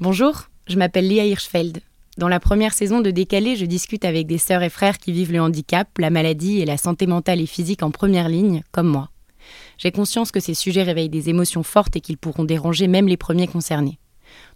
Bonjour, 0.00 0.44
je 0.68 0.76
m'appelle 0.76 1.08
Léa 1.08 1.24
Hirschfeld. 1.24 1.80
Dans 2.18 2.28
la 2.28 2.38
première 2.38 2.72
saison 2.72 3.00
de 3.00 3.10
Décalé, 3.10 3.56
je 3.56 3.64
discute 3.64 4.04
avec 4.04 4.28
des 4.28 4.38
sœurs 4.38 4.62
et 4.62 4.68
frères 4.68 4.98
qui 4.98 5.10
vivent 5.10 5.32
le 5.32 5.40
handicap, 5.40 5.88
la 5.98 6.10
maladie 6.10 6.60
et 6.60 6.64
la 6.64 6.76
santé 6.76 7.08
mentale 7.08 7.40
et 7.40 7.46
physique 7.46 7.82
en 7.82 7.90
première 7.90 8.28
ligne, 8.28 8.62
comme 8.70 8.86
moi. 8.86 9.10
J'ai 9.76 9.90
conscience 9.90 10.30
que 10.30 10.38
ces 10.38 10.54
sujets 10.54 10.84
réveillent 10.84 11.08
des 11.08 11.30
émotions 11.30 11.64
fortes 11.64 11.96
et 11.96 12.00
qu'ils 12.00 12.16
pourront 12.16 12.44
déranger 12.44 12.86
même 12.86 13.08
les 13.08 13.16
premiers 13.16 13.48
concernés. 13.48 13.98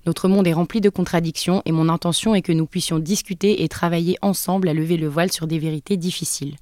Notre 0.06 0.28
monde 0.28 0.46
est 0.46 0.52
rempli 0.52 0.80
de 0.80 0.90
contradictions 0.90 1.61
et 1.64 1.72
mon 1.72 1.88
intention 1.88 2.36
est 2.36 2.43
que 2.43 2.52
nous 2.52 2.66
puissions 2.66 3.00
discuter 3.00 3.64
et 3.64 3.68
travailler 3.68 4.18
ensemble 4.22 4.68
à 4.68 4.74
lever 4.74 4.96
le 4.96 5.09
voile 5.09 5.32
sur 5.32 5.48
des 5.48 5.59
vérités 5.59 5.96
difficiles. 5.96 6.54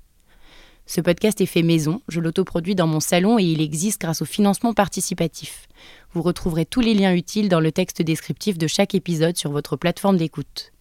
Ce 0.87 1.03
podcast 1.03 1.41
est 1.43 1.47
fait 1.47 1.63
maison, 1.63 2.01
je 2.09 2.19
l'autoproduis 2.19 2.75
dans 2.75 2.87
mon 2.87 2.99
salon 2.99 3.39
et 3.39 3.45
il 3.45 3.61
existe 3.61 4.01
grâce 4.01 4.23
au 4.23 4.25
financement 4.25 4.73
participatif. 4.73 5.69
Vous 6.13 6.23
retrouverez 6.23 6.67
tous 6.67 6.81
les 6.81 6.95
liens 6.95 7.15
utiles 7.15 7.49
dans 7.49 7.61
le 7.61 7.71
texte 7.71 8.03
descriptif 8.03 8.59
de 8.59 8.67
chaque 8.67 8.95
épisode 8.95 9.37
sur 9.37 9.51
votre 9.51 9.77
plateforme 9.77 10.17
d'écoute. 10.17 10.73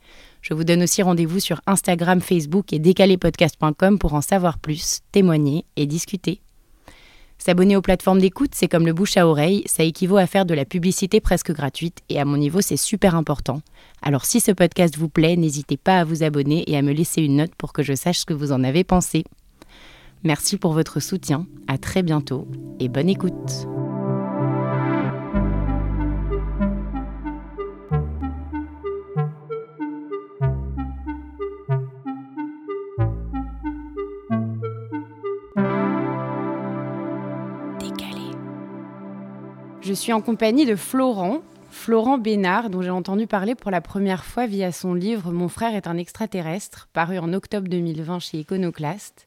Je 0.42 0.54
vous 0.54 0.64
donne 0.64 0.84
aussi 0.84 1.02
rendez-vous 1.02 1.40
sur 1.40 1.62
Instagram, 1.68 2.22
Facebook 2.22 2.74
et 2.74 2.80
décalépodcast.com 2.80 4.00
pour 4.00 4.14
en 4.14 4.22
savoir 4.22 4.58
plus, 4.58 5.00
témoigner 5.12 5.66
et 5.76 5.86
discuter. 5.86 6.42
S'abonner 7.38 7.78
aux 7.78 7.82
plateformes 7.82 8.20
d'écoute, 8.20 8.52
c'est 8.54 8.68
comme 8.68 8.86
le 8.86 8.92
bouche 8.92 9.16
à 9.16 9.26
oreille, 9.26 9.64
ça 9.66 9.84
équivaut 9.84 10.18
à 10.18 10.28
faire 10.28 10.46
de 10.46 10.54
la 10.54 10.66
publicité 10.66 11.22
presque 11.22 11.54
gratuite 11.54 12.00
et 12.10 12.20
à 12.20 12.26
mon 12.26 12.36
niveau, 12.36 12.60
c'est 12.60 12.76
super 12.76 13.16
important. 13.16 13.62
Alors 14.02 14.26
si 14.26 14.42
ce 14.42 14.52
podcast 14.52 14.98
vous 14.98 15.08
plaît, 15.08 15.38
n'hésitez 15.38 15.78
pas 15.78 16.00
à 16.00 16.04
vous 16.04 16.24
abonner 16.24 16.70
et 16.70 16.78
à 16.78 16.82
me 16.82 16.92
laisser 16.92 17.22
une 17.22 17.38
note 17.38 17.56
pour 17.56 17.72
que 17.72 17.84
je 17.84 17.94
sache 17.94 18.20
ce 18.20 18.26
que 18.26 18.34
vous 18.34 18.52
en 18.52 18.64
avez 18.64 18.84
pensé. 18.84 19.24
Merci 20.24 20.58
pour 20.58 20.74
votre 20.74 21.00
soutien, 21.00 21.48
à 21.68 21.78
très 21.78 22.04
bientôt 22.04 22.46
et 22.82 22.90
bonne 22.90 23.08
écoute. 23.08 23.68
Je 39.90 39.96
suis 39.96 40.14
en 40.14 40.22
compagnie 40.22 40.68
de 40.68 40.76
Florent, 40.76 41.42
Florent 41.72 42.20
Bénard, 42.20 42.70
dont 42.70 42.84
j'ai 42.84 42.92
entendu 42.92 43.26
parler 43.26 43.56
pour 43.56 43.72
la 43.72 43.82
première 43.82 44.24
fois 44.24 44.46
via 44.46 44.72
son 44.72 44.94
livre 44.94 45.32
Mon 45.32 45.50
frère 45.50 45.74
est 45.74 45.88
un 45.88 45.98
extraterrestre, 45.98 46.88
paru 46.94 47.18
en 47.18 47.34
octobre 47.34 47.68
2020 47.68 48.20
chez 48.20 48.38
Iconoclast, 48.38 49.26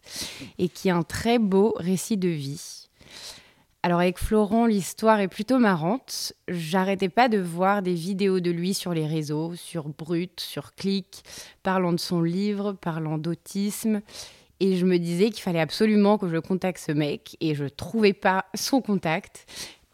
et 0.61 0.69
qui 0.69 0.87
est 0.87 0.93
un 0.93 1.03
très 1.03 1.41
beau 1.41 1.75
récit 1.79 2.17
de 2.17 2.29
vie. 2.29 2.89
Alors 3.83 3.99
avec 3.99 4.21
Florent, 4.21 4.67
l'histoire 4.67 5.19
est 5.19 5.27
plutôt 5.27 5.59
marrante. 5.59 6.33
J'arrêtais 6.47 7.09
pas 7.09 7.29
de 7.29 7.39
voir 7.39 7.83
des 7.83 7.95
vidéos 7.95 8.39
de 8.39 8.53
lui 8.53 8.73
sur 8.73 8.95
les 8.95 9.09
réseaux, 9.09 9.57
sur 9.57 9.89
Brut, 9.89 10.39
sur 10.39 10.77
Click, 10.77 11.25
parlant 11.65 11.93
de 11.93 11.99
son 11.99 12.23
livre, 12.23 12.71
parlant 12.75 13.19
d'autisme. 13.19 14.01
Et 14.61 14.77
je 14.77 14.87
me 14.87 14.99
disais 14.99 15.31
qu'il 15.31 15.43
fallait 15.43 15.59
absolument 15.59 16.19
que 16.19 16.29
je 16.29 16.37
contacte 16.37 16.79
ce 16.87 16.93
mec 16.93 17.37
et 17.41 17.57
je 17.57 17.65
trouvais 17.65 18.13
pas 18.13 18.45
son 18.55 18.81
contact. 18.81 19.45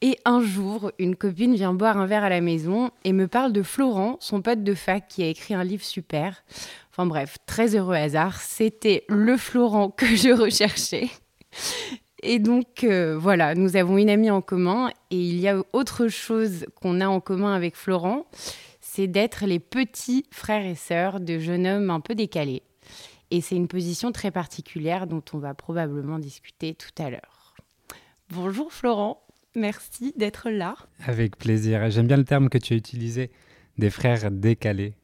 Et 0.01 0.17
un 0.25 0.41
jour, 0.41 0.93
une 0.99 1.17
copine 1.17 1.55
vient 1.55 1.75
boire 1.75 1.99
un 1.99 2.07
verre 2.07 2.23
à 2.23 2.29
la 2.29 2.41
maison 2.41 2.91
et 3.03 3.13
me 3.13 3.27
parle 3.27 3.53
de 3.53 3.63
Florent, 3.65 4.17
son 4.21 4.43
pote 4.43 4.63
de 4.63 4.75
fac 4.75 5.09
qui 5.09 5.25
a 5.25 5.27
écrit 5.27 5.55
un 5.55 5.65
livre 5.65 5.85
super. 5.85 6.45
Enfin 6.93 7.05
bref, 7.07 7.37
très 7.47 7.75
heureux 7.75 7.97
hasard, 7.97 8.41
c'était 8.41 9.05
le 9.09 9.37
Florent 9.37 9.91
que 9.91 10.07
je 10.17 10.31
recherchais. 10.31 11.09
Et 12.23 12.39
donc 12.39 12.85
euh, 12.85 13.19
voilà, 13.19 13.57
nous 13.57 13.77
avons 13.77 13.99
une 13.99 14.11
amie 14.11 14.31
en 14.31 14.41
commun 14.41 14.91
et 15.11 15.21
il 15.21 15.41
y 15.41 15.49
a 15.49 15.61
autre 15.73 16.07
chose 16.07 16.67
qu'on 16.77 17.01
a 17.01 17.09
en 17.09 17.21
commun 17.21 17.55
avec 17.55 17.75
Florent, 17.75 18.27
c'est 18.81 19.09
d'être 19.09 19.47
les 19.47 19.59
petits 19.59 20.25
frères 20.31 20.65
et 20.65 20.75
sœurs 20.77 21.19
de 21.19 21.39
jeunes 21.39 21.67
hommes 21.67 21.91
un 21.91 22.01
peu 22.01 22.15
décalés. 22.15 22.63
Et 23.31 23.41
c'est 23.41 23.57
une 23.57 23.69
position 23.69 24.13
très 24.13 24.31
particulière 24.31 25.07
dont 25.07 25.23
on 25.33 25.39
va 25.39 25.55
probablement 25.55 26.19
discuter 26.21 26.75
tout 26.75 27.03
à 27.03 27.11
l'heure. 27.11 27.57
Bonjour 28.31 28.73
Florent. 28.73 29.23
Merci 29.55 30.13
d'être 30.17 30.51
là. 30.51 30.77
Avec 31.05 31.37
plaisir. 31.37 31.91
J'aime 31.91 32.07
bien 32.07 32.17
le 32.17 32.25
terme 32.25 32.49
que 32.49 32.59
tu 32.59 32.75
as 32.75 32.77
utilisé, 32.77 33.31
des 33.79 33.91
frères 33.91 34.31
décalés. 34.31 34.95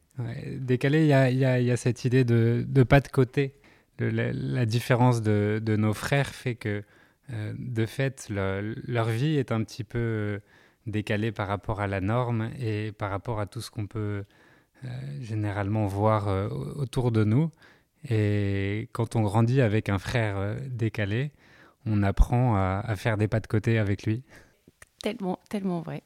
décalés, 0.58 1.02
il 1.02 1.38
y 1.38 1.70
a, 1.70 1.76
cette 1.76 2.04
idée 2.04 2.24
de, 2.24 2.82
pas 2.82 3.00
de 3.00 3.08
côté. 3.08 3.54
la, 3.98 4.66
différence 4.66 5.22
de, 5.22 5.76
nos 5.76 5.94
frères 5.94 6.28
fait 6.28 6.54
que, 6.54 6.82
euh, 7.32 7.54
de 7.58 7.86
fait, 7.86 8.28
leur 8.30 9.08
vie 9.08 9.36
est 9.36 9.50
un 9.50 9.64
petit 9.64 9.84
peu 9.84 9.98
euh, 9.98 10.38
décalée 10.86 11.32
par 11.32 11.48
rapport 11.48 11.80
à 11.80 11.86
la 11.86 12.02
norme 12.02 12.50
et 12.60 12.92
par 12.92 13.10
rapport 13.10 13.40
à 13.40 13.46
tout 13.46 13.62
ce 13.62 13.70
qu'on 13.70 13.86
peut 13.86 14.24
euh, 14.84 14.88
généralement 15.20 15.86
voir 15.86 16.28
autour 16.76 17.12
de 17.12 17.24
nous. 17.24 17.50
Et 18.10 18.90
quand 18.92 19.16
on 19.16 19.22
grandit 19.22 19.62
avec 19.62 19.88
un 19.88 19.98
frère 19.98 20.56
décalé, 20.68 21.32
on 21.86 22.02
apprend 22.02 22.56
à, 22.56 22.94
faire 22.96 23.16
des 23.16 23.28
pas 23.28 23.40
de 23.40 23.46
côté 23.46 23.78
avec 23.78 24.04
lui. 24.04 24.22
Tellement, 25.02 25.38
tellement 25.48 25.80
vrai. 25.80 26.02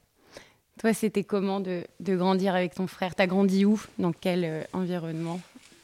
Toi, 0.79 0.93
c'était 0.93 1.23
comment 1.23 1.59
de, 1.59 1.83
grandir 2.01 2.55
avec 2.55 2.73
ton 2.73 2.87
frère? 2.87 3.15
T'as 3.15 3.27
grandi 3.27 3.65
où? 3.65 3.81
Dans 3.97 4.13
quel 4.13 4.45
euh, 4.45 4.63
environnement? 4.73 5.41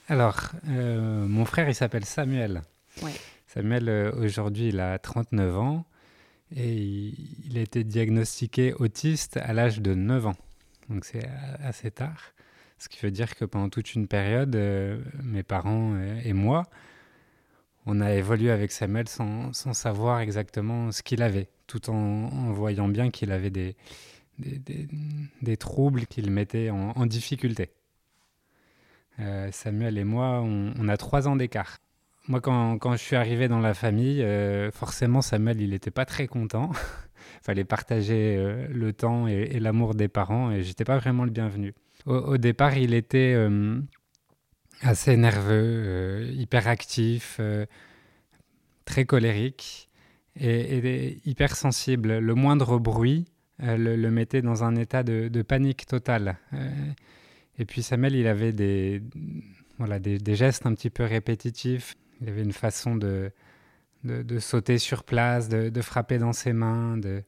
Alors, 0.07 0.51
euh, 0.69 1.25
mon 1.27 1.45
frère, 1.45 1.67
il 1.67 1.75
s'appelle 1.75 2.05
Samuel. 2.05 2.61
Samuel, 3.47 3.89
euh, 3.89 4.11
aujourd'hui, 4.13 4.69
il 4.69 4.79
a 4.79 4.97
39 4.97 5.57
ans 5.57 5.85
et 6.55 6.73
il, 6.73 7.57
a 7.57 7.61
été 7.61 7.83
diagnostiqué 7.83 8.73
autiste 8.73 9.37
à 9.37 9.51
l'âge 9.51 9.81
de 9.81 9.95
9 9.95 10.27
ans. 10.27 10.37
Donc, 10.89 11.03
c'est 11.03 11.27
assez 11.61 11.91
tard. 11.91 12.33
Ce 12.77 12.87
qui 12.87 12.99
veut 13.01 13.11
dire 13.11 13.35
que 13.35 13.43
pendant 13.43 13.69
toute 13.69 13.95
une 13.95 14.07
période, 14.07 14.55
mes 15.23 15.43
parents 15.43 15.97
et 16.23 16.33
moi, 16.33 16.65
on 17.85 18.01
a 18.01 18.13
évolué 18.13 18.49
avec 18.49 18.71
Samuel 18.71 19.07
sans, 19.07 19.53
savoir 19.53 20.19
exactement 20.19 20.91
ce 20.91 21.03
qu'il 21.03 21.21
avait, 21.21 21.49
tout 21.67 21.89
en, 21.89 22.51
voyant 22.51 22.87
bien 22.87 23.11
qu'il 23.11 23.31
avait 23.31 23.51
des, 23.51 23.75
des, 24.39 25.57
troubles 25.57 26.05
qui 26.07 26.21
le 26.21 26.31
mettaient 26.31 26.69
en, 26.69 27.05
difficulté. 27.05 27.69
Euh, 29.19 29.49
Samuel 29.51 29.97
et 29.97 30.03
moi, 30.03 30.41
on, 30.41 30.87
a 30.89 30.97
trois 30.97 31.27
ans 31.27 31.35
d'écart. 31.35 31.77
Moi, 32.27 32.41
quand, 32.41 32.79
je 32.93 32.97
suis 32.97 33.15
arrivé 33.15 33.47
dans 33.47 33.59
la 33.59 33.75
famille, 33.75 34.23
euh, 34.23 34.71
forcément, 34.71 35.21
Samuel, 35.21 35.61
il 35.61 35.69
n'était 35.69 35.91
pas 35.91 36.05
très 36.05 36.27
content. 36.27 36.71
Fallait 37.43 37.65
partager 37.65 38.35
euh, 38.37 38.67
le 38.69 38.93
temps 38.93 39.27
et, 39.27 39.59
l'amour 39.59 39.93
des 39.93 40.07
parents, 40.07 40.51
et 40.51 40.63
j'étais 40.63 40.85
pas 40.85 40.97
vraiment 40.97 41.23
le 41.23 41.29
bienvenu. 41.29 41.73
Au, 42.07 42.37
départ, 42.37 42.77
il 42.77 42.93
était 42.93 43.35
assez 44.81 45.17
nerveux, 45.17 45.83
euh, 45.85 46.31
hyper 46.33 46.67
actif, 46.67 47.37
euh, 47.39 47.65
très 48.85 49.05
colérique 49.05 49.89
et, 50.39 51.19
hyper 51.25 51.55
sensible. 51.55 52.19
Le 52.19 52.35
moindre 52.35 52.77
bruit 52.77 53.25
euh, 53.63 53.77
le, 53.77 54.11
mettait 54.11 54.41
dans 54.41 54.63
un 54.63 54.75
état 54.75 55.03
de, 55.03 55.41
panique 55.41 55.85
totale. 55.85 56.37
et 57.57 57.65
puis 57.65 57.83
Samuel, 57.83 58.15
il 58.15 58.27
avait 58.27 58.53
des, 58.53 59.01
voilà, 59.77 59.99
des, 59.99 60.35
gestes 60.35 60.65
un 60.65 60.73
petit 60.73 60.89
peu 60.89 61.03
répétitifs. 61.03 61.95
Il 62.21 62.29
avait 62.29 62.43
une 62.43 62.53
façon 62.53 62.95
de, 62.95 63.31
de, 64.03 64.39
sauter 64.39 64.77
sur 64.77 65.03
place, 65.03 65.49
de, 65.49 65.81
frapper 65.81 66.17
dans 66.17 66.33
ses 66.33 66.53
mains, 66.53 66.97
de, 66.97 67.23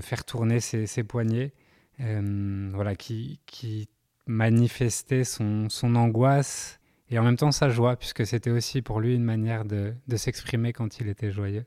faire 0.00 0.24
tourner 0.24 0.60
ses, 0.60 0.86
ses 0.86 1.04
poignets, 1.04 1.52
voilà, 1.98 2.94
qui, 2.96 3.40
qui 3.46 3.88
manifestait 4.26 5.24
son, 5.24 5.68
son, 5.68 5.94
angoisse 5.94 6.80
et 7.10 7.18
en 7.18 7.22
même 7.22 7.36
temps 7.36 7.52
sa 7.52 7.68
joie, 7.68 7.96
puisque 7.96 8.26
c'était 8.26 8.50
aussi 8.50 8.82
pour 8.82 9.00
lui 9.00 9.14
une 9.14 9.24
manière 9.24 9.64
de, 9.64 9.94
de 10.08 10.16
s'exprimer 10.16 10.72
quand 10.72 10.98
il 11.00 11.08
était 11.08 11.30
joyeux. 11.30 11.64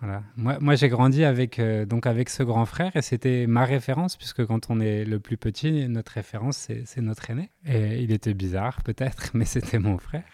Voilà. 0.00 0.22
Moi, 0.36 0.58
moi 0.60 0.74
j'ai 0.74 0.88
grandi 0.88 1.24
avec, 1.24 1.58
euh, 1.58 1.86
donc 1.86 2.06
avec 2.06 2.28
ce 2.28 2.42
grand 2.42 2.66
frère 2.66 2.94
et 2.96 3.02
c'était 3.02 3.46
ma 3.46 3.64
référence, 3.64 4.16
puisque 4.16 4.44
quand 4.44 4.70
on 4.70 4.80
est 4.80 5.04
le 5.04 5.18
plus 5.18 5.36
petit, 5.36 5.88
notre 5.88 6.12
référence, 6.12 6.68
c'est 6.84 7.00
notre 7.00 7.30
aîné. 7.30 7.50
Et 7.64 8.02
il 8.02 8.12
était 8.12 8.34
bizarre, 8.34 8.82
peut-être, 8.82 9.30
mais 9.34 9.44
c'était 9.44 9.78
mon 9.78 9.98
frère. 9.98 10.24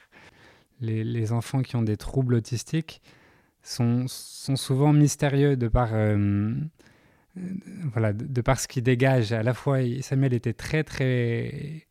Les, 0.81 1.05
les, 1.05 1.32
enfants 1.32 1.60
qui 1.60 1.76
ont 1.76 1.82
des 1.82 1.99
troubles 1.99 2.34
autistiques 2.34 3.02
sont, 3.62 4.06
sont 4.08 4.56
souvent 4.56 4.94
mystérieux 4.94 5.56
de 5.56 5.69
par 5.69 5.90
euh, 5.93 6.55
voilà, 7.93 8.12
de, 8.12 8.41
par 8.41 8.59
ce 8.59 8.69
qu'il 8.69 8.82
dégage. 8.82 9.32
À 9.32 9.43
la 9.43 9.55
fois, 9.55 9.79
Samuel 10.00 10.35
était 10.35 10.53
très, 10.53 10.85
très, 10.85 11.87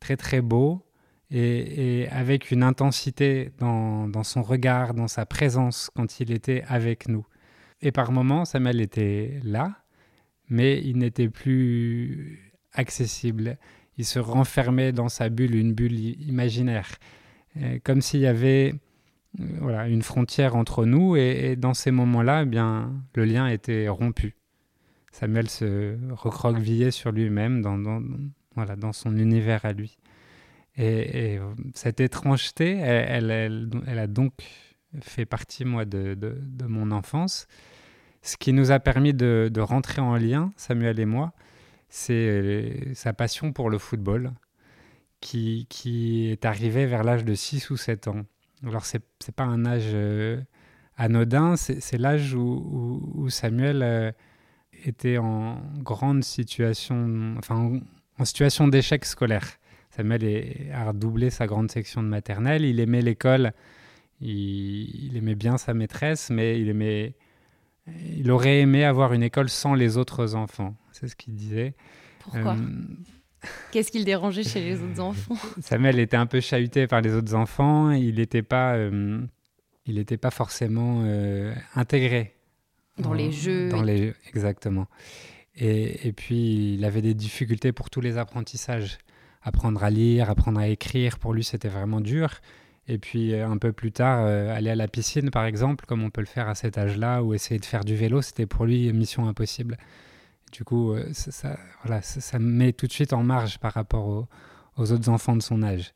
très, 0.00 0.16
très 0.16 0.40
beau 0.40 0.84
et, 1.30 2.08
avec 2.10 2.50
une 2.50 2.62
intensité 2.62 3.52
dans, 3.58 4.24
son 4.24 4.42
regard, 4.42 4.94
dans 4.94 5.08
sa 5.08 5.26
présence 5.26 5.90
quand 5.94 6.20
il 6.20 6.32
était 6.32 6.64
avec 6.66 7.08
nous. 7.08 7.26
Et 7.82 7.92
par 7.92 8.12
moments, 8.12 8.44
Samuel 8.44 8.80
était 8.80 9.40
là, 9.42 9.82
mais 10.48 10.80
il 10.82 10.98
n'était 10.98 11.28
plus 11.28 12.52
accessible. 12.72 13.58
Il 13.96 14.04
se 14.04 14.18
renfermait 14.18 14.92
dans 14.92 15.08
sa 15.08 15.28
bulle, 15.28 15.54
une 15.54 15.72
bulle 15.72 15.98
imaginaire, 15.98 16.88
euh, 17.56 17.78
comme 17.82 18.00
s'il 18.00 18.20
y 18.20 18.26
avait 18.26 18.74
euh, 19.40 19.44
voilà, 19.60 19.88
une 19.88 20.02
frontière 20.02 20.56
entre 20.56 20.84
nous, 20.84 21.16
et, 21.16 21.52
et 21.52 21.56
dans 21.56 21.74
ces 21.74 21.90
moments-là, 21.90 22.42
eh 22.42 22.46
bien, 22.46 22.92
le 23.14 23.24
lien 23.24 23.46
était 23.48 23.88
rompu. 23.88 24.36
Samuel 25.10 25.48
se 25.48 25.96
recroquevillait 26.12 26.90
sur 26.90 27.12
lui-même 27.12 27.62
dans, 27.62 28.02
voilà, 28.54 28.76
dans 28.76 28.92
son 28.92 29.16
univers 29.16 29.64
à 29.64 29.72
lui. 29.72 29.98
Et, 30.76 31.38
cette 31.74 32.00
étrangeté, 32.00 32.76
elle, 32.76 33.30
elle, 33.30 33.98
a 33.98 34.06
donc 34.06 34.32
fait 35.00 35.26
partie, 35.26 35.64
moi, 35.64 35.84
de, 35.84 36.14
de, 36.14 36.66
mon 36.66 36.90
enfance. 36.90 37.46
Ce 38.22 38.36
qui 38.36 38.52
nous 38.52 38.70
a 38.70 38.78
permis 38.78 39.14
de, 39.14 39.50
de, 39.52 39.60
rentrer 39.60 40.00
en 40.00 40.16
lien, 40.16 40.52
Samuel 40.56 41.00
et 41.00 41.06
moi, 41.06 41.32
c'est 41.88 42.12
euh, 42.12 42.94
sa 42.94 43.12
passion 43.12 43.52
pour 43.52 43.70
le 43.70 43.78
football, 43.78 44.32
qui, 45.20 45.66
qui 45.68 46.28
est 46.30 46.44
arrivée 46.44 46.86
vers 46.86 47.04
l'âge 47.04 47.24
de 47.24 47.34
6 47.34 47.70
ou 47.70 47.76
7 47.76 48.08
ans. 48.08 48.24
Alors, 48.66 48.84
ce 48.84 48.98
n'est 48.98 49.32
pas 49.34 49.44
un 49.44 49.64
âge 49.66 49.90
euh, 49.92 50.40
anodin, 50.96 51.56
c'est 51.56 51.98
l'âge 51.98 52.34
où, 52.34 53.12
où, 53.14 53.28
Samuel 53.30 53.82
euh, 53.82 54.12
était 54.84 55.18
en 55.18 55.60
grande 55.78 56.24
situation, 56.24 57.34
enfin, 57.38 57.80
en 58.18 58.24
situation 58.24 58.68
d'échec 58.68 59.04
scolaire. 59.04 59.46
Samuel 59.90 60.70
a 60.72 60.86
redoublé 60.86 61.30
sa 61.30 61.46
grande 61.46 61.70
section 61.70 62.02
de 62.02 62.08
maternelle. 62.08 62.64
Il 62.64 62.80
aimait 62.80 63.02
l'école, 63.02 63.52
il, 64.20 65.16
aimait 65.16 65.34
bien 65.34 65.58
sa 65.58 65.74
maîtresse, 65.74 66.30
mais 66.30 66.60
il 66.60 66.68
aimait, 66.68 67.14
il 68.16 68.30
aurait 68.30 68.60
aimé 68.60 68.84
avoir 68.84 69.12
une 69.12 69.22
école 69.22 69.48
sans 69.48 69.74
les 69.74 69.96
autres 69.96 70.34
enfants. 70.34 70.76
C'est 70.92 71.08
ce 71.08 71.16
qu'il 71.16 71.34
disait. 71.34 71.74
Pourquoi? 72.20 72.54
Euh, 72.54 73.46
Qu'est-ce 73.72 73.90
qui 73.90 73.98
le 73.98 74.04
dérangeait 74.04 74.44
chez 74.44 74.60
les 74.60 74.80
autres 74.82 75.00
enfants? 75.00 75.36
Samuel 75.60 75.98
était 75.98 76.16
un 76.16 76.26
peu 76.26 76.40
chahuté 76.40 76.86
par 76.86 77.00
les 77.00 77.14
autres 77.14 77.34
enfants. 77.34 77.90
Il 77.90 78.16
n'était 78.16 78.42
pas, 78.42 78.74
euh, 78.74 79.20
il 79.86 80.04
pas 80.04 80.30
forcément 80.30 81.02
euh, 81.04 81.54
intégré 81.74 82.36
dans, 83.00 83.12
les 83.12 83.32
jeux. 83.32 83.68
Dans 83.68 83.82
les 83.82 84.12
exactement. 84.28 84.86
Et, 85.56 86.08
et, 86.08 86.12
puis 86.12 86.74
il 86.74 86.84
avait 86.84 87.02
des 87.02 87.14
difficultés 87.14 87.72
pour 87.72 87.90
tous 87.90 88.00
les 88.00 88.18
apprentissages 88.18 88.98
apprendre 89.42 89.82
à 89.82 89.90
lire, 89.90 90.30
apprendre 90.30 90.60
à 90.60 90.68
écrire, 90.68 91.18
pour 91.18 91.32
lui 91.32 91.44
c'était 91.44 91.68
vraiment 91.68 92.00
dur. 92.00 92.40
Et 92.88 92.98
puis 92.98 93.34
euh, 93.34 93.48
un 93.48 93.56
peu 93.56 93.72
plus 93.72 93.92
tard, 93.92 94.24
euh, 94.24 94.54
aller 94.54 94.70
à 94.70 94.74
la 94.74 94.88
piscine 94.88 95.30
par 95.30 95.44
exemple, 95.44 95.84
comme 95.86 96.02
on 96.02 96.10
peut 96.10 96.20
le 96.20 96.26
faire 96.26 96.48
à 96.48 96.54
cet 96.54 96.78
âge-là, 96.78 97.22
ou 97.22 97.34
essayer 97.34 97.60
de 97.60 97.64
faire 97.64 97.84
du 97.84 97.94
vélo, 97.94 98.22
c'était 98.22 98.46
pour 98.46 98.64
lui 98.64 98.92
mission 98.92 99.28
impossible. 99.28 99.76
Du 100.52 100.64
coup, 100.64 100.92
euh, 100.92 101.08
ça, 101.12 101.58
voilà, 101.84 102.02
ça, 102.02 102.38
me 102.38 102.50
met 102.50 102.72
tout 102.72 102.86
de 102.86 102.92
suite 102.92 103.12
en 103.12 103.22
marge 103.22 103.58
par 103.58 103.72
rapport 103.72 104.28
aux, 104.76 104.92
autres 104.92 105.08
enfants 105.08 105.36
de 105.36 105.42
son 105.42 105.62
âge. 105.62 105.92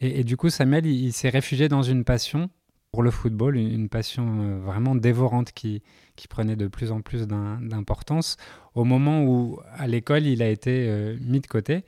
Et, 0.00 0.24
du 0.24 0.36
coup, 0.36 0.50
Samuel, 0.50 0.84
il, 0.86 1.12
s'est 1.12 1.30
réfugié 1.30 1.68
dans 1.68 1.82
une 1.82 2.04
passion 2.04 2.50
pour 2.94 3.02
le 3.02 3.10
football, 3.10 3.56
une, 3.56 3.88
passion 3.88 4.60
vraiment 4.60 4.94
dévorante 4.94 5.50
qui, 5.50 5.82
prenait 6.30 6.54
de 6.54 6.68
plus 6.68 6.92
en 6.92 7.00
plus 7.00 7.26
d'importance, 7.26 8.36
au 8.76 8.84
moment 8.84 9.24
où, 9.24 9.58
à 9.72 9.88
l'école, 9.88 10.26
il 10.26 10.40
a 10.44 10.48
été 10.48 11.16
mis 11.20 11.40
de 11.40 11.46
côté 11.48 11.82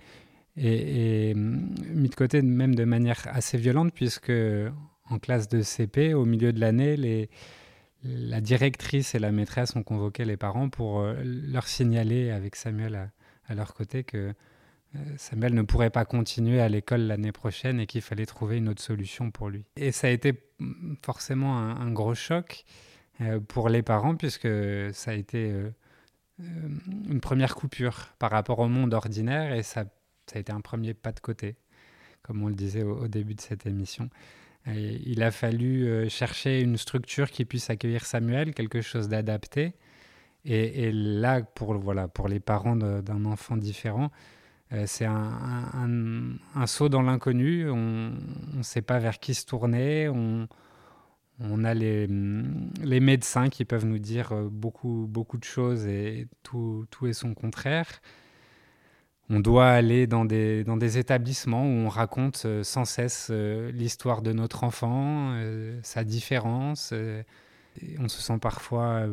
et, 0.57 1.33
hum, 1.37 1.73
mis 1.95 2.09
de 2.09 2.15
côté 2.17 2.43
même 2.43 2.75
de 2.75 2.83
manière 2.83 3.23
assez 3.31 3.57
violente, 3.57 3.93
puisque 3.95 4.33
en 5.09 5.21
classe 5.21 5.49
de 5.49 5.63
CP, 5.63 6.13
au 6.13 6.25
milieu 6.25 6.53
de 6.53 6.59
l'année, 6.59 7.29
la 8.03 8.41
directrice 8.41 9.15
et 9.15 9.21
la 9.21 9.31
maîtresse 9.31 9.77
ont 9.77 9.85
convoqué 9.85 10.25
les 10.25 10.37
parents 10.37 10.71
pour 10.71 11.03
euh, 11.03 11.15
leur 11.23 11.69
signaler 11.69 12.31
avec 12.33 12.57
Samuel 12.57 13.13
à, 13.47 13.55
leur 13.55 13.75
côté 13.75 14.03
que 14.03 14.17
euh, 14.17 14.33
Samuel 15.17 15.55
ne 15.55 15.63
pourrait 15.63 15.91
pas 15.91 16.05
continuer 16.05 16.61
à 16.61 16.69
l'école 16.69 17.03
l'année 17.03 17.33
prochaine 17.33 17.81
et 17.81 17.87
qu'il 17.87 18.03
fallait 18.03 18.27
trouver 18.27 18.59
une 18.59 18.69
autre 18.69 18.83
solution 18.83 19.31
pour 19.31 19.49
lui. 19.49 19.65
Et 19.77 19.93
ça 19.93 20.09
a 20.09 20.11
été 20.11 20.41
hum, 20.61 20.97
forcément 21.03 21.59
un, 21.59 21.91
gros 21.91 22.15
choc 22.15 22.65
euh, 23.21 23.41
pour 23.41 23.69
les 23.69 23.83
parents 23.83 24.17
puisque 24.17 24.49
ça 24.93 25.13
a 25.13 25.15
été 25.15 25.53
une 26.39 27.21
première 27.21 27.55
coupure 27.55 28.09
par 28.19 28.31
rapport 28.31 28.59
au 28.59 28.69
monde 28.69 28.93
ordinaire 28.95 29.53
et 29.53 29.63
ça 29.63 29.85
a 30.35 30.39
été 30.39 30.53
un 30.53 30.61
premier 30.61 30.95
pas 30.95 31.13
de 31.13 31.21
côté, 31.21 31.57
comme 32.23 32.43
on 32.43 32.49
le 32.49 32.55
disait 32.55 32.83
au, 32.83 33.09
début 33.09 33.35
de 33.35 33.41
cette 33.41 33.67
émission. 33.67 34.11
il 34.67 35.23
a 35.23 35.31
fallu 35.31 35.87
euh, 35.87 36.09
chercher 36.09 36.61
une 36.61 36.77
structure 36.77 37.31
qui 37.31 37.45
puisse 37.45 37.71
accueillir 37.71 38.05
Samuel, 38.05 38.53
quelque 38.53 38.81
chose 38.81 39.09
d'adapté. 39.09 39.75
Et, 40.49 40.93
là, 40.93 41.43
pour, 41.43 41.75
voilà, 41.75 42.07
pour 42.07 42.29
les 42.29 42.39
parents 42.39 42.77
d'un 42.77 43.25
enfant 43.25 43.57
différent, 43.57 44.05
euh, 44.05 44.09
c'est 44.87 45.07
un, 45.07 46.67
saut 46.67 46.89
dans 46.89 47.03
l'inconnu. 47.03 47.69
On 47.71 48.13
ne 48.55 48.63
sait 48.63 48.83
pas 48.83 48.99
vers 48.99 49.19
qui 49.19 49.35
se 49.35 49.47
tourner. 49.47 50.09
On, 50.09 51.65
a 51.65 51.75
les, 51.75 52.09
les, 52.83 53.01
médecins 53.01 53.49
qui 53.51 53.65
peuvent 53.67 53.85
nous 53.85 53.99
dire 53.99 54.33
euh, 54.33 54.49
beaucoup, 54.51 55.07
beaucoup 55.07 55.37
de 55.37 55.45
choses 55.45 55.87
et 55.87 56.29
tout, 56.43 56.87
est 57.05 57.13
son 57.13 57.35
contraire 57.35 58.01
on 59.29 59.41
doit 59.41 59.69
aller 59.69 60.07
dans 60.07 60.25
des, 60.25 60.65
dans 60.65 60.77
des 60.77 60.99
établissements 60.99 61.65
où 61.65 61.71
on 61.87 61.89
raconte 61.89 62.43
euh, 62.45 62.63
sans 62.63 62.85
cesse 62.85 63.29
euh, 63.31 63.71
l'histoire 63.73 64.23
de 64.23 64.33
notre 64.33 64.65
enfant, 64.65 65.33
euh, 65.35 65.79
sa 65.83 66.05
différence. 66.05 66.95
on 67.99 68.09
se 68.09 68.23
sent 68.23 68.39
parfois 68.41 69.07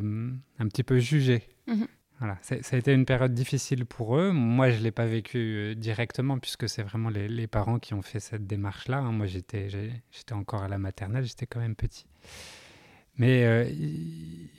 un 0.59 0.67
petit 0.67 0.83
peu 0.83 0.99
jugé. 0.99 1.43
Mhm. 1.67 1.87
Voilà. 2.19 2.37
Ça 2.41 2.55
a 2.55 2.77
été 2.77 2.93
une 2.93 3.05
période 3.05 3.33
difficile 3.33 3.85
pour 3.85 4.17
eux. 4.17 4.31
Moi, 4.31 4.69
je 4.69 4.77
ne 4.77 4.83
l'ai 4.83 4.91
pas 4.91 5.05
vécu 5.05 5.75
directement 5.75 6.39
puisque 6.39 6.69
c'est 6.69 6.83
vraiment 6.83 7.09
les, 7.09 7.47
parents 7.47 7.79
qui 7.79 7.93
ont 7.93 8.01
fait 8.01 8.19
cette 8.19 8.47
démarche-là. 8.47 8.99
Hein. 8.99 9.11
Moi, 9.11 9.25
j'étais 9.25 9.67
encore 10.31 10.63
à 10.63 10.67
la 10.67 10.77
maternelle, 10.77 11.25
j'étais 11.25 11.47
quand 11.47 11.59
même 11.59 11.75
petit. 11.75 12.05
Mais 13.17 13.67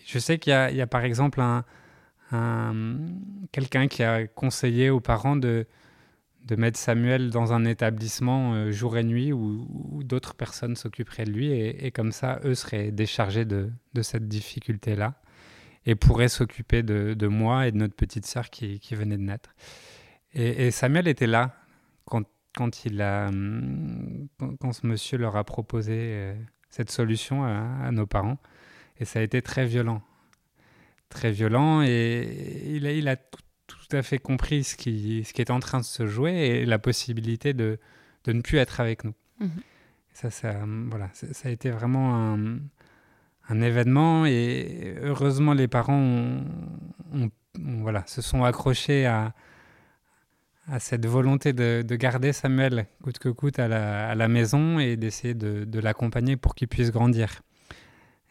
je 0.04 0.18
sais 0.18 0.38
qu'il 0.38 0.52
y, 0.52 0.80
a 0.80 0.86
par 0.86 1.04
exemple 1.04 1.40
un, 1.40 1.64
quelqu'un 3.52 3.88
qui 3.88 4.02
a 4.02 4.26
conseillé 4.26 4.90
aux 4.90 5.00
parents 5.00 5.36
de, 5.36 5.66
mettre 6.56 6.78
Samuel 6.78 7.30
dans 7.30 7.52
un 7.52 7.64
établissement 7.64 8.52
euh, 8.52 8.70
jour 8.70 8.98
et 8.98 9.04
nuit 9.04 9.32
où, 9.32 10.02
d'autres 10.04 10.34
personnes 10.34 10.76
s'occuperaient 10.76 11.24
de 11.24 11.30
lui 11.30 11.50
et, 11.50 11.90
comme 11.90 12.12
ça, 12.12 12.40
eux 12.44 12.54
seraient 12.54 12.90
déchargés 12.90 13.46
de 13.46 13.70
cette 14.02 14.28
difficulté-là 14.28 15.14
et 15.86 15.94
pourraient 15.94 16.28
s'occuper 16.28 16.82
de, 16.82 17.14
de, 17.14 17.26
moi 17.26 17.66
et 17.66 17.72
de 17.72 17.76
notre 17.76 17.94
petite 17.94 18.26
sœur 18.26 18.50
qui, 18.50 18.81
qui 18.81 18.94
venait 18.94 19.16
de 19.16 19.22
naître. 19.22 19.54
Et, 20.32 20.70
Samuel 20.70 21.06
était 21.06 21.26
là 21.26 21.54
quand, 22.06 22.25
quand, 22.56 22.84
il 22.84 23.00
a, 23.02 23.31
quand, 24.60 24.72
ce 24.72 24.86
monsieur 24.86 25.19
leur 25.19 25.36
a 25.36 25.44
proposé 25.44 25.92
euh, 25.94 26.34
cette 26.70 26.90
solution 26.90 27.44
à, 27.44 27.86
à 27.86 27.90
nos 27.92 28.06
parents. 28.06 28.38
Et 28.98 29.04
ça 29.04 29.20
a 29.20 29.22
été 29.22 29.42
très 29.42 29.66
violent 29.66 30.02
très 31.14 31.31
violent 31.31 31.82
et 31.82 32.62
il 32.66 32.87
a, 32.87 32.92
il 32.92 33.08
a 33.08 33.16
tout, 33.16 33.32
à 33.92 34.02
fait 34.02 34.19
compris 34.19 34.64
ce 34.64 34.76
qui, 34.76 35.25
ce 35.25 35.32
qui 35.32 35.40
est 35.40 35.50
en 35.50 35.60
train 35.60 35.78
de 35.78 35.84
se 35.84 36.06
jouer 36.06 36.32
et 36.32 36.66
la 36.66 36.78
possibilité 36.78 37.54
de, 37.54 37.78
de 38.25 38.32
ne 38.32 38.40
plus 38.40 38.59
être 38.59 38.80
avec 38.80 39.04
nous. 39.04 39.14
Mhm. 39.40 39.50
Ça, 40.12 40.30
ça, 40.30 40.54
voilà, 40.88 41.11
ça, 41.12 41.49
a 41.49 41.50
été 41.50 41.70
vraiment 41.70 42.14
un, 42.14 42.59
un, 43.48 43.60
événement 43.60 44.26
et 44.26 44.96
heureusement 45.02 45.54
les 45.54 45.68
parents 45.68 46.42
ont, 47.12 47.30
voilà, 47.58 48.04
se 48.06 48.22
sont 48.22 48.44
accrochés 48.44 49.06
à, 49.06 49.34
à 50.68 50.80
cette 50.80 51.06
volonté 51.06 51.52
de, 51.52 51.84
de, 51.86 51.96
garder 51.96 52.32
Samuel 52.32 52.86
coûte 53.02 53.18
que 53.18 53.28
coûte 53.28 53.58
à 53.58 53.68
la, 53.68 54.08
à 54.08 54.14
la 54.14 54.28
maison 54.28 54.78
et 54.78 54.96
d'essayer 54.96 55.34
de, 55.34 55.80
l'accompagner 55.80 56.36
pour 56.36 56.54
qu'il 56.54 56.68
puisse 56.68 56.90
grandir. 56.90 57.42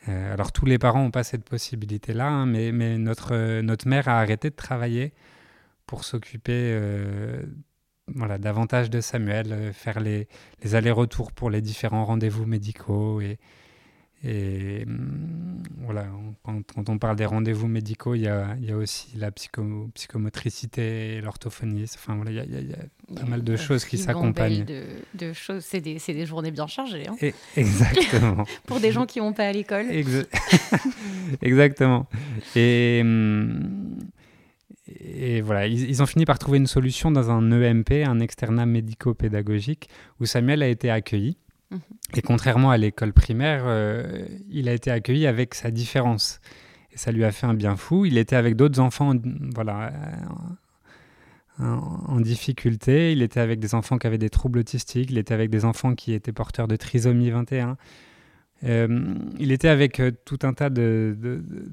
Euh, 0.10 0.34
alors 0.34 0.52
tous 0.52 0.66
les 0.66 0.78
parents 0.78 1.04
n'ont 1.04 1.12
pas 1.12 1.24
cette 1.24 1.46
possibilité-là, 1.46 2.28
hein, 2.28 2.46
mais, 2.46 2.72
mais 2.72 2.98
notre, 2.98 3.34
euh, 3.34 3.62
notre 3.62 3.88
mère 3.88 4.10
a 4.10 4.20
arrêté 4.20 4.50
de 4.50 4.56
travailler 4.56 5.14
pour 5.86 6.04
s'occuper 6.04 6.52
euh, 6.74 7.44
voilà, 8.08 8.38
davantage 8.38 8.90
de 8.90 9.00
Samuel, 9.00 9.72
faire 9.74 10.00
les, 10.00 10.28
les 10.62 10.76
allers-retours 10.76 11.32
pour 11.32 11.50
les 11.50 11.62
différents 11.62 12.04
rendez-vous 12.04 12.46
médicaux 12.46 13.22
et, 13.22 13.40
et 14.26 14.84
hum, 14.88 15.62
voilà, 15.80 16.08
quand, 16.44 16.90
on 16.90 16.98
parle 16.98 17.18
des 17.18 17.26
rendez-vous 17.26 17.68
médicaux, 17.68 18.16
il 18.16 18.22
y 18.22 18.28
a, 18.28 18.56
y 18.62 18.72
a, 18.72 18.78
aussi 18.78 19.10
la 19.18 19.32
psycho, 19.32 19.90
psychomotricité, 19.94 21.20
l'orthophonie. 21.22 21.84
Enfin, 21.96 22.16
voilà, 22.16 22.32
il 22.32 22.38
y, 22.38 22.70
y, 22.70 22.74
a 22.74 23.20
pas 23.20 23.26
mal 23.26 23.44
de 23.44 23.56
choses 23.58 23.84
qui 23.84 23.98
s'accompagnent. 23.98 24.64
De, 24.64 24.84
de, 25.16 25.34
choses, 25.34 25.66
c'est 25.66 25.82
des, 25.82 25.98
des, 25.98 26.26
journées 26.26 26.52
bien 26.52 26.68
chargées. 26.68 27.06
Hein. 27.08 27.32
exactement. 27.58 28.46
Pour 28.66 28.80
des 28.80 28.94
gens 28.94 29.06
qui 29.06 29.20
vont 29.20 29.34
pas 29.34 29.48
à 29.48 29.52
l'école. 29.52 29.88
exactement. 31.42 32.08
Et, 32.56 33.00
hum, 33.02 34.00
et 34.88 35.42
voilà, 35.42 35.68
ils, 35.68 35.90
ils, 35.90 36.02
ont 36.02 36.06
fini 36.06 36.24
par 36.24 36.40
trouver 36.40 36.60
une 36.60 36.68
solution 36.68 37.12
dans 37.12 37.30
un 37.30 37.52
EMP, 37.52 38.06
un 38.06 38.22
externat 38.22 38.66
médico-pédagogique, 38.66 39.90
où 40.22 40.26
Samuel 40.26 40.64
a 40.64 40.70
été 40.70 40.90
accueilli. 40.90 41.38
Et 42.16 42.22
contrairement 42.22 42.72
à 42.72 42.78
l'école 42.78 43.14
primaire, 43.14 43.64
euh, 43.66 44.26
il 44.50 44.70
a 44.70 44.74
été 44.74 44.92
accueilli 44.92 45.28
avec 45.28 45.56
sa 45.56 45.72
différence. 45.72 46.40
Et 46.92 46.98
ça 46.98 47.12
lui 47.12 47.24
a 47.24 47.32
fait 47.32 47.48
un 47.48 47.54
bien 47.54 47.76
fou. 47.76 48.06
Il 48.06 48.18
était 48.18 48.36
avec 48.36 48.56
d'autres 48.56 48.80
enfants 48.80 49.14
voilà, 49.56 49.92
en, 51.58 52.20
difficulté. 52.20 53.14
Il 53.14 53.24
était 53.24 53.40
avec 53.40 53.60
des 53.60 53.74
enfants 53.74 53.98
qui 53.98 54.06
avaient 54.06 54.20
des 54.20 54.30
troubles 54.30 54.60
autistiques. 54.60 55.10
Il 55.10 55.18
était 55.18 55.34
avec 55.34 55.50
des 55.50 55.66
enfants 55.66 55.96
qui 55.96 56.14
étaient 56.14 56.32
porteurs 56.32 56.68
de 56.68 56.76
trisomie 56.76 57.32
21. 57.32 57.78
il 58.62 59.52
était 59.52 59.70
avec 59.70 60.02
tout 60.24 60.40
un 60.44 60.54
tas 60.54 60.70
de, 60.70 61.18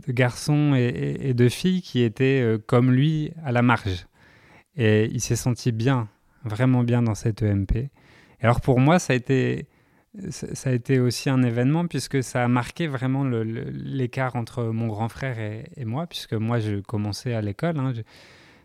garçons 0.08 0.74
et, 0.74 1.34
de 1.34 1.48
filles 1.50 1.82
qui 1.82 2.00
étaient 2.02 2.56
comme 2.66 2.90
lui 2.90 3.32
à 3.44 3.52
la 3.52 3.60
marge. 3.60 4.06
Et 4.76 5.10
il 5.12 5.20
s'est 5.20 5.36
senti 5.36 5.70
bien, 5.70 6.08
vraiment 6.44 6.82
bien 6.82 7.02
dans 7.02 7.14
cette 7.14 7.42
EMP. 7.42 7.76
Et 7.76 7.90
alors 8.40 8.62
pour 8.62 8.80
moi, 8.80 8.98
ça 8.98 9.12
a 9.12 9.16
été 9.16 9.66
ça 10.30 10.70
a 10.70 10.72
été 10.72 10.98
aussi 10.98 11.30
un 11.30 11.42
événement 11.42 11.86
puisque 11.86 12.22
ça 12.22 12.44
a 12.44 12.48
marqué 12.48 12.88
vraiment 12.88 13.24
l'écart 13.24 14.34
entre 14.36 14.64
mon 14.64 14.88
grand 14.88 15.08
frère 15.08 15.38
et, 15.38 15.84
moi, 15.84 16.06
puisque 16.06 16.32
moi 16.32 16.58
je 16.58 16.80
commençais 16.80 17.34
à 17.34 17.40
l'école, 17.40 17.78
hein, 17.78 17.92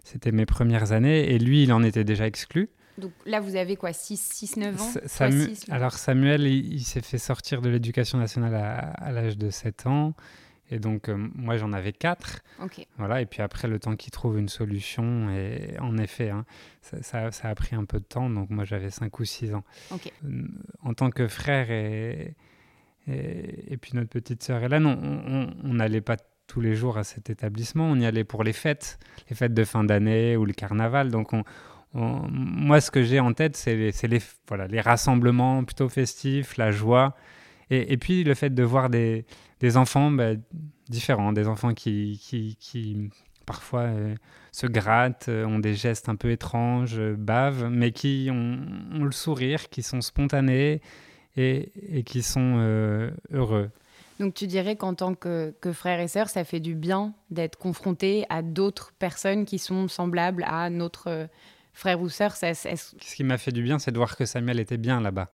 c'était 0.03 0.31
mes 0.31 0.45
premières 0.45 0.91
années, 0.91 1.33
et 1.33 1.39
lui 1.39 1.63
il 1.63 1.73
en 1.73 1.83
était 1.83 2.03
déjà 2.03 2.25
exclu. 2.25 2.69
Donc 2.97 3.11
là 3.25 3.41
vous 3.41 3.55
avez 3.55 3.75
quoi, 3.75 3.91
6-9 3.91 4.79
ans? 4.79 4.93
Alors 5.69 5.93
Samuel, 5.93 6.47
il, 6.47 6.83
s'est 6.83 7.01
fait 7.01 7.17
sortir 7.17 7.61
de 7.61 7.69
l'éducation 7.69 8.17
nationale 8.17 8.55
à, 8.55 8.77
à 8.77 9.11
l'âge 9.11 9.37
de 9.37 9.49
7 9.49 9.85
ans. 9.87 10.13
Et 10.71 10.79
donc, 10.79 11.09
euh, 11.09 11.15
moi, 11.35 11.57
j'en 11.57 11.73
avais 11.73 11.93
quatre. 11.93 12.41
Voilà, 12.97 13.21
et 13.21 13.25
puis 13.25 13.41
après, 13.41 13.67
le 13.67 13.79
temps 13.79 13.95
qu'il 13.95 14.11
trouve 14.11 14.39
une 14.39 14.49
solution, 14.49 15.29
et 15.29 15.77
en 15.79 15.97
effet, 15.97 16.29
hein, 16.29 16.45
ça, 16.81 17.31
ça, 17.31 17.49
a 17.49 17.55
pris 17.55 17.75
un 17.75 17.85
peu 17.85 17.99
de 17.99 18.05
temps. 18.05 18.29
Donc, 18.29 18.49
moi, 18.49 18.63
j'avais 18.65 18.89
cinq 18.89 19.19
ou 19.19 19.25
six 19.25 19.53
ans. 19.53 19.63
Euh, 20.25 20.47
en 20.81 20.93
tant 20.93 21.11
que 21.11 21.27
frère 21.27 21.69
et, 21.69 22.35
et, 23.07 23.77
puis 23.77 23.91
notre 23.93 24.09
petite 24.09 24.41
sœur 24.41 24.63
Hélène, 24.63 24.85
on 24.87 25.73
n'allait 25.73 26.01
pas 26.01 26.17
tous 26.47 26.61
les 26.61 26.75
jours 26.75 26.97
à 26.97 27.03
cet 27.03 27.29
établissement. 27.29 27.85
On 27.85 27.99
y 27.99 28.05
allait 28.05 28.23
pour 28.23 28.43
les 28.43 28.53
fêtes, 28.53 28.99
les 29.29 29.35
fêtes 29.35 29.53
de 29.53 29.63
fin 29.63 29.83
d'année 29.83 30.35
ou 30.35 30.45
le 30.45 30.53
carnaval. 30.53 31.11
Donc, 31.11 31.33
on, 31.33 31.43
moi, 31.95 32.81
ce 32.81 32.91
que 32.91 33.03
j'ai 33.03 33.19
en 33.19 33.33
tête, 33.33 33.55
c'est 33.55 33.75
les, 33.75 33.91
les, 34.07 34.21
voilà, 34.47 34.67
les 34.67 34.81
rassemblements 34.81 35.63
plutôt 35.63 35.89
festifs, 35.89 36.57
la 36.57 36.71
joie. 36.71 37.15
Et, 37.69 37.93
et, 37.93 37.97
puis 37.97 38.23
le 38.23 38.33
fait 38.33 38.51
de 38.51 38.63
voir 38.63 38.89
des, 38.89 39.25
des 39.59 39.77
enfants 39.77 40.11
bah, 40.11 40.33
différents, 40.89 41.33
des 41.33 41.47
enfants 41.47 41.73
qui, 41.73 42.19
qui, 42.21 42.57
qui 42.59 43.09
parfois 43.45 43.81
euh, 43.81 44.15
se 44.51 44.67
grattent, 44.67 45.29
euh, 45.29 45.45
ont 45.45 45.59
des 45.59 45.75
gestes 45.75 46.09
un 46.09 46.15
peu 46.15 46.31
étranges, 46.31 46.99
euh, 46.99 47.15
bavent, 47.17 47.69
mais 47.69 47.91
qui 47.91 48.29
ont, 48.31 49.03
le 49.03 49.11
sourire, 49.11 49.69
qui 49.69 49.83
sont 49.83 50.01
spontanés 50.01 50.81
et, 51.37 51.71
et 51.97 52.03
qui 52.03 52.21
sont 52.21 53.11
heureux. 53.31 53.69
Donc 54.19 54.33
tu 54.33 54.47
dirais 54.47 54.77
qu'en 54.77 54.93
tant 54.93 55.13
que, 55.13 55.53
que 55.59 55.73
frère 55.73 55.99
et 55.99 56.07
sœur, 56.07 56.29
ça 56.29 56.45
fait 56.45 56.61
du 56.61 56.75
bien 56.75 57.13
d'être 57.29 57.57
confronté 57.57 58.25
à 58.29 58.41
d'autres 58.41 58.93
personnes 58.97 59.45
qui 59.45 59.59
sont 59.59 59.89
semblables 59.89 60.45
à 60.47 60.69
notre 60.69 61.27
frère 61.73 61.99
ou 61.99 62.07
sœur. 62.07 62.35
Ce 62.37 63.15
qui 63.15 63.23
m'a 63.25 63.37
fait 63.37 63.51
du 63.51 63.61
bien, 63.61 63.79
c'est 63.79 63.91
de 63.91 63.97
voir 63.97 64.15
que 64.15 64.25
Samuel 64.25 64.61
était 64.61 64.77
bien 64.77 65.01
là-bas. 65.01 65.33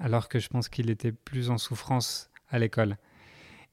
Alors 0.00 0.28
que 0.28 0.38
je 0.38 0.48
pense 0.48 0.68
qu'il 0.68 0.90
était 0.90 1.12
plus 1.12 1.50
en 1.50 1.58
souffrance 1.58 2.30
à 2.50 2.58
l'école. 2.58 2.96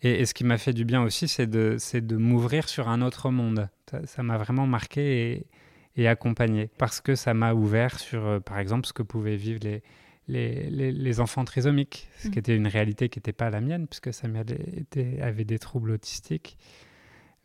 Et, 0.01 0.25
ce 0.25 0.34
qui 0.34 0.44
m'a 0.44 0.58
fait 0.58 0.74
du 0.74 0.86
bien 0.86 1.01
aussi, 1.01 1.27
c'est 1.27 1.48
de, 1.48 1.77
de 1.94 2.17
m'ouvrir 2.17 2.67
sur 2.70 2.89
un 2.89 3.01
autre 3.01 3.32
monde. 3.32 3.70
Ça 4.05 4.24
m'a 4.24 4.38
vraiment 4.38 4.67
marqué 4.67 5.32
et, 5.32 5.48
et, 5.96 6.08
accompagné 6.08 6.70
parce 6.77 7.01
que 7.01 7.15
ça 7.15 7.34
m'a 7.34 7.53
ouvert 7.53 8.00
sur, 8.00 8.25
euh, 8.25 8.39
par 8.39 8.60
exemple, 8.60 8.86
ce 8.86 8.94
que 8.94 9.03
pouvaient 9.03 9.38
vivre 9.38 9.60
les, 9.63 9.82
les, 10.27 10.91
les, 10.91 11.20
enfants 11.20 11.46
trisomiques, 11.46 12.10
ce 12.17 12.27
qui 12.27 12.36
mmh. 12.36 12.39
était 12.39 12.55
une 12.55 12.67
réalité 12.67 13.10
qui 13.10 13.20
n'était 13.20 13.34
pas 13.34 13.50
la 13.50 13.62
mienne, 13.62 13.88
puisque 13.88 14.13
Samuel 14.13 14.46
était, 14.75 15.20
avait 15.22 15.46
des 15.46 15.60
troubles 15.60 15.91
autistiques. 15.91 16.58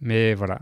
Mais 0.01 0.35
voilà, 0.35 0.61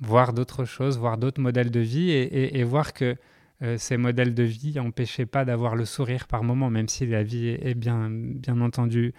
voir 0.00 0.32
d'autres 0.32 0.64
choses, 0.64 0.98
voir 0.98 1.16
d'autres 1.16 1.40
modèles 1.40 1.70
de 1.70 1.80
vie 1.80 2.10
et, 2.10 2.58
et 2.58 2.64
voir 2.64 2.92
que 2.92 3.16
euh, 3.62 3.76
ces 3.78 3.96
modèles 3.96 4.34
de 4.34 4.42
vie 4.42 4.74
n'empêchaient 4.74 5.26
pas 5.26 5.44
d'avoir 5.44 5.76
le 5.76 5.84
sourire 5.84 6.26
par 6.26 6.42
moment, 6.42 6.70
même 6.70 6.88
si 6.88 7.06
la 7.06 7.22
vie 7.22 7.48
est, 7.48 7.74
bien, 7.74 8.08
bien 8.10 8.60
entendu 8.60 9.12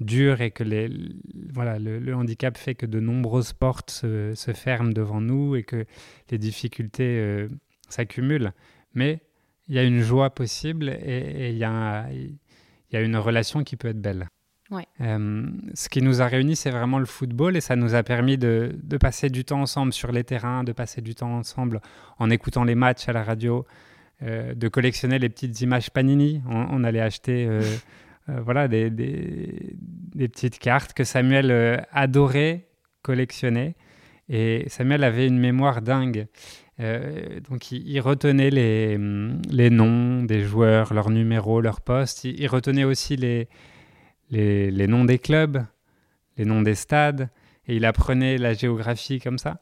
dur 0.00 0.40
et 0.40 0.50
que 0.50 0.64
les, 0.64 0.90
voilà, 1.52 1.78
le, 1.78 2.14
handicap 2.14 2.56
fait 2.56 2.74
que 2.74 2.86
de 2.86 2.98
nombreuses 2.98 3.52
portes 3.52 3.90
se, 3.90 4.52
ferment 4.54 4.92
devant 4.92 5.20
nous 5.20 5.54
et 5.54 5.62
que 5.62 5.84
les 6.30 6.38
difficultés 6.38 7.18
euh, 7.20 7.48
s'accumulent. 7.88 8.52
Mais 8.94 9.20
il 9.68 9.74
y 9.74 9.78
a 9.78 9.84
une 9.84 10.00
joie 10.00 10.30
possible 10.30 10.88
et 10.88 11.50
il 11.50 11.56
y 11.56 11.64
a 11.64 12.10
une 12.92 13.16
relation 13.16 13.64
qui 13.64 13.76
peut 13.76 13.88
être 13.88 14.00
belle. 14.00 14.28
Euh, 14.72 15.46
ce 15.74 15.88
qui 15.88 16.02
nous 16.02 16.22
a 16.22 16.26
réunis, 16.26 16.56
c'est 16.56 16.70
vraiment 16.70 16.98
le 16.98 17.06
football 17.06 17.56
et 17.56 17.60
ça 17.60 17.76
nous 17.76 17.94
a 17.94 18.02
permis 18.02 18.38
de, 18.38 18.74
de, 18.82 18.96
passer 18.96 19.28
du 19.28 19.44
temps 19.44 19.60
ensemble 19.60 19.92
sur 19.92 20.10
les 20.10 20.24
terrains, 20.24 20.64
de 20.64 20.72
passer 20.72 21.00
du 21.00 21.14
temps 21.14 21.32
ensemble 21.32 21.80
en 22.18 22.30
écoutant 22.30 22.64
les 22.64 22.74
matchs 22.74 23.08
à 23.08 23.12
la 23.12 23.22
radio, 23.22 23.66
euh, 24.22 24.54
de 24.54 24.68
collectionner 24.68 25.18
les 25.18 25.28
petites 25.28 25.60
images 25.60 25.90
Panini. 25.90 26.42
On, 26.48 26.82
allait 26.84 27.00
acheter 27.00 27.46
Euh, 27.46 27.60
voilà, 28.42 28.68
des, 28.68 28.88
des, 28.88 30.28
petites 30.28 30.58
cartes 30.58 30.94
que 30.94 31.04
Samuel 31.04 31.86
adorait 31.92 32.66
collectionner. 33.02 33.76
Et 34.28 34.64
Samuel 34.68 35.04
avait 35.04 35.26
une 35.26 35.38
mémoire 35.38 35.82
dingue. 35.82 36.26
Euh, 36.80 37.38
donc 37.48 37.70
il, 37.70 38.00
retenait 38.00 38.50
les, 38.50 38.98
les, 39.50 39.70
noms 39.70 40.24
des 40.24 40.40
joueurs, 40.40 40.92
leurs 40.92 41.10
numéros, 41.10 41.60
leurs 41.60 41.80
postes. 41.80 42.24
Il, 42.24 42.46
retenait 42.48 42.84
aussi 42.84 43.16
les, 43.16 43.48
les, 44.30 44.70
les, 44.70 44.86
noms 44.86 45.04
des 45.04 45.18
clubs, 45.18 45.64
les 46.36 46.44
noms 46.44 46.62
des 46.62 46.74
stades. 46.74 47.28
Et 47.66 47.76
il 47.76 47.84
apprenait 47.84 48.36
la 48.38 48.52
géographie 48.52 49.20
comme 49.20 49.38
ça. 49.38 49.60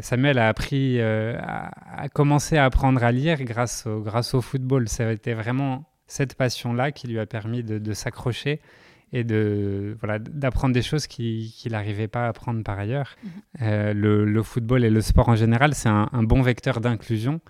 Samuel 0.00 0.38
a 0.38 0.48
appris, 0.48 1.00
à, 1.00 1.70
a, 1.96 2.08
commencé 2.08 2.56
à 2.56 2.64
apprendre 2.64 3.04
à 3.04 3.12
lire 3.12 3.44
grâce 3.44 3.86
au, 3.86 4.00
grâce 4.00 4.34
au 4.34 4.40
football. 4.40 4.88
Ça 4.88 5.06
a 5.06 5.12
été 5.12 5.32
vraiment 5.32 5.84
cette 6.10 6.34
passion-là 6.34 6.90
qui 6.92 7.06
lui 7.06 7.18
a 7.18 7.26
permis 7.26 7.62
de, 7.62 7.92
s'accrocher 7.94 8.60
et 9.12 9.24
de 9.24 9.96
voilà 10.00 10.18
d'apprendre 10.18 10.74
des 10.74 10.82
choses 10.82 11.06
qu'il 11.06 11.50
n'arrivait 11.66 12.08
pas 12.08 12.26
à 12.26 12.28
apprendre 12.28 12.62
par 12.62 12.78
ailleurs. 12.78 13.16
Mhm. 13.22 13.30
Euh, 13.62 13.94
le, 13.94 14.42
football 14.42 14.84
et 14.84 14.90
le 14.90 15.00
sport 15.00 15.28
en 15.28 15.36
général, 15.36 15.74
c'est 15.74 15.88
un, 15.88 16.22
bon 16.22 16.42
vecteur 16.42 16.80
d'inclusion. 16.80 17.40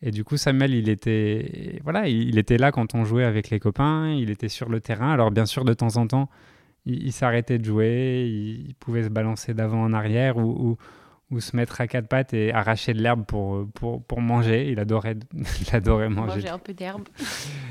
Et 0.00 0.10
du 0.10 0.24
coup, 0.24 0.36
Samuel, 0.36 0.74
il 0.74 0.88
était 0.88 1.80
voilà, 1.82 2.08
il, 2.08 2.38
était 2.38 2.56
là 2.56 2.70
quand 2.70 2.94
on 2.94 3.04
jouait 3.04 3.24
avec 3.24 3.50
les 3.50 3.58
copains, 3.58 4.12
il 4.12 4.30
était 4.30 4.48
sur 4.48 4.68
le 4.68 4.80
terrain. 4.80 5.12
Alors 5.12 5.30
bien 5.30 5.46
sûr, 5.46 5.64
de 5.64 5.74
temps 5.74 5.96
en 5.96 6.06
temps, 6.06 6.28
il, 6.86 7.12
s'arrêtait 7.12 7.58
de 7.58 7.64
jouer, 7.64 8.26
il, 8.28 8.74
pouvait 8.76 9.04
se 9.04 9.08
balancer 9.08 9.54
d'avant 9.54 9.82
en 9.82 9.92
arrière 9.92 10.36
ou, 10.36 10.78
ou 11.30 11.40
se 11.40 11.56
mettre 11.56 11.80
à 11.80 11.88
quatre 11.88 12.06
pattes 12.06 12.32
et 12.32 12.52
arracher 12.52 12.94
de 12.94 13.02
l'herbe 13.02 13.24
pour, 13.26 13.66
pour, 13.74 14.02
pour, 14.02 14.20
manger. 14.20 14.70
Il 14.70 14.78
adorait, 14.78 15.16
il 15.34 15.74
adorait 15.74 16.08
manger. 16.08 16.36
Manger 16.36 16.48
un 16.48 16.58
peu 16.58 16.74
d'herbe. 16.74 17.08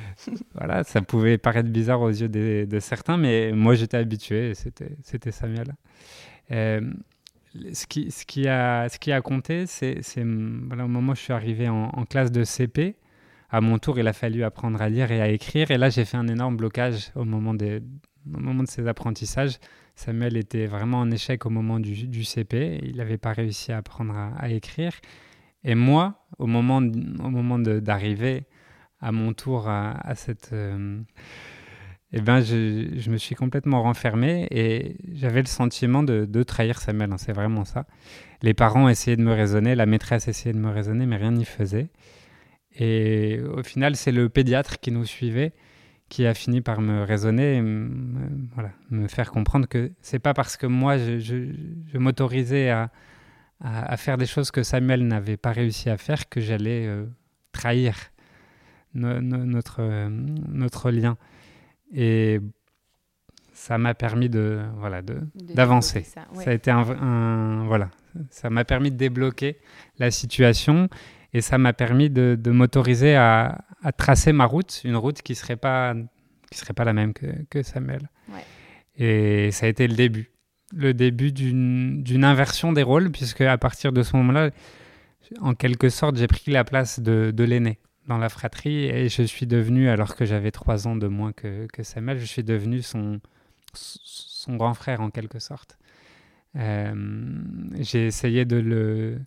voilà, 0.54 0.84
ça 0.84 1.02
pouvait 1.02 1.38
paraître 1.38 1.70
bizarre 1.70 2.02
aux 2.02 2.10
yeux 2.10 2.30
de 2.30 2.80
certains, 2.80 3.18
mais 3.18 3.54
moi 3.54 3.76
j'étais 3.76 3.98
habitué, 3.98 4.54
c'était, 4.54 4.98
c'était 5.02 5.32
Samuel. 5.32 5.76
Euh, 6.52 6.82
ce, 7.74 7.86
qui, 7.86 8.48
a, 8.48 9.22
compté, 9.22 9.66
c'est, 9.66 10.02
au 10.22 10.26
moment 10.26 11.12
où 11.12 11.16
je 11.16 11.22
suis 11.22 11.34
arrivé 11.34 11.70
en, 11.70 12.06
classe 12.06 12.32
de 12.32 12.44
CP, 12.44 12.96
à 13.50 13.62
mon 13.62 13.80
tour, 13.80 13.98
il 14.00 14.08
a 14.08 14.14
fallu 14.14 14.44
apprendre 14.44 14.82
à 14.82 14.90
lire 14.90 15.12
et 15.12 15.22
à 15.22 15.30
écrire. 15.30 15.72
Et 15.72 15.78
là, 15.78 15.90
j'ai 15.90 16.06
fait 16.06 16.18
un 16.18 16.28
énorme 16.28 16.58
blocage 16.58 17.12
au 17.16 17.24
moment, 17.24 17.54
de 17.54 17.82
ces 18.66 18.88
apprentissages 18.88 19.58
Samuel 19.98 20.38
était 20.38 20.68
vraiment 20.68 21.00
en 21.00 21.10
échec 21.10 21.48
au 21.48 21.50
moment 21.50 21.80
du, 21.80 22.24
CP. 22.24 22.80
Il 22.84 22.98
n'avait 22.98 23.18
pas 23.18 23.34
réussi 23.34 23.72
à 23.72 23.78
apprendre 23.78 24.14
à, 24.16 24.50
écrire. 24.50 24.94
Et 25.64 25.74
moi, 25.74 26.24
au 26.38 26.46
moment, 26.46 26.78
au 26.78 27.30
moment 27.30 27.58
d'arriver 27.58 28.46
à 29.02 29.12
mon 29.12 29.34
tour 29.34 29.68
à, 29.68 30.14
cette... 30.16 30.52
Euh, 30.54 31.02
eh 32.14 32.22
ben, 32.22 32.40
je, 32.40 33.10
me 33.10 33.18
suis 33.18 33.36
complètement 33.36 33.82
renfermé 33.84 34.48
et 34.52 34.96
j'avais 35.14 35.42
le 35.42 35.48
sentiment 35.48 36.04
de, 36.04 36.44
trahir 36.44 36.80
Samuel. 36.80 37.12
Hein, 37.12 37.18
c'est 37.18 37.34
vraiment 37.34 37.66
ça. 37.66 37.86
Les 38.42 38.54
parents 38.54 38.88
essayaient 38.88 39.18
de 39.18 39.24
me 39.24 39.34
raisonner, 39.34 39.76
la 39.76 39.86
maîtresse 39.86 40.28
essayait 40.28 40.54
de 40.54 40.60
me 40.60 40.70
raisonner, 40.70 41.06
mais 41.06 41.18
rien 41.18 41.32
n'y 41.32 41.46
faisait. 41.46 41.90
Et 42.80 43.42
au 43.42 43.64
final, 43.64 43.96
c'est 43.96 44.12
le 44.12 44.30
pédiatre 44.30 44.80
qui 44.80 44.92
nous 44.92 45.06
suivait 45.06 45.54
qui 46.10 46.26
a 46.26 46.34
fini 46.34 46.62
par 46.62 46.80
me 46.82 47.04
raisonner, 47.04 47.62
me, 47.62 47.90
voilà, 48.54 48.72
me 48.90 49.08
faire 49.08 49.32
comprendre 49.32 49.68
que 49.68 49.92
c'est 50.02 50.20
pas 50.20 50.34
parce 50.34 50.56
que 50.58 50.66
moi 50.66 50.98
je, 50.98 51.98
m'autorisais 51.98 52.70
à, 52.70 52.90
faire 53.98 54.18
des 54.18 54.26
choses 54.26 54.52
que 54.52 54.64
Samuel 54.64 55.06
n'avait 55.08 55.38
pas 55.38 55.52
réussi 55.52 55.90
à 55.90 55.98
faire 55.98 56.30
que 56.30 56.40
j'allais 56.40 56.86
euh, 56.88 57.06
trahir 57.52 57.96
euh, 58.96 59.20
notre 59.20 60.92
lien. 60.92 61.18
Et 61.94 62.40
ça 63.54 63.78
m'a 63.78 63.94
permis 63.94 64.30
de 64.30 64.62
voilà 64.78 65.02
de 65.02 65.20
d'avancer. 65.36 66.02
Ça, 66.02 66.28
ça, 66.34 66.52
a 66.52 66.54
été 66.54 66.72
un, 66.72 66.80
un 66.80 67.66
voilà, 67.66 67.90
ça 68.30 68.50
m'a 68.50 68.66
permis 68.66 68.92
de 68.92 68.98
débloquer 68.98 69.58
la 69.98 70.12
situation 70.12 70.90
et 71.34 71.42
ça 71.42 71.58
m'a 71.58 71.74
permis 71.74 72.10
de, 72.10 72.38
de 72.40 72.52
m'autoriser 72.52 73.16
à, 73.16 73.66
à, 73.84 73.92
tracer 73.92 74.32
ma 74.32 74.46
route, 74.46 74.82
une 74.84 74.96
route 74.96 75.22
qui 75.22 75.34
ne 75.34 75.38
serait, 75.38 75.56
pas, 75.56 75.94
qui 76.52 76.58
serait 76.58 76.74
pas 76.74 76.86
la 76.86 76.94
même 76.94 77.14
que, 77.14 77.28
que 77.50 77.64
Samuel. 77.64 78.10
Et 78.96 79.52
ça 79.52 79.66
a 79.66 79.70
été 79.70 79.88
le 79.88 79.96
début. 79.96 80.32
Le 80.74 80.94
début 80.94 81.32
d'une 81.32 82.24
inversion 82.24 82.74
des 82.74 82.84
rôles, 82.84 83.12
puisque 83.12 83.42
à 83.42 83.58
partir 83.58 83.92
de 83.94 84.04
ce 84.04 84.16
moment-là, 84.18 84.50
en 85.40 85.54
quelque 85.54 85.90
sorte, 85.90 86.18
j'ai 86.18 86.28
pris 86.28 86.52
la 86.52 86.64
place 86.64 87.00
de, 87.00 87.32
de 87.32 87.44
l'aîné 87.44 87.80
dans 88.08 88.18
la 88.18 88.30
fratrie 88.30 88.86
et 88.86 89.10
je 89.10 89.24
suis 89.24 89.48
devenu, 89.48 89.90
alors 89.90 90.16
que 90.16 90.26
j'avais 90.26 90.52
trois 90.52 90.88
ans 90.88 90.96
de 90.96 91.08
moins 91.08 91.34
que, 91.34 91.68
que, 91.68 91.84
Samuel, 91.84 92.20
je 92.20 92.26
suis 92.26 92.44
devenu 92.44 92.82
son, 92.82 93.20
grand 94.48 94.74
frère 94.74 95.02
en 95.02 95.10
quelque 95.10 95.40
sorte. 95.40 95.78
j'ai 96.56 98.08
essayé 98.08 98.46
de 98.46 98.58
le 98.58 99.20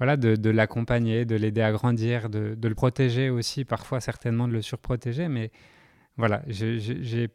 voilà, 0.00 0.16
de, 0.16 0.48
l'accompagner, 0.48 1.26
de 1.26 1.36
l'aider 1.36 1.60
à 1.60 1.72
grandir, 1.72 2.30
de, 2.30 2.56
le 2.60 2.74
protéger 2.74 3.28
aussi, 3.28 3.66
parfois 3.66 4.00
certainement 4.00 4.48
de 4.48 4.54
le 4.54 4.62
surprotéger. 4.62 5.28
Mais 5.28 5.50
voilà, 6.16 6.42
j'ai 6.48 7.28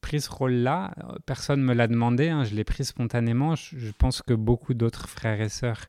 pris 0.00 0.20
ce 0.20 0.30
rôle-là. 0.30 0.94
Personne 1.26 1.62
ne 1.62 1.66
me 1.66 1.74
l'a 1.74 1.88
demandé, 1.88 2.28
hein, 2.28 2.44
je 2.44 2.54
l'ai 2.54 2.62
pris 2.62 2.84
spontanément. 2.84 3.56
Je, 3.56 3.90
pense 3.90 4.22
que 4.22 4.32
beaucoup 4.32 4.74
d'autres 4.74 5.08
frères 5.08 5.40
et 5.40 5.48
sœurs 5.48 5.86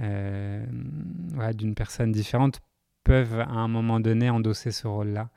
euh, 0.00 0.66
d'une 1.54 1.76
personne 1.76 2.10
différente 2.10 2.60
peuvent 3.04 3.40
à 3.40 3.50
un 3.50 3.68
moment 3.68 4.00
donné 4.00 4.30
endosser 4.30 4.70
ce 4.70 4.86
rôle-là. 4.86 5.30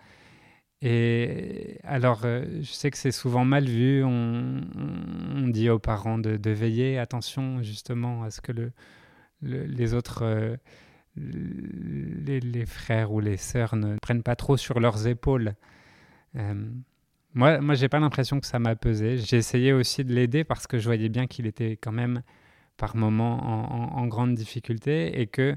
Et 0.82 1.80
alors, 1.84 2.22
euh, 2.26 2.46
je 2.62 2.72
sais 2.72 2.92
que 2.92 2.98
c'est 2.98 3.12
souvent 3.12 3.46
mal 3.46 3.66
vu. 3.66 4.04
On, 4.04 5.48
dit 5.48 5.70
aux 5.70 5.80
parents 5.80 6.18
de, 6.18 6.50
veiller, 6.50 7.00
attention 7.00 7.62
justement 7.64 8.24
à 8.24 8.30
ce 8.30 8.42
que 8.42 8.52
le, 8.52 8.72
les 9.42 9.94
autres, 9.94 10.24
euh, 10.24 10.58
les, 11.16 12.66
frères 12.66 13.12
ou 13.12 13.20
les 13.20 13.38
sœurs 13.38 13.76
ne 13.76 13.98
prennent 13.98 14.24
pas 14.24 14.36
trop 14.36 14.58
sur 14.58 14.80
leurs 14.80 15.08
épaules. 15.08 15.56
Euh, 16.36 16.54
moi, 17.34 17.62
moi 17.62 17.76
j'ai 17.76 17.90
pas 17.90 18.00
l'impression 18.00 18.40
que 18.40 18.48
ça 18.48 18.60
m'a 18.60 18.76
pesé. 18.76 19.18
J'ai 19.18 19.38
essayé 19.38 19.72
aussi 19.72 20.04
de 20.04 20.14
l'aider 20.14 20.44
parce 20.44 20.68
que 20.68 20.78
je 20.78 20.86
voyais 20.86 21.10
bien 21.10 21.28
qu'il 21.28 21.48
était 21.48 21.78
quand 21.78 21.92
même 21.92 22.22
par 22.78 22.96
moments 22.96 23.98
en, 23.98 24.08
grande 24.08 24.36
difficulté 24.36 25.22
et 25.22 25.28
que 25.28 25.56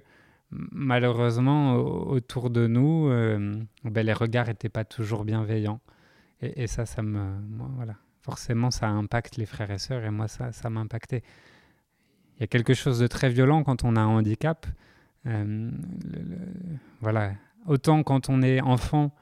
malheureusement 0.50 1.76
autour 1.76 2.50
de 2.50 2.66
nous, 2.66 3.08
euh, 3.08 3.60
ben, 3.84 4.06
les 4.06 4.12
regards 4.12 4.46
n'étaient 4.46 4.68
pas 4.68 4.84
toujours 4.84 5.24
bienveillants. 5.24 5.80
Et, 6.40 6.66
ça, 6.68 6.86
ça 6.86 7.02
me, 7.02 7.36
voilà, 7.76 7.96
forcément, 8.20 8.70
ça 8.70 8.88
impacte 8.88 9.36
les 9.36 9.46
frères 9.46 9.70
et 9.70 9.78
sœurs 9.78 10.04
et 10.04 10.10
moi, 10.10 10.28
ça, 10.28 10.52
ça 10.52 10.70
m'a 10.70 10.80
impacté 10.80 11.24
il 12.38 12.42
y 12.42 12.44
a 12.44 12.46
quelque 12.46 12.72
chose 12.72 13.00
de 13.00 13.08
très 13.08 13.30
violent 13.30 13.64
quand 13.64 13.82
on 13.82 13.96
a 13.96 14.00
un 14.00 14.06
handicap. 14.06 14.66
Euh, 15.26 15.70
voilà. 17.00 17.32
Autant 17.66 18.04
quand 18.04 18.28
on 18.28 18.42
est 18.42 18.60
enfant, 18.60 19.12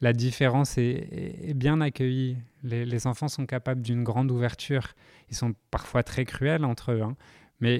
la 0.00 0.14
différence 0.14 0.78
est, 0.78 1.52
bien 1.54 1.82
accueillie. 1.82 2.38
Les, 2.62 3.06
enfants 3.06 3.28
sont 3.28 3.44
capables 3.44 3.82
d'une 3.82 4.02
grande 4.02 4.30
ouverture. 4.30 4.94
Ils 5.28 5.36
sont 5.36 5.54
parfois 5.70 6.02
très 6.02 6.24
cruels 6.24 6.64
entre 6.64 6.92
eux, 6.92 7.02
hein. 7.02 7.14
mais 7.60 7.76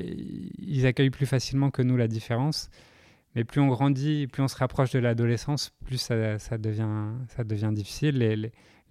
ils 0.59 0.85
accueillent 0.85 1.11
plus 1.11 1.26
facilement 1.26 1.71
que 1.71 1.80
nous 1.80 1.97
la 1.97 2.06
différence. 2.06 2.68
Mais 3.34 3.44
plus 3.44 3.60
on 3.60 3.68
grandit, 3.68 4.26
plus 4.26 4.42
on 4.42 4.48
se 4.48 4.56
rapproche 4.56 4.90
de 4.92 4.98
l'adolescence, 4.98 5.70
plus 5.84 5.98
ça, 5.98 6.16
devient, 6.58 7.70
difficile. 7.72 8.18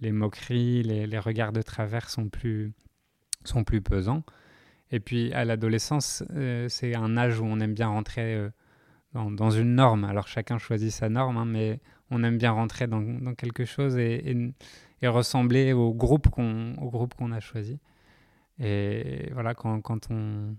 Les, 0.00 0.12
moqueries, 0.12 0.82
les, 0.82 1.18
regards 1.18 1.52
de 1.52 1.62
travers 1.62 2.10
sont 2.10 2.28
plus, 2.28 2.72
pesants. 3.84 4.24
Et 4.90 5.00
puis 5.00 5.32
à 5.32 5.44
l'adolescence, 5.44 6.22
euh, 6.34 6.68
c'est 6.68 6.94
un 6.94 7.16
âge 7.16 7.40
où 7.40 7.44
on 7.44 7.60
aime 7.60 7.72
bien 7.72 7.88
rentrer 7.88 8.34
euh, 8.34 8.50
dans, 9.14 9.50
une 9.50 9.74
norme. 9.76 10.04
Alors 10.04 10.26
chacun 10.28 10.58
choisit 10.58 10.90
sa 10.90 11.08
norme, 11.08 11.36
hein, 11.38 11.46
mais 11.46 11.80
on 12.10 12.22
aime 12.24 12.36
bien 12.36 12.50
rentrer 12.50 12.86
dans, 12.88 13.34
quelque 13.34 13.64
chose 13.64 13.96
et, 13.96 14.52
ressembler 15.02 15.72
au 15.72 15.94
groupe 15.94 16.28
qu'on 16.28 17.32
a 17.32 17.40
choisi. 17.40 17.78
Et 18.58 19.30
voilà, 19.32 19.54
quand 19.54 20.10
on, 20.10 20.54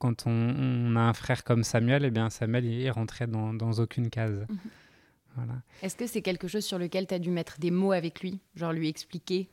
quand 0.00 0.26
on, 0.26 0.96
a 0.96 1.00
un 1.00 1.12
frère 1.12 1.44
comme 1.44 1.62
Samuel, 1.62 2.04
eh 2.04 2.10
bien 2.10 2.30
Samuel, 2.30 2.64
il 2.64 2.90
rentrait 2.90 3.26
dans, 3.26 3.54
dans 3.54 3.72
aucune 3.74 4.10
case. 4.10 4.46
Mhm. 4.48 4.58
Voilà. 5.36 5.62
Est-ce 5.82 5.94
que 5.94 6.06
c'est 6.06 6.22
quelque 6.22 6.48
chose 6.48 6.64
sur 6.64 6.78
lequel 6.78 7.06
tu 7.06 7.14
as 7.14 7.18
dû 7.20 7.30
mettre 7.30 7.60
des 7.60 7.70
mots 7.70 7.92
avec 7.92 8.20
lui, 8.20 8.40
genre 8.56 8.72
lui 8.72 8.88
expliquer? 8.88 9.48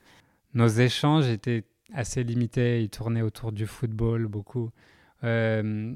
Nos 0.55 0.67
échanges 0.67 1.27
étaient 1.27 1.65
assez 1.93 2.23
limité. 2.23 2.81
Il 2.81 2.89
tournait 2.89 3.21
autour 3.21 3.51
du 3.51 3.67
football 3.67 4.25
beaucoup. 4.27 4.71
Euh, 5.23 5.93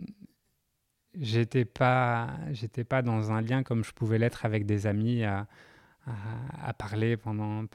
j'étais 1.19 1.65
pas, 1.65 2.29
j'étais 2.51 2.83
pas 2.83 3.01
dans 3.01 3.31
un 3.31 3.41
lien 3.41 3.63
comme 3.63 3.83
je 3.83 3.91
pouvais 3.91 4.19
l'être 4.19 4.45
avec 4.45 4.65
des 4.65 4.85
amis 4.85 5.23
à, 5.23 5.47
à, 6.05 6.73
parler 6.73 7.17
pendant, 7.17 7.65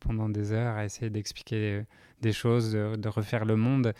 pendant, 0.00 0.28
des 0.28 0.52
heures, 0.52 0.76
à 0.76 0.84
essayer 0.84 1.10
d'expliquer 1.10 1.82
des 2.20 2.32
choses, 2.32 2.72
de, 2.72 3.08
refaire 3.08 3.44
le 3.44 3.56
monde. 3.56 3.92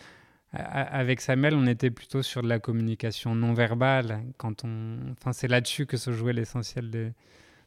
Avec 0.57 1.21
Samuel, 1.21 1.55
on 1.55 1.67
était 1.67 1.91
plutôt 1.91 2.21
sur 2.21 2.41
de 2.41 2.47
la 2.47 2.59
communication 2.59 3.35
non 3.35 3.53
verbale. 3.53 4.23
Quand 4.37 4.63
on, 4.63 4.97
enfin, 5.11 5.33
c'est 5.33 5.47
là-dessus 5.47 5.85
que 5.85 5.97
se 5.97 6.11
jouait 6.11 6.33
l'essentiel 6.33 6.89
de, 6.89 7.11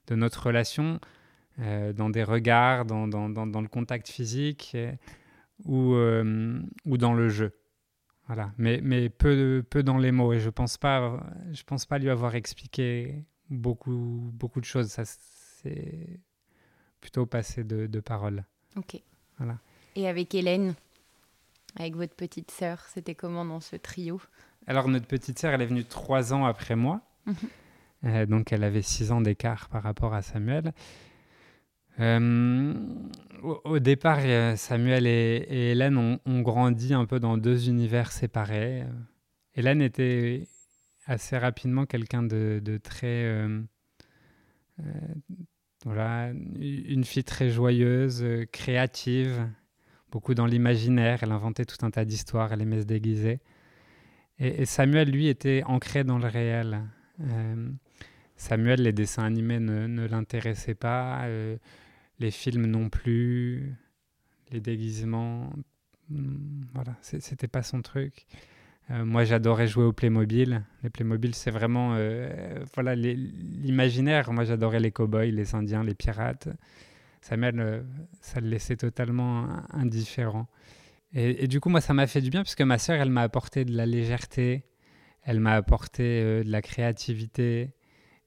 de, 0.07 0.15
notre 0.15 0.47
relation, 0.47 1.01
euh, 1.61 1.93
dans 1.93 2.11
des 2.11 2.25
regards, 2.25 2.85
dans, 2.85 3.07
dans, 3.09 3.29
dans, 3.29 3.61
le 3.61 3.69
contact 3.69 4.09
physique 4.09 4.77
ou, 5.65 5.95
euh, 5.95 6.61
ou 6.85 6.99
dans 6.99 7.15
le 7.15 7.29
jeu. 7.29 7.53
Voilà. 8.27 8.53
Mais, 8.59 8.81
mais 8.83 9.09
peu, 9.09 9.65
peu 9.69 9.83
dans 9.83 9.99
les 9.99 10.13
mots. 10.13 10.33
Et 10.33 10.41
je 10.41 10.47
ne 10.47 10.51
pense, 10.51 10.77
pas, 10.77 11.21
je 11.53 11.63
pense 11.65 11.87
pas 11.87 11.99
lui 11.99 12.11
avoir 12.11 12.35
expliqué 12.35 13.25
beaucoup, 13.49 14.31
beaucoup 14.35 14.61
de 14.61 14.67
choses. 14.67 14.89
Ça, 14.89 15.05
c'est 15.05 16.21
plutôt 17.01 17.27
passé 17.27 17.65
de, 17.65 17.87
de 17.87 18.01
paroles. 18.01 18.45
Ok. 18.77 19.01
Voilà. 19.39 19.59
Et 19.97 20.09
avec 20.09 20.35
Hélène, 20.35 20.75
avec 21.77 21.97
votre 21.97 22.15
petite 22.15 22.51
sœur, 22.51 22.85
c'était 22.93 23.15
comment 23.15 23.45
dans 23.45 23.61
ce 23.61 23.77
trio? 23.77 24.21
Alors, 24.67 24.89
notre 24.89 25.07
petite 25.07 25.39
sœur, 25.39 25.53
elle 25.53 25.63
est 25.63 25.67
venue 25.67 25.85
trois 25.85 26.33
ans 26.33 26.45
après 26.45 26.77
moi. 26.77 27.01
Mhm. 27.27 27.35
Euh, 28.05 28.27
donc, 28.27 28.53
elle 28.53 28.65
avait 28.65 28.83
six 28.83 29.13
ans 29.13 29.21
d'écart 29.21 29.69
par 29.69 29.83
rapport 29.83 30.15
à 30.15 30.23
Samuel. 30.23 30.73
Euh, 31.99 32.75
au, 33.43 33.79
départ, 33.79 34.21
Samuel 34.57 35.07
et, 35.07 35.71
Hélène 35.71 36.21
ont, 36.25 36.41
grandi 36.41 36.95
un 36.95 37.05
peu 37.05 37.21
dans 37.21 37.37
deux 37.37 37.69
univers 37.69 38.13
séparés. 38.13 38.85
Hélène 39.55 39.83
était 39.83 40.47
assez 41.07 41.37
rapidement 41.37 41.87
quelqu'un 41.87 42.23
de, 42.23 42.81
très... 42.83 43.25
Euh, 43.25 43.61
euh, 44.81 44.83
voilà, 45.85 46.31
une 46.31 47.05
fille 47.05 47.25
très 47.25 47.49
joyeuse, 47.49 48.25
créative, 48.53 49.49
beaucoup 50.11 50.35
dans 50.35 50.47
l'imaginaire. 50.47 51.21
Elle 51.23 51.33
inventait 51.33 51.65
tout 51.65 51.85
un 51.85 51.91
tas 51.91 52.05
d'histoires, 52.05 52.53
elle 52.53 52.63
aimait 52.63 52.81
se 52.81 52.87
déguiser. 52.87 53.41
Et, 54.39 54.65
Samuel, 54.65 55.11
lui, 55.11 55.29
était 55.29 55.63
ancré 55.67 56.03
dans 56.03 56.19
le 56.19 56.27
réel. 56.27 56.81
Samuel, 58.37 58.83
les 58.83 58.93
dessins 58.93 59.25
animés 59.25 59.61
ne, 59.61 60.07
l'intéressaient 60.07 60.75
pas 60.75 61.27
les 62.21 62.31
films 62.31 62.67
non 62.67 62.89
plus, 62.89 63.75
les 64.53 64.61
déguisements, 64.61 65.51
hmm, 66.11 66.63
voilà, 66.75 66.97
c'était 67.01 67.49
pas 67.49 67.63
son 67.63 67.83
truc. 67.83 68.27
Euh, 68.91 69.05
moi, 69.05 69.25
j'adorais 69.25 69.67
jouer 69.67 69.85
au 69.85 69.93
Playmobil. 69.93 70.63
Les 70.83 70.91
Playmobil, 70.91 71.35
c'est 71.35 71.51
vraiment 71.51 71.95
euh, 71.95 72.65
voilà 72.75 72.95
l'imaginaire. 72.95 74.33
Moi, 74.33 74.45
j'adorais 74.45 74.81
les 74.81 74.91
cowboys, 74.91 75.31
les 75.31 75.55
Indiens, 75.55 75.85
les 75.85 75.95
pirates. 75.95 76.49
Samuel, 77.21 77.61
euh, 77.61 77.83
ça 78.21 78.41
le 78.41 78.49
laissait 78.49 78.77
totalement 78.77 79.49
indifférent. 79.71 80.49
Et, 81.13 81.49
du 81.49 81.59
coup, 81.59 81.71
moi, 81.71 81.81
ça 81.81 81.93
m'a 81.93 82.07
fait 82.07 82.21
du 82.21 82.31
bien 82.31 82.43
puisque 82.43 82.63
ma 82.63 82.79
sœur, 82.79 83.01
elle 83.01 83.11
m'a 83.11 83.23
apporté 83.23 83.65
de 83.65 83.77
la 83.77 83.85
légèreté, 83.85 84.65
elle 85.25 85.41
m'a 85.41 85.55
apporté 85.55 86.45
de 86.45 86.51
la 86.51 86.63
créativité, 86.63 87.75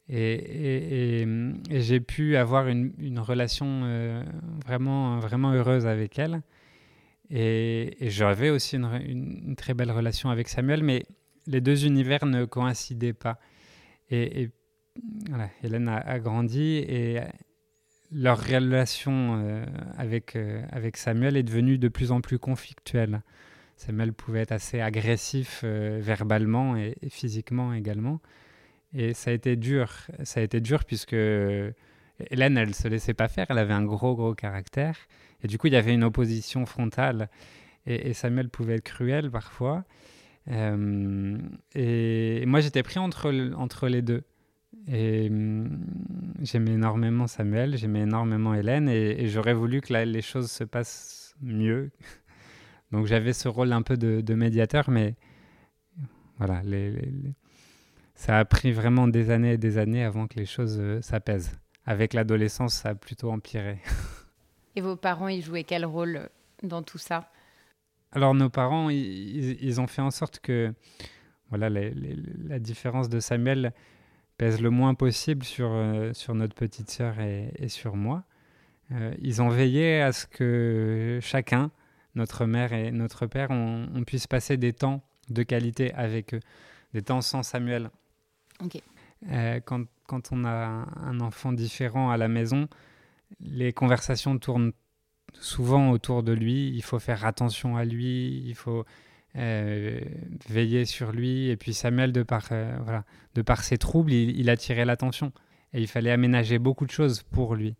et, 0.10 1.26
j'ai 1.70 2.00
pu 2.00 2.36
avoir 2.36 2.68
une, 2.68 3.20
relation 3.20 3.82
euh, 3.84 4.24
vraiment, 4.66 5.20
vraiment 5.20 5.52
heureuse 5.52 5.88
avec 5.88 6.20
elle. 6.20 6.42
Et, 7.30 7.96
j'avais 8.02 8.50
aussi 8.50 8.76
une, 8.76 9.56
très 9.56 9.74
belle 9.74 9.92
relation 9.92 10.30
avec 10.30 10.48
Samuel, 10.50 10.84
mais 10.84 11.06
les 11.48 11.62
deux 11.62 11.86
univers 11.86 12.26
ne 12.26 12.46
coïncidaient 12.46 13.14
pas. 13.14 13.40
Et, 14.10 14.50
voilà, 15.30 15.50
Hélène 15.64 15.88
a, 15.88 16.20
grandi 16.20 16.78
et 16.88 17.20
leur 18.14 18.44
relation 18.44 19.42
euh, 19.44 19.66
avec, 19.98 20.36
euh, 20.36 20.62
avec 20.72 20.98
Samuel 20.98 21.38
est 21.38 21.44
devenue 21.44 21.78
de 21.78 21.88
plus 21.88 22.12
en 22.12 22.22
plus 22.22 22.40
conflictuelle. 22.40 23.22
Samuel 23.76 24.14
pouvait 24.14 24.42
être 24.42 24.52
assez 24.52 24.80
agressif 24.80 25.64
verbalement 25.64 26.78
et, 26.78 26.96
physiquement 27.10 27.74
également. 27.74 28.22
Et 28.94 29.14
ça 29.14 29.32
a 29.32 29.34
été 29.34 29.56
dur. 29.56 29.92
Ça 30.24 30.40
a 30.40 30.44
été 30.44 30.62
dur 30.62 30.86
puisque 30.86 31.16
Hélène, 32.30 32.58
elle 32.58 32.76
se 32.76 32.88
laissait 32.88 33.14
pas 33.14 33.28
faire. 33.28 33.48
Elle 33.50 33.58
avait 33.58 33.74
un 33.74 33.84
gros, 33.84 34.16
gros 34.16 34.36
caractère. 34.36 34.96
Et 35.44 35.48
du 35.48 35.58
coup, 35.58 35.68
il 35.68 35.74
y 35.74 35.76
avait 35.76 35.94
une 35.94 36.04
opposition 36.04 36.66
frontale. 36.66 37.30
Et, 37.86 38.14
Samuel 38.14 38.50
pouvait 38.50 38.76
être 38.76 38.84
cruel 38.84 39.30
parfois. 39.30 39.84
Euh, 40.50 41.38
et 41.76 42.46
moi, 42.46 42.62
j'étais 42.62 42.84
pris 42.84 43.00
entre, 43.00 43.52
entre 43.56 43.88
les 43.88 44.02
deux. 44.02 44.24
Et 44.88 45.30
hum, 45.30 45.86
j'aimais 46.42 46.72
énormément 46.72 47.28
Samuel, 47.28 47.78
j'aimais 47.78 48.02
énormément 48.02 48.54
Hélène. 48.54 48.90
Et, 48.90 49.28
j'aurais 49.28 49.54
voulu 49.54 49.82
que 49.82 49.94
les 49.94 50.22
choses 50.22 50.52
se 50.52 50.64
passent 50.64 51.36
mieux. 51.42 51.92
Donc 52.92 53.08
j'avais 53.08 53.34
ce 53.34 53.48
rôle 53.48 53.74
un 53.74 53.82
peu 53.82 53.98
de, 53.98 54.34
médiateur, 54.34 54.90
mais 54.90 55.16
voilà, 56.38 56.62
les, 56.64 56.94
ça 58.14 58.38
a 58.38 58.46
pris 58.46 58.72
vraiment 58.72 59.08
des 59.08 59.32
années 59.32 59.54
et 59.54 59.58
des 59.58 59.78
années 59.78 60.04
avant 60.04 60.28
que 60.28 60.36
les 60.36 60.46
choses 60.46 60.78
euh, 60.80 61.02
s'apaisent. 61.02 61.54
Avec 61.86 62.14
l'adolescence, 62.14 62.76
ça 62.76 62.90
a 62.90 62.96
plutôt 62.96 63.32
empiré. 63.32 63.80
et 64.76 64.82
vos 64.82 64.96
parents, 64.96 65.28
ils 65.28 65.42
jouaient 65.42 65.64
quel 65.64 65.86
rôle 65.86 66.30
dans 66.62 66.84
tout 66.84 67.00
ça? 67.00 67.32
Alors 68.12 68.36
nos 68.36 68.50
parents, 68.50 68.90
ils, 68.92 69.82
ont 69.82 69.88
fait 69.88 70.04
en 70.04 70.12
sorte 70.12 70.40
que 70.40 70.72
voilà, 71.50 71.70
la 71.70 72.60
différence 72.60 73.10
de 73.10 73.20
Samuel 73.20 73.74
pèse 74.38 74.62
le 74.62 74.70
moins 74.70 74.94
possible 74.94 75.44
sur, 75.44 75.70
euh, 75.72 76.14
sur 76.14 76.36
notre 76.36 76.56
petite 76.56 76.90
sœur 76.90 77.20
et, 77.20 77.68
sur 77.68 77.96
moi. 77.96 78.24
Euh, 78.92 79.14
ils 79.22 79.42
ont 79.42 79.50
veillé 79.50 80.02
à 80.02 80.12
ce 80.12 80.26
que 80.26 81.20
chacun, 81.22 81.72
notre 82.16 82.46
mère 82.46 82.74
et 82.74 82.92
notre 82.92 83.26
père, 83.26 83.52
on, 83.52 84.04
puisse 84.06 84.28
passer 84.28 84.58
des 84.58 84.74
temps 84.74 85.02
de 85.30 85.44
qualité 85.44 85.94
avec 85.94 86.34
eux, 86.34 86.40
des 86.94 87.02
temps 87.02 87.22
sans 87.22 87.44
Samuel. 87.44 87.90
Euh, 89.32 89.60
quand, 89.64 89.86
quand, 90.08 90.32
on 90.32 90.46
a 90.46 90.86
un 90.96 91.20
enfant 91.22 91.54
différent 91.54 92.12
à 92.12 92.18
la 92.18 92.28
maison, 92.28 92.68
les 93.40 93.74
conversations 93.74 94.38
tournent 94.38 94.74
souvent 95.40 95.92
autour 95.92 96.24
de 96.24 96.34
lui. 96.34 96.70
Il 96.70 96.84
faut 96.84 97.00
faire 97.00 97.26
attention 97.26 97.78
à 97.78 97.86
lui, 97.86 98.44
il 98.46 98.56
faut 98.56 98.86
euh, 99.36 100.00
veiller 100.48 100.86
sur 100.86 101.12
lui. 101.12 101.50
Et 101.50 101.58
puis 101.58 101.74
Samuel, 101.74 102.12
de 102.12 102.24
par, 102.24 102.48
euh, 102.52 102.78
voilà, 102.84 103.04
de 103.34 103.42
par 103.42 103.64
ses 103.64 103.78
troubles, 103.78 104.14
il, 104.14 104.50
attirait 104.50 104.86
l'attention. 104.86 105.32
Et 105.74 105.82
il 105.82 105.88
fallait 105.88 106.12
aménager 106.12 106.60
beaucoup 106.60 106.86
de 106.86 106.92
choses 106.92 107.24
pour 107.24 107.56
lui. 107.56 107.76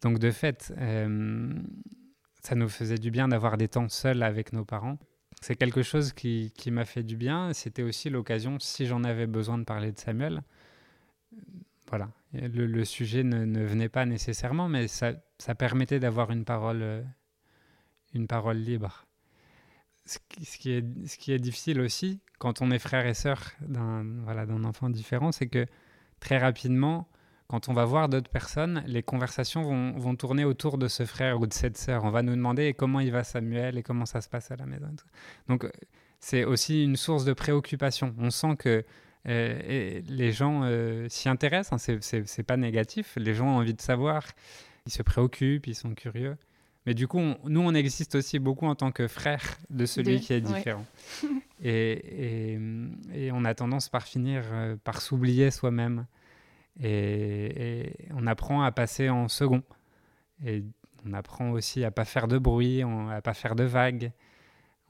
Donc 0.00 0.18
de 0.18 0.30
fait, 0.30 0.72
euh, 0.78 1.52
ça 2.40 2.54
nous 2.54 2.68
faisait 2.68 2.98
du 2.98 3.10
bien 3.10 3.28
d'avoir 3.28 3.58
des 3.58 3.68
temps 3.68 3.88
seuls 3.88 4.22
avec 4.22 4.52
nos 4.52 4.64
parents. 4.64 4.98
C'est 5.42 5.56
quelque 5.56 5.82
chose 5.82 6.14
qui, 6.14 6.52
qui 6.56 6.70
m'a 6.70 6.86
fait 6.86 7.02
du 7.02 7.16
bien. 7.16 7.52
C'était 7.52 7.82
aussi 7.82 8.08
l'occasion, 8.08 8.58
si 8.58 8.86
j'en 8.86 9.04
avais 9.04 9.26
besoin 9.26 9.58
de 9.58 9.64
parler 9.64 9.92
de 9.92 9.98
Samuel, 9.98 10.42
voilà, 11.88 12.08
le, 12.32 12.84
sujet 12.84 13.24
ne, 13.24 13.44
ne, 13.44 13.62
venait 13.62 13.90
pas 13.90 14.06
nécessairement, 14.06 14.68
mais 14.68 14.88
ça, 14.88 15.12
ça 15.38 15.54
permettait 15.54 16.00
d'avoir 16.00 16.30
une 16.30 16.44
parole, 16.46 17.04
une 18.14 18.26
parole 18.26 18.56
libre 18.56 19.03
ce 20.06 20.18
qui, 20.58 20.72
est, 20.72 21.38
difficile 21.38 21.80
aussi 21.80 22.20
quand 22.38 22.60
on 22.60 22.70
est 22.70 22.78
frère 22.78 23.06
et 23.06 23.14
sœur 23.14 23.40
d'un 23.60 24.64
enfant 24.64 24.90
différent, 24.90 25.32
c'est 25.32 25.46
que 25.46 25.66
très 26.20 26.38
rapidement, 26.38 27.08
quand 27.46 27.68
on 27.68 27.72
va 27.72 27.84
voir 27.84 28.08
d'autres 28.08 28.30
personnes, 28.30 28.82
les 28.86 29.02
conversations 29.02 29.62
vont, 29.62 29.92
vont, 29.98 30.16
tourner 30.16 30.44
autour 30.44 30.76
de 30.76 30.88
ce 30.88 31.04
frère 31.04 31.40
ou 31.40 31.46
de 31.46 31.52
cette 31.52 31.78
sœur. 31.78 32.04
On 32.04 32.10
va 32.10 32.22
nous 32.22 32.34
demander 32.34 32.74
comment 32.74 33.00
il 33.00 33.12
va 33.12 33.24
Samuel 33.24 33.78
et 33.78 33.82
comment 33.82 34.06
ça 34.06 34.20
se 34.20 34.28
passe 34.28 34.50
à 34.50 34.56
la 34.56 34.66
maison. 34.66 34.88
Donc 35.48 35.66
c'est 36.20 36.44
aussi 36.44 36.84
une 36.84 36.96
source 36.96 37.24
de 37.24 37.32
préoccupation. 37.32 38.14
On 38.18 38.30
sent 38.30 38.56
que 38.58 38.84
euh, 39.28 40.00
les 40.06 40.32
gens 40.32 40.62
euh, 40.64 41.06
s'y 41.08 41.28
intéressent, 41.28 41.86
hein, 41.86 41.98
c'est 42.00 42.42
pas 42.42 42.56
négatif, 42.56 43.14
les 43.16 43.34
gens 43.34 43.46
ont 43.46 43.56
envie 43.58 43.74
de 43.74 43.80
savoir, 43.80 44.26
ils 44.86 44.92
se 44.92 45.02
préoccupent, 45.02 45.66
ils 45.66 45.74
sont 45.74 45.94
curieux. 45.94 46.36
Mais 46.86 46.94
du 46.94 47.08
coup, 47.08 47.20
nous, 47.44 47.60
on 47.60 47.74
existe 47.74 48.14
aussi 48.14 48.38
beaucoup 48.38 48.66
en 48.66 48.74
tant 48.74 48.92
que 48.92 49.08
frère 49.08 49.42
de 49.70 49.86
celui 49.86 50.20
qui 50.20 50.34
est 50.34 50.42
différent. 50.42 50.84
et, 51.62 52.58
et, 53.14 53.32
on 53.32 53.44
a 53.44 53.54
tendance 53.54 53.88
par 53.88 54.02
finir 54.02 54.42
euh, 54.52 54.76
par 54.76 55.00
s'oublier 55.00 55.50
soi-même. 55.50 56.06
Et, 56.82 57.90
on 58.10 58.26
apprend 58.26 58.62
à 58.62 58.70
passer 58.70 59.08
en 59.08 59.28
second. 59.28 59.62
Et 60.44 60.62
on 61.06 61.14
apprend 61.14 61.50
aussi 61.52 61.84
à 61.84 61.90
pas 61.90 62.04
faire 62.04 62.28
de 62.28 62.36
bruit, 62.36 62.82
à 62.82 63.22
pas 63.22 63.34
faire 63.34 63.54
de 63.54 63.64
vagues. 63.64 64.12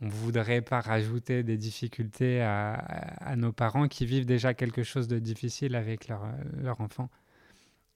On 0.00 0.08
voudrait 0.08 0.62
pas 0.62 0.80
rajouter 0.80 1.44
des 1.44 1.56
difficultés 1.56 2.42
à, 2.42 2.74
à, 2.74 3.36
nos 3.36 3.52
parents 3.52 3.86
qui 3.86 4.04
vivent 4.04 4.26
déjà 4.26 4.52
quelque 4.52 4.82
chose 4.82 5.06
de 5.06 5.20
difficile 5.20 5.76
avec 5.76 6.08
leur, 6.08 6.26
leur 6.60 6.80
enfant. 6.80 7.08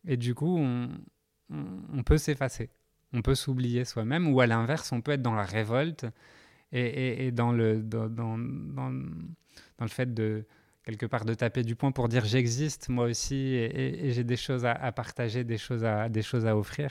Et 0.07 0.17
du 0.17 0.37
coup, 0.37 0.57
on, 0.57 0.89
on 1.51 2.03
peut 2.05 2.19
s'effacer 2.19 2.71
on 3.13 3.23
peut 3.23 3.35
s'oublier 3.35 3.85
soi-même, 3.85 4.29
ou 4.29 4.41
à 4.41 4.47
l'inverse, 4.47 4.93
on 4.93 5.01
peut 5.01 5.13
être 5.13 5.23
dans 5.23 5.35
la 5.35 5.45
révolte 5.45 6.07
et, 6.73 7.31
dans, 7.33 7.53
le, 7.53 7.83
dans, 7.83 8.09
dans, 8.09 8.37
dans, 8.37 8.91
le 9.81 9.89
fait 9.89 10.13
de, 10.13 10.45
quelque 10.85 11.07
part, 11.07 11.25
de 11.25 11.35
taper 11.35 11.63
du 11.63 11.77
poing 11.77 11.93
pour 11.93 12.09
dire 12.09 12.25
j'existe 12.25 12.89
moi 12.89 13.07
aussi 13.07 13.37
et, 13.55 14.13
j'ai 14.13 14.25
des 14.25 14.37
choses 14.37 14.67
à, 14.67 14.93
partager, 14.93 15.45
des 15.45 15.59
choses 15.59 15.85
à, 15.85 16.09
des 16.09 16.23
choses 16.23 16.47
à 16.47 16.57
offrir. 16.57 16.91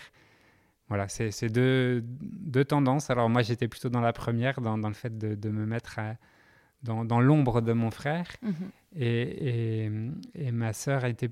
Voilà, 0.89 1.07
c'est 1.09 1.49
deux, 1.49 2.01
deux, 2.03 2.63
tendances. 2.63 3.09
Alors 3.09 3.29
moi, 3.29 3.41
j'étais 3.41 3.67
plutôt 3.67 3.89
dans 3.89 3.99
la 3.99 4.13
première, 4.13 4.61
dans, 4.61 4.77
le 4.77 4.93
fait 4.93 5.17
de, 5.17 5.35
de 5.35 5.49
me 5.49 5.65
mettre 5.65 5.99
dans, 6.83 7.19
l'ombre 7.19 7.61
de 7.61 7.73
mon 7.73 7.91
frère. 7.91 8.27
Mm-hmm. 8.43 8.99
Et, 8.99 9.89
et, 10.35 10.51
ma 10.51 10.73
sœur 10.73 11.03
a 11.03 11.09
été 11.09 11.29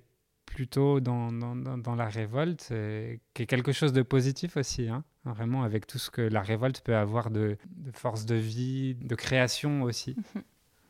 plutôt 0.56 1.02
dans, 1.02 1.34
dans, 1.34 1.78
dans 1.78 1.96
la 1.96 2.08
révolte, 2.08 2.70
euh, 2.72 3.18
qui 3.34 3.44
est 3.44 3.46
quelque 3.46 3.74
chose 3.74 3.92
de 3.92 4.04
positif 4.04 4.56
aussi, 4.56 4.88
hein, 4.88 5.04
vraiment 5.26 5.64
avec 5.64 5.86
tout 5.86 5.98
ce 5.98 6.10
que 6.10 6.22
la 6.22 6.42
révolte 6.42 6.80
peut 6.80 6.96
avoir 6.96 7.30
de, 7.30 7.58
de 7.76 7.92
force 7.92 8.26
de 8.26 8.36
vie, 8.36 8.96
de 8.96 9.16
création 9.16 9.84
aussi. 9.84 10.16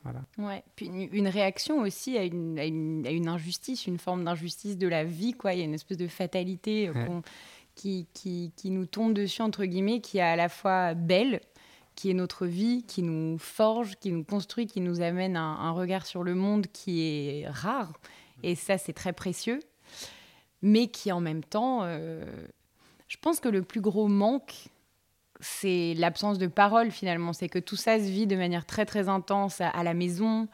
Voilà. 0.03 0.21
Ouais, 0.37 0.63
puis 0.75 0.85
une, 0.85 1.27
réaction 1.27 1.79
aussi 1.79 2.15
à 2.15 2.23
une, 2.23 2.59
à 2.59 2.65
une, 2.65 3.07
à 3.07 3.09
une 3.09 3.27
injustice, 3.27 3.87
une 3.87 3.97
forme 3.97 4.23
d'injustice 4.23 4.77
de 4.77 4.87
la 4.87 5.03
vie, 5.03 5.33
quoi. 5.33 5.55
Il 5.55 5.57
y 5.57 5.61
a 5.63 5.65
une 5.65 5.73
espèce 5.73 5.97
de 5.97 6.07
fatalité 6.07 6.89
euh, 6.89 7.21
qui, 7.73 8.05
qui, 8.13 8.51
qui, 8.55 8.69
nous 8.69 8.85
tombe 8.85 9.15
dessus, 9.15 9.41
entre 9.41 9.65
guillemets, 9.65 10.01
qui 10.01 10.19
est 10.19 10.21
à 10.21 10.35
la 10.35 10.47
fois 10.47 10.93
belle, 10.93 11.41
qui 11.95 12.11
est 12.11 12.13
notre 12.13 12.45
vie, 12.45 12.83
qui 12.83 13.01
nous 13.01 13.39
forge, 13.39 13.95
qui 13.95 14.11
nous 14.11 14.23
construit, 14.23 14.67
qui 14.67 14.79
nous 14.79 15.01
amène 15.01 15.35
un, 15.35 15.55
un 15.55 15.71
regard 15.71 16.05
sur 16.05 16.21
le 16.21 16.35
monde 16.35 16.67
qui 16.67 17.01
est 17.01 17.47
rare 17.49 17.93
et 18.45 18.53
ça, 18.53 18.77
c'est 18.77 18.93
très 18.93 19.11
précieux. 19.11 19.59
Mais 20.61 20.87
qui, 20.87 21.11
en 21.11 21.19
même 21.19 21.43
temps, 21.43 21.81
euh, 21.83 22.23
je 23.07 23.17
pense 23.17 23.39
que 23.39 23.49
le 23.49 23.63
plus 23.63 23.81
gros 23.81 24.07
manque, 24.07 24.53
c'est 25.39 25.95
l'absence 25.97 26.37
de 26.37 26.47
parole, 26.47 26.91
finalement. 26.91 27.33
C'est 27.33 27.49
que 27.49 27.59
tout 27.59 27.75
ça 27.75 27.97
se 27.97 28.03
vit 28.03 28.27
de 28.27 28.35
manière 28.35 28.65
très, 28.65 28.85
très 28.85 29.09
intense 29.09 29.61
à, 29.61 29.83
la 29.83 29.95
maison, 29.95 30.47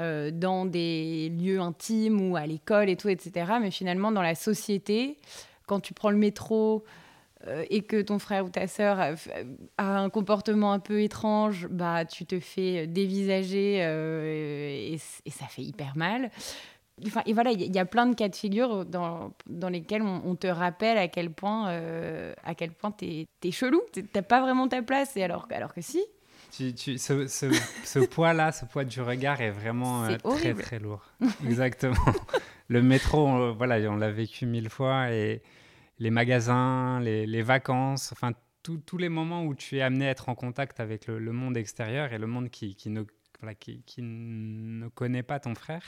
euh, 0.00 0.30
dans 0.30 0.64
des 0.64 1.28
lieux 1.28 1.60
intimes 1.60 2.30
ou 2.30 2.36
à 2.36 2.46
l'école 2.46 2.88
et 2.88 2.96
tout, 2.96 3.10
etc. 3.10 3.52
Mais 3.60 3.70
finalement, 3.70 4.10
dans 4.10 4.22
la 4.22 4.34
société, 4.34 5.18
quand 5.66 5.80
tu 5.80 5.92
prends 5.92 6.10
le 6.10 6.16
métro, 6.16 6.82
euh, 7.46 7.62
et 7.68 7.82
que 7.82 8.00
ton 8.00 8.18
frère 8.18 8.46
ou 8.46 8.48
ta 8.48 8.66
sœur 8.66 8.98
a, 8.98 9.12
un 9.76 10.08
comportement 10.08 10.72
un 10.72 10.78
peu 10.78 11.02
étrange, 11.02 11.68
bah 11.70 12.06
tu 12.06 12.24
te 12.24 12.40
fais 12.40 12.86
dévisager 12.86 13.80
et, 13.80 14.94
et, 14.94 15.30
ça 15.30 15.44
fait 15.46 15.60
hyper 15.60 15.94
mal 15.94 16.30
et 17.26 17.32
voilà, 17.32 17.50
il 17.50 17.74
y, 17.74 17.78
a 17.78 17.84
plein 17.84 18.06
de 18.06 18.14
cas 18.14 18.28
de 18.28 18.36
figure 18.36 18.84
dans, 18.84 19.32
dans 19.46 19.68
lesquels 19.68 20.02
on, 20.02 20.36
te 20.36 20.46
rappelle 20.46 20.96
à 20.96 21.08
quel 21.08 21.32
point, 21.32 21.70
euh, 21.70 22.32
à 22.44 22.54
quel 22.54 22.70
point 22.70 22.92
t'es 22.92 23.26
es 23.42 23.50
chelou, 23.50 23.82
t'as 24.12 24.22
pas 24.22 24.40
vraiment 24.40 24.68
ta 24.68 24.80
place, 24.80 25.16
et 25.16 25.24
alors, 25.24 25.48
alors 25.50 25.74
que 25.74 25.80
si. 25.80 26.04
Tu, 26.52 26.72
tu, 26.72 26.98
ce, 26.98 27.26
ce, 27.26 27.46
ce 27.82 27.98
poids-là, 28.06 28.52
ce 28.52 28.64
poids 28.64 28.84
du 28.84 29.00
regard 29.00 29.40
est 29.40 29.50
vraiment 29.50 30.04
euh, 30.04 30.16
très 30.18 30.54
très 30.54 30.78
lourd. 30.78 31.02
Exactement. 31.44 31.96
Le 32.68 32.80
métro, 32.80 33.26
on, 33.26 33.52
voilà, 33.54 33.76
on 33.90 33.96
l'a 33.96 34.12
vécu 34.12 34.46
mille 34.46 34.70
fois, 34.70 35.10
et 35.10 35.42
les 35.98 36.10
magasins, 36.10 37.00
les, 37.00 37.26
les 37.26 37.42
vacances, 37.42 38.12
enfin 38.12 38.32
tous 38.62 38.96
les 38.96 39.10
moments 39.10 39.44
où 39.44 39.54
tu 39.54 39.76
es 39.76 39.82
amené 39.82 40.06
à 40.06 40.10
être 40.10 40.30
en 40.30 40.34
contact 40.34 40.80
avec 40.80 41.06
le, 41.06 41.18
le 41.18 41.32
monde 41.32 41.56
extérieur 41.56 42.14
et 42.14 42.18
le 42.18 42.26
monde 42.26 42.48
qui, 42.48 42.74
qui 42.74 42.88
ne, 42.88 43.02
voilà, 43.40 43.54
qui, 43.54 43.82
qui 43.82 44.00
ne 44.00 44.88
connaît 44.88 45.22
pas 45.22 45.38
ton 45.38 45.54
frère 45.54 45.82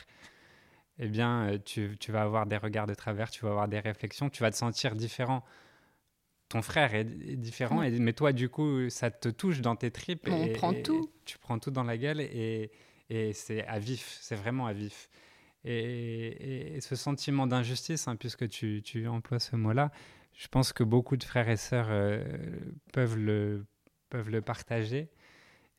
eh 0.98 1.08
bien, 1.08 1.48
euh, 1.48 1.58
tu, 1.64 1.96
tu, 1.98 2.12
vas 2.12 2.22
avoir 2.22 2.46
des 2.46 2.56
regards 2.56 2.86
de 2.86 2.94
travers, 2.94 3.30
tu 3.30 3.44
vas 3.44 3.50
avoir 3.50 3.68
des 3.68 3.80
réflexions, 3.80 4.30
tu 4.30 4.42
vas 4.42 4.50
te 4.50 4.56
sentir 4.56 4.94
différent. 4.94 5.44
Ton 6.48 6.62
frère 6.62 6.94
est, 6.94 7.04
différent, 7.04 7.82
et, 7.82 7.90
mais 7.90 8.12
toi, 8.12 8.32
du 8.32 8.48
coup, 8.48 8.88
ça 8.88 9.10
te 9.10 9.28
touche 9.28 9.60
dans 9.60 9.76
tes 9.76 9.90
tripes. 9.90 10.28
On 10.30 10.48
prend 10.52 10.72
tout. 10.72 11.10
tu 11.24 11.38
prends 11.38 11.58
tout 11.58 11.70
dans 11.70 11.82
la 11.82 11.98
gueule, 11.98 12.20
et, 12.20 12.70
et 13.10 13.32
c'est 13.32 13.66
à 13.66 13.78
vif, 13.78 14.18
c'est 14.20 14.36
vraiment 14.36 14.66
à 14.66 14.72
vif. 14.72 15.10
Et, 15.64 16.78
ce 16.80 16.94
sentiment 16.94 17.46
d'injustice, 17.46 18.06
hein, 18.06 18.16
puisque 18.16 18.48
tu, 18.48 18.82
tu, 18.82 19.08
emploies 19.08 19.40
ce 19.40 19.56
mot-là, 19.56 19.90
je 20.32 20.46
pense 20.48 20.72
que 20.72 20.84
beaucoup 20.84 21.16
de 21.16 21.24
frères 21.24 21.48
et 21.48 21.56
sœurs 21.56 21.88
euh, 21.90 22.22
peuvent, 22.92 23.18
le, 23.18 23.66
peuvent 24.08 24.30
le 24.30 24.42
partager. 24.42 25.08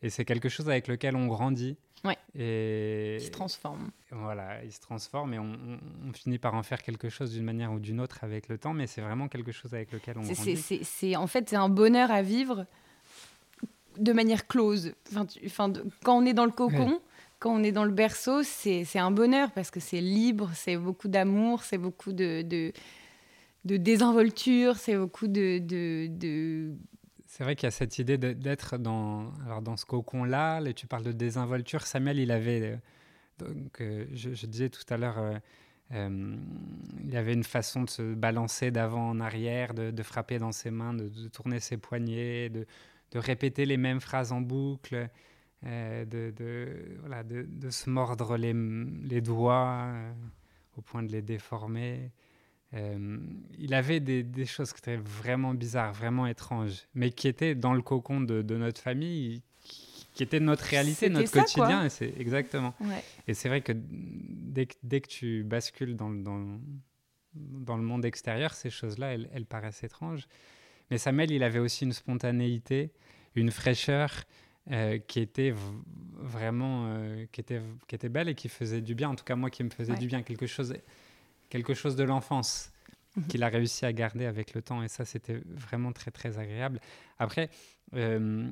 Et 0.01 0.09
c'est 0.09 0.25
quelque 0.25 0.49
chose 0.49 0.69
avec 0.69 0.87
lequel 0.87 1.15
on 1.15 1.27
grandit. 1.27 1.77
Ouais. 2.03 2.17
Et 2.35 3.15
il 3.15 3.21
se 3.21 3.31
transforme. 3.31 3.89
Voilà, 4.11 4.63
il 4.63 4.71
se 4.71 4.79
transforme 4.79 5.33
et 5.33 5.39
on, 5.39 5.79
finit 6.13 6.37
par 6.37 6.53
en 6.53 6.63
faire 6.63 6.81
quelque 6.81 7.09
chose 7.09 7.31
d'une 7.31 7.43
manière 7.43 7.71
ou 7.71 7.79
d'une 7.79 7.99
autre 7.99 8.23
avec 8.23 8.47
le 8.47 8.57
temps, 8.57 8.73
mais 8.73 8.87
c'est 8.87 9.01
vraiment 9.01 9.27
quelque 9.27 9.51
chose 9.51 9.73
avec 9.73 9.91
lequel 9.91 10.17
on. 10.17 10.23
C'est 10.23 11.15
en 11.15 11.27
fait 11.27 11.49
c'est 11.49 11.55
un 11.55 11.69
bonheur 11.69 12.11
à 12.11 12.21
vivre 12.21 12.65
de 13.97 14.13
manière 14.13 14.47
close. 14.47 14.93
Enfin, 15.11 15.25
enfin 15.45 15.73
quand 16.03 16.17
on 16.17 16.25
est 16.25 16.33
dans 16.33 16.45
le 16.45 16.51
cocon. 16.51 17.01
Quand 17.39 17.53
on 17.53 17.61
est 17.61 17.71
dans 17.71 17.83
le 17.83 17.91
berceau, 17.91 18.41
c'est 18.41 18.97
un 18.97 19.11
bonheur 19.11 19.51
parce 19.51 19.69
que 19.69 19.79
c'est 19.79 20.01
libre, 20.01 20.49
c'est 20.55 20.75
beaucoup 20.75 21.07
d'amour, 21.07 21.61
c'est 21.61 21.77
beaucoup 21.77 22.11
de, 22.11 22.41
de, 22.41 22.73
de 23.63 23.77
désinvolture, 23.77 24.77
c'est 24.77 24.97
beaucoup 24.97 25.27
de, 25.27 25.59
de 25.59 26.73
c'est 27.37 27.43
vrai 27.43 27.55
qu'il 27.55 27.67
y 27.67 27.69
a 27.69 27.71
cette 27.71 27.99
idée 27.99 28.17
d'être 28.17 28.79
dans, 28.79 29.31
alors 29.45 29.61
dans 29.61 29.77
ce 29.77 29.85
cocon-là. 29.85 30.59
Et 30.61 30.73
tu 30.73 30.87
parles 30.87 31.03
de 31.03 31.11
désinvolture. 31.11 31.85
Samuel, 31.85 32.17
il 32.17 32.31
avait, 32.31 32.61
euh, 32.61 33.45
donc, 33.53 33.79
euh, 33.79 34.07
je, 34.11 34.47
disais 34.47 34.69
tout 34.69 34.81
à 34.89 34.97
l'heure, 34.97 35.19
euh, 35.93 36.35
il 37.03 37.15
avait 37.15 37.33
une 37.33 37.43
façon 37.43 37.83
de 37.83 37.91
se 37.91 38.15
balancer 38.15 38.71
d'avant 38.71 39.09
en 39.09 39.19
arrière, 39.19 39.75
de, 39.75 40.01
frapper 40.01 40.39
dans 40.39 40.51
ses 40.51 40.71
mains, 40.71 40.95
de, 40.95 41.27
tourner 41.27 41.59
ses 41.59 41.77
poignets, 41.77 42.49
de, 42.49 42.65
répéter 43.13 43.67
les 43.67 43.77
mêmes 43.77 44.01
phrases 44.01 44.31
en 44.31 44.41
boucle, 44.41 45.07
euh, 45.63 46.05
de, 46.05 47.69
se 47.69 47.87
mordre 47.91 48.35
les, 48.35 48.53
les 49.03 49.21
doigts 49.21 49.91
au 50.75 50.81
point 50.81 51.03
de 51.03 51.11
les 51.11 51.21
déformer. 51.21 52.09
Euh, 52.73 53.17
il 53.57 53.73
avait 53.73 53.99
des, 53.99 54.23
des, 54.23 54.45
choses 54.45 54.73
qui 54.73 54.79
étaient 54.79 54.97
vraiment 54.97 55.53
bizarres, 55.53 55.93
vraiment 55.93 56.27
étranges, 56.27 56.87
mais 56.93 57.11
qui 57.11 57.27
étaient 57.27 57.55
dans 57.55 57.73
le 57.73 57.81
cocon 57.81 58.19
de, 58.19 58.41
notre 58.57 58.81
famille, 58.81 59.41
qui, 60.13 60.23
étaient 60.23 60.41
notre 60.41 60.65
réalité, 60.65 61.09
notre 61.09 61.31
quotidien. 61.31 61.87
c'est 61.89 62.13
exactement. 62.19 62.75
Et 63.27 63.33
c'est 63.33 63.47
vrai 63.47 63.61
que 63.61 63.71
dès, 63.73 64.65
que 64.65 64.75
dès, 64.83 64.99
que 64.99 65.07
tu 65.07 65.43
bascules 65.43 65.95
dans, 65.95 66.09
dans, 66.09 66.59
dans 67.33 67.77
le 67.77 67.83
monde 67.83 68.03
extérieur, 68.03 68.53
ces 68.53 68.69
choses-là, 68.69 69.13
elles, 69.13 69.29
elles, 69.33 69.45
paraissent 69.45 69.83
étranges. 69.83 70.27
Mais 70.91 70.97
Samuel, 70.97 71.31
il 71.31 71.43
avait 71.43 71.59
aussi 71.59 71.85
une 71.85 71.93
spontanéité, 71.93 72.91
une 73.35 73.51
fraîcheur, 73.51 74.11
euh, 74.69 74.97
qui 74.97 75.21
était 75.21 75.53
vraiment 76.17 76.87
euh, 76.87 77.25
qui, 77.31 77.39
était, 77.39 77.61
qui 77.87 77.95
était 77.95 78.09
belle 78.09 78.27
et 78.27 78.35
qui 78.35 78.49
faisait 78.49 78.81
du 78.81 78.95
bien, 78.95 79.07
en 79.07 79.15
tout 79.15 79.23
cas 79.23 79.37
moi 79.37 79.49
qui 79.49 79.63
me 79.63 79.69
faisait 79.69 79.95
du 79.95 80.07
bien, 80.07 80.23
quelque 80.23 80.45
chose, 80.45 80.73
quelque 81.49 81.73
chose 81.73 81.95
de 81.95 82.03
l'enfance 82.03 82.71
mhm. 83.15 83.27
qu'il 83.27 83.43
a 83.43 83.49
réussi 83.49 83.85
à 83.85 83.93
garder 83.93 84.25
avec 84.25 84.53
le 84.53 84.61
temps 84.61 84.83
et 84.83 84.87
ça 84.87 85.05
c'était 85.05 85.41
vraiment 85.47 85.91
très 85.91 86.11
très 86.11 86.37
agréable. 86.37 86.79
Après, 87.17 87.49
euh, 87.95 88.49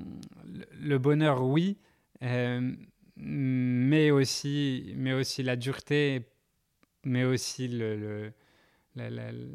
le 0.80 0.98
bonheur 0.98 1.44
oui, 1.44 1.78
mais, 3.18 4.12
aussi, 4.12 4.94
mais 4.96 5.14
aussi 5.14 5.44
la 5.44 5.56
dureté, 5.56 6.26
mais 7.04 7.24
aussi 7.24 7.68
le, 7.68 8.32
le, 8.96 9.52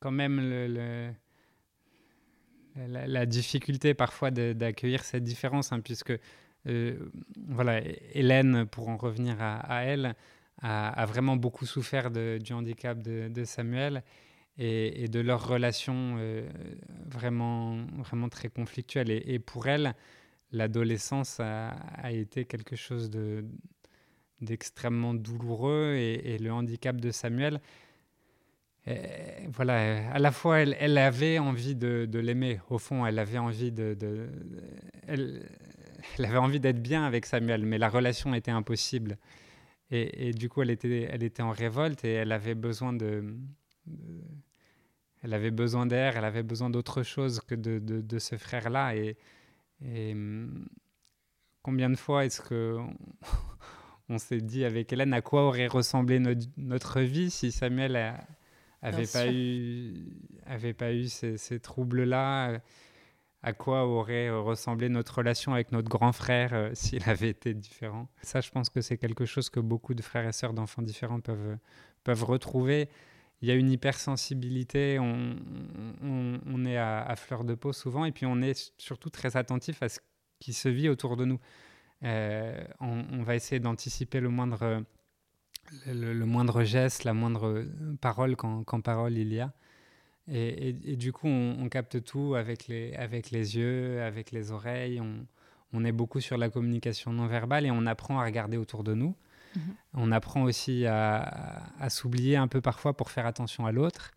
quand 0.00 0.10
même 0.10 0.40
le 0.40 1.12
la, 2.88 3.26
difficulté 3.26 3.94
parfois 3.94 4.30
d'accueillir 4.30 5.04
cette 5.04 5.24
différence, 5.24 5.72
hein, 5.72 5.80
puisque 5.80 6.12
euh, 6.66 6.98
voilà, 7.48 7.80
Hélène, 8.12 8.66
pour 8.66 8.88
en 8.88 8.96
revenir 8.96 9.36
à, 9.40 9.84
elle, 9.84 10.14
a, 10.62 11.06
vraiment 11.06 11.36
beaucoup 11.36 11.66
souffert 11.66 12.10
du 12.10 12.52
handicap 12.52 13.00
de, 13.02 13.44
Samuel 13.44 14.02
et, 14.58 15.08
de 15.08 15.20
leur 15.20 15.46
relation 15.46 16.16
euh, 16.18 16.48
vraiment, 17.06 17.78
vraiment 17.98 18.28
très 18.28 18.48
conflictuelle. 18.48 19.10
Et, 19.10 19.38
pour 19.38 19.66
elle, 19.66 19.94
l'adolescence 20.52 21.40
a, 21.40 21.74
été 22.10 22.44
quelque 22.44 22.76
chose 22.76 23.10
d'extrêmement 24.40 25.14
douloureux 25.14 25.94
et, 25.94 26.38
le 26.38 26.52
handicap 26.52 27.00
de 27.00 27.10
Samuel 27.10 27.60
euh, 28.88 28.94
voilà, 29.48 30.12
à 30.12 30.20
la 30.20 30.30
fois 30.30 30.60
elle, 30.60 30.96
avait 30.98 31.40
envie 31.40 31.74
de, 31.74 32.08
l'aimer. 32.18 32.60
Au 32.70 32.78
fond, 32.78 33.04
elle 33.04 33.18
avait 33.18 33.38
envie 33.38 33.72
de, 33.72 33.96
elle, 35.08 35.44
avait 36.18 36.36
envie 36.36 36.60
d'être 36.60 36.80
bien 36.80 37.04
avec 37.04 37.26
Samuel, 37.26 37.66
mais 37.66 37.78
la 37.78 37.88
relation 37.88 38.32
était 38.32 38.52
impossible. 38.52 39.18
Et, 39.90 40.28
et, 40.28 40.32
du 40.32 40.48
coup, 40.48 40.62
elle 40.62 40.70
était, 40.70 41.08
elle 41.10 41.22
était 41.22 41.42
en 41.42 41.52
révolte 41.52 42.04
et 42.04 42.12
elle 42.12 42.32
avait 42.32 42.56
besoin 42.56 42.92
de, 42.92 43.36
elle 45.22 45.34
avait 45.34 45.50
besoin 45.50 45.86
d'air, 45.86 46.16
elle 46.16 46.24
avait 46.24 46.42
besoin 46.42 46.70
d'autre 46.70 47.02
chose 47.02 47.40
que 47.40 47.54
de, 47.54 47.78
de 47.78 48.18
ce 48.18 48.36
frère-là. 48.36 48.96
Et, 48.96 49.16
et, 49.84 50.14
combien 51.62 51.90
de 51.90 51.96
fois 51.96 52.24
est-ce 52.24 52.40
que 52.40 52.78
on, 54.08 54.18
s'est 54.18 54.40
dit 54.40 54.64
avec 54.64 54.92
Hélène 54.92 55.12
à 55.12 55.22
quoi 55.22 55.42
aurait 55.42 55.66
ressemblé 55.66 56.18
notre, 56.18 56.46
notre 56.56 57.00
vie 57.00 57.30
si 57.30 57.50
Samuel 57.50 57.96
a, 57.96 58.24
avait 58.82 59.06
pas, 59.06 59.32
eu, 59.32 60.06
avait 60.46 60.74
pas 60.74 60.92
eu 60.92 61.08
ces, 61.08 61.60
troubles-là, 61.60 62.60
à 63.46 63.52
quoi 63.52 63.86
aurait 63.86 64.28
ressemblé 64.28 64.88
notre 64.88 65.18
relation 65.18 65.54
avec 65.54 65.70
notre 65.70 65.88
grand 65.88 66.10
frère 66.10 66.52
euh, 66.52 66.70
s'il 66.74 67.08
avait 67.08 67.28
été 67.28 67.54
différent. 67.54 68.08
Ça, 68.20 68.40
je 68.40 68.50
pense 68.50 68.68
que 68.68 68.80
c'est 68.80 68.98
quelque 68.98 69.24
chose 69.24 69.50
que 69.50 69.60
beaucoup 69.60 69.94
de 69.94 70.02
frères 70.02 70.26
et 70.26 70.32
sœurs 70.32 70.52
d'enfants 70.52 70.82
différents 70.82 71.20
peuvent, 71.20 71.56
peuvent 72.02 72.24
retrouver. 72.24 72.88
Il 73.42 73.48
y 73.48 73.52
a 73.52 73.54
une 73.54 73.70
hypersensibilité, 73.70 74.98
on, 74.98 75.36
on, 76.02 76.64
est 76.64 76.78
à, 76.78 77.14
fleur 77.16 77.44
de 77.44 77.54
peau 77.54 77.72
souvent, 77.72 78.04
et 78.04 78.10
puis 78.10 78.26
on 78.26 78.40
est 78.40 78.72
surtout 78.78 79.10
très 79.10 79.36
attentif 79.36 79.80
à 79.82 79.90
ce 79.90 80.00
qui 80.40 80.52
se 80.52 80.68
vit 80.68 80.88
autour 80.88 81.16
de 81.16 81.26
nous. 81.26 81.38
Euh, 82.02 82.64
on, 82.80 83.22
va 83.22 83.36
essayer 83.36 83.60
d'anticiper 83.60 84.20
le 84.20 84.30
moindre 84.30 84.82
le, 85.86 86.24
moindre 86.24 86.64
geste, 86.64 87.04
la 87.04 87.12
moindre 87.12 87.64
parole 88.00 88.36
quand, 88.36 88.80
parole 88.80 89.16
il 89.16 89.32
y 89.32 89.40
a. 89.40 89.52
Et, 90.28 90.72
du 90.72 91.12
coup, 91.12 91.28
on, 91.28 91.68
capte 91.68 92.02
tout 92.02 92.34
avec 92.34 92.66
les, 92.66 92.94
avec 92.94 93.30
les 93.30 93.56
yeux, 93.56 94.02
avec 94.02 94.32
les 94.32 94.50
oreilles. 94.50 95.00
On, 95.00 95.26
on, 95.72 95.84
est 95.84 95.92
beaucoup 95.92 96.20
sur 96.20 96.36
la 96.36 96.48
communication 96.48 97.12
non 97.12 97.26
verbale 97.26 97.66
et 97.66 97.70
on 97.70 97.86
apprend 97.86 98.18
à 98.18 98.24
regarder 98.24 98.56
autour 98.56 98.82
de 98.82 98.94
nous. 98.94 99.14
Mhm. 99.54 99.62
On 99.94 100.12
apprend 100.12 100.42
aussi 100.42 100.84
à, 100.86 101.62
à 101.78 101.90
s'oublier 101.90 102.36
un 102.36 102.48
peu 102.48 102.60
parfois 102.60 102.96
pour 102.96 103.10
faire 103.10 103.26
attention 103.26 103.66
à 103.66 103.72
l'autre. 103.72 104.12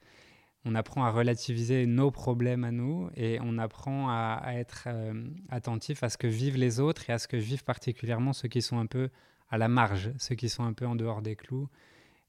On 0.65 0.76
apprend 0.76 1.06
à 1.06 1.12
relativiser 1.12 1.86
nos 1.86 2.12
problèmes 2.12 2.65
à 2.65 2.72
nous 2.72 3.10
et 3.15 3.39
on 3.41 3.58
apprend 3.58 4.10
à, 4.10 4.41
être 4.56 4.84
euh, 4.88 5.24
attentif 5.50 6.04
à 6.04 6.10
ce 6.10 6.17
que 6.17 6.28
vivent 6.28 6.58
les 6.58 6.82
autres 6.82 7.10
et 7.10 7.13
à 7.13 7.19
ce 7.19 7.28
que 7.28 7.38
vivent 7.38 7.63
particulièrement 7.63 8.34
ceux 8.34 8.50
qui 8.50 8.62
sont 8.62 8.78
un 8.78 8.86
peu 8.86 9.10
à 9.50 9.58
la 9.58 9.69
marge, 9.69 10.12
ceux 10.17 10.36
qui 10.36 10.50
sont 10.50 10.63
un 10.63 10.74
peu 10.74 10.86
en 10.86 10.95
dehors 10.95 11.22
des 11.22 11.36
clous. 11.36 11.69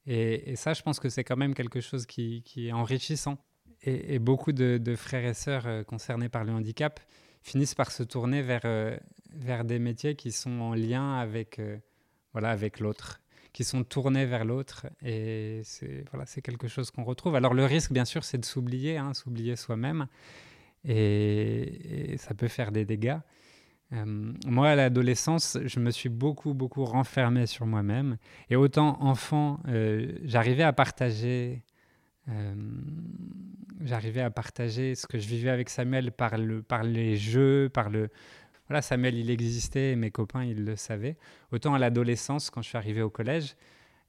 Et, 0.06 0.56
ça, 0.56 0.72
je 0.74 0.82
pense 0.82 1.00
que 1.00 1.08
c'est 1.08 1.24
quand 1.24 1.36
même 1.36 1.54
quelque 1.54 1.80
chose 1.80 2.06
qui, 2.06 2.42
est 2.56 2.72
enrichissant. 2.72 3.36
Et, 3.82 4.18
beaucoup 4.18 4.52
de, 4.52 4.94
frères 4.94 5.24
et 5.24 5.34
sœurs 5.34 5.66
euh, 5.66 5.82
concernés 5.82 6.28
par 6.28 6.44
le 6.44 6.52
handicap 6.52 7.00
finissent 7.42 7.74
par 7.74 7.90
se 7.90 8.02
tourner 8.02 8.42
vers, 8.42 8.60
euh, 8.64 8.96
vers 9.32 9.64
des 9.64 9.78
métiers 9.78 10.16
qui 10.16 10.32
sont 10.32 10.60
en 10.60 10.74
lien 10.74 11.14
avec, 11.14 11.58
euh, 11.58 11.78
voilà, 12.32 12.50
avec 12.50 12.78
l'autre, 12.80 13.22
qui 13.54 13.64
sont 13.64 13.82
tournés 13.82 14.26
vers 14.26 14.44
l'autre. 14.44 14.86
Et 15.02 15.62
c'est 15.64 16.04
voilà, 16.10 16.26
quelque 16.26 16.68
chose 16.68 16.90
qu'on 16.90 17.04
retrouve. 17.04 17.36
Alors 17.36 17.54
le 17.54 17.64
risque, 17.64 17.92
bien 17.92 18.04
sûr, 18.04 18.22
c'est 18.22 18.36
de 18.36 18.44
s'oublier, 18.44 18.98
hein, 18.98 19.14
s'oublier 19.14 19.56
soi-même. 19.56 20.06
et, 20.84 22.16
ça 22.18 22.34
peut 22.34 22.48
faire 22.48 22.72
des 22.72 22.84
dégâts. 22.84 23.18
Moi, 23.92 24.68
à 24.68 24.76
l'adolescence, 24.76 25.58
je 25.64 25.80
me 25.80 25.90
suis 25.90 26.08
beaucoup, 26.08 26.54
beaucoup 26.54 26.84
renfermé 26.84 27.46
sur 27.46 27.66
moi-même. 27.66 28.18
Et 28.48 28.54
autant 28.54 29.02
enfant, 29.02 29.58
j'arrivais 30.22 30.62
à 30.62 30.72
partager, 30.72 31.64
euh, 32.28 32.54
j'arrivais 33.80 34.20
à 34.20 34.30
partager 34.30 34.94
ce 34.94 35.06
que 35.06 35.18
je 35.18 35.26
vivais 35.26 35.50
avec 35.50 35.68
Samuel 35.68 36.12
par, 36.12 36.36
le, 36.36 36.62
par 36.62 36.82
les 36.82 37.16
jeux, 37.16 37.68
par 37.72 37.90
le. 37.90 38.08
Voilà, 38.68 38.82
Samuel, 38.82 39.16
il 39.16 39.30
existait, 39.30 39.96
mes 39.96 40.10
copains, 40.10 40.44
ils 40.44 40.64
le 40.64 40.76
savaient. 40.76 41.16
Autant 41.50 41.74
à 41.74 41.78
l'adolescence, 41.78 42.50
quand 42.50 42.62
je 42.62 42.68
suis 42.68 42.78
arrivé 42.78 43.02
au 43.02 43.10
collège, 43.10 43.56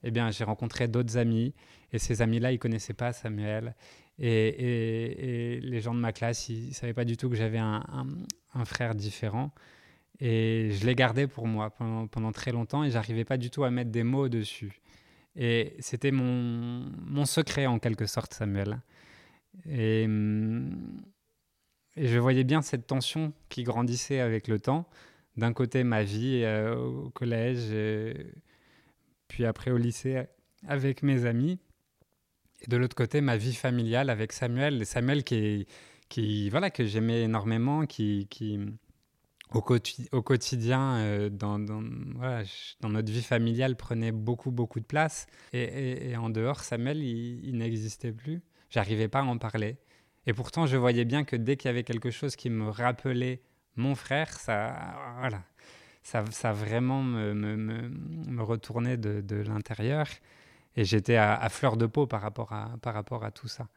eh 0.03 0.11
bien, 0.11 0.29
j'ai 0.29 0.43
rencontré 0.43 0.87
d'autres 0.87 1.17
amis, 1.17 1.53
et 1.93 1.99
ces 1.99 2.21
amis-là, 2.21 2.51
ils 2.51 2.59
connaissaient 2.59 2.93
pas 2.93 3.11
Samuel. 3.13 3.75
Et, 4.19 5.59
les 5.63 5.81
gens 5.81 5.95
de 5.95 5.99
ma 5.99 6.11
classe, 6.11 6.47
ils 6.49 6.69
ne 6.69 6.73
savaient 6.73 6.93
pas 6.93 7.05
du 7.05 7.17
tout 7.17 7.29
que 7.29 7.35
j'avais 7.35 7.57
un, 7.57 8.05
frère 8.65 8.93
différent. 8.93 9.51
Et 10.19 10.69
je 10.71 10.85
l'ai 10.85 10.93
gardé 10.93 11.25
pour 11.25 11.47
moi 11.47 11.71
pendant, 11.71 12.05
pendant 12.05 12.31
très 12.31 12.51
longtemps 12.51 12.83
et 12.83 12.91
j'arrivais 12.91 13.25
pas 13.25 13.37
du 13.37 13.49
tout 13.49 13.63
à 13.63 13.71
mettre 13.71 13.89
des 13.89 14.03
mots 14.03 14.29
dessus. 14.29 14.79
Et 15.35 15.75
c'était 15.79 16.11
mon, 16.11 16.85
mon 17.05 17.25
secret 17.25 17.65
en 17.65 17.79
quelque 17.79 18.05
sorte, 18.05 18.33
Samuel. 18.33 18.81
Et, 19.69 20.07
je 21.97 22.17
voyais 22.17 22.45
bien 22.45 22.61
cette 22.61 22.87
tension 22.87 23.33
qui 23.49 23.63
grandissait 23.63 24.19
avec 24.19 24.47
le 24.47 24.59
temps. 24.59 24.87
D'un 25.37 25.53
côté, 25.53 25.83
ma 25.83 26.03
vie 26.03 26.41
euh, 26.43 26.75
au 26.75 27.09
collège, 27.09 27.69
puis 29.27 29.45
après 29.45 29.71
au 29.71 29.77
lycée 29.77 30.23
avec 30.67 31.03
mes 31.03 31.25
amis. 31.25 31.59
Et 32.61 32.67
de 32.67 32.77
l'autre 32.77 32.95
côté, 32.95 33.21
ma 33.21 33.37
vie 33.37 33.53
familiale 33.53 34.09
avec 34.09 34.31
Samuel. 34.31 34.85
Samuel 34.85 35.23
qui, 35.23 35.67
qui 36.07 36.49
voilà, 36.49 36.69
que 36.69 36.85
j'aimais 36.85 37.23
énormément, 37.23 37.85
qui 37.85 38.27
au, 39.53 40.21
quotidien, 40.21 40.95
euh, 40.97 41.29
dans, 41.29 41.59
notre 41.59 43.11
vie 43.11 43.21
familiale, 43.21 43.75
prenait 43.75 44.11
beaucoup, 44.11 44.51
beaucoup 44.51 44.79
de 44.79 44.85
place. 44.85 45.27
Et, 45.53 46.15
en 46.17 46.29
dehors, 46.29 46.61
Samuel, 46.61 47.03
il, 47.03 47.45
il 47.45 47.57
n'existait 47.57 48.11
plus. 48.11 48.41
J'arrivais 48.69 49.07
pas 49.07 49.19
à 49.19 49.23
en 49.23 49.37
parler. 49.37 49.77
Et 50.27 50.33
pourtant, 50.33 50.65
je 50.65 50.77
voyais 50.77 51.05
bien 51.05 51.23
que 51.23 51.35
dès 51.35 51.57
qu'il 51.57 51.69
y 51.69 51.71
avait 51.71 51.83
quelque 51.83 52.11
chose 52.11 52.35
qui 52.35 52.49
me 52.49 52.69
rappelait 52.69 53.41
mon 53.75 53.95
frère, 53.95 54.31
ça, 54.33 54.95
voilà, 55.19 55.43
ça, 56.03 56.23
ça 56.31 56.51
vraiment 56.51 57.03
me, 57.03 57.33
me, 57.33 57.55
me, 57.55 58.43
retournait 58.43 58.97
de, 58.97 59.21
de 59.21 59.37
l'intérieur. 59.37 60.07
Et 60.75 60.85
j'étais 60.85 61.17
à, 61.17 61.47
fleur 61.49 61.77
de 61.77 61.85
peau 61.85 62.07
par 62.07 62.21
rapport 62.21 62.53
à, 62.53 62.77
par 62.81 62.93
rapport 62.93 63.25
à 63.25 63.31
tout 63.31 63.47
ça. 63.47 63.67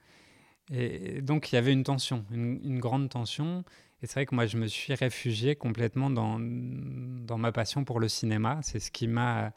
Et 0.73 1.21
donc 1.21 1.53
il 1.53 1.57
y 1.57 1.59
avait 1.59 1.73
une 1.73 1.83
tension, 1.83 2.25
une, 2.31 2.79
grande 2.79 3.09
tension. 3.09 3.65
Et 4.05 4.07
c'est 4.07 4.17
vrai 4.17 4.27
que 4.27 4.35
moi 4.35 4.45
je 4.45 4.59
me 4.59 4.67
suis 4.67 4.95
réfugié 4.95 5.57
complètement 5.57 6.11
dans, 6.11 6.39
dans 6.39 7.39
ma 7.39 7.53
passion 7.53 7.85
pour 7.85 8.01
le 8.01 8.09
cinéma. 8.09 8.61
C'est 8.63 8.79
ce 8.79 8.91
qui 8.91 9.09
m'a... 9.09 9.55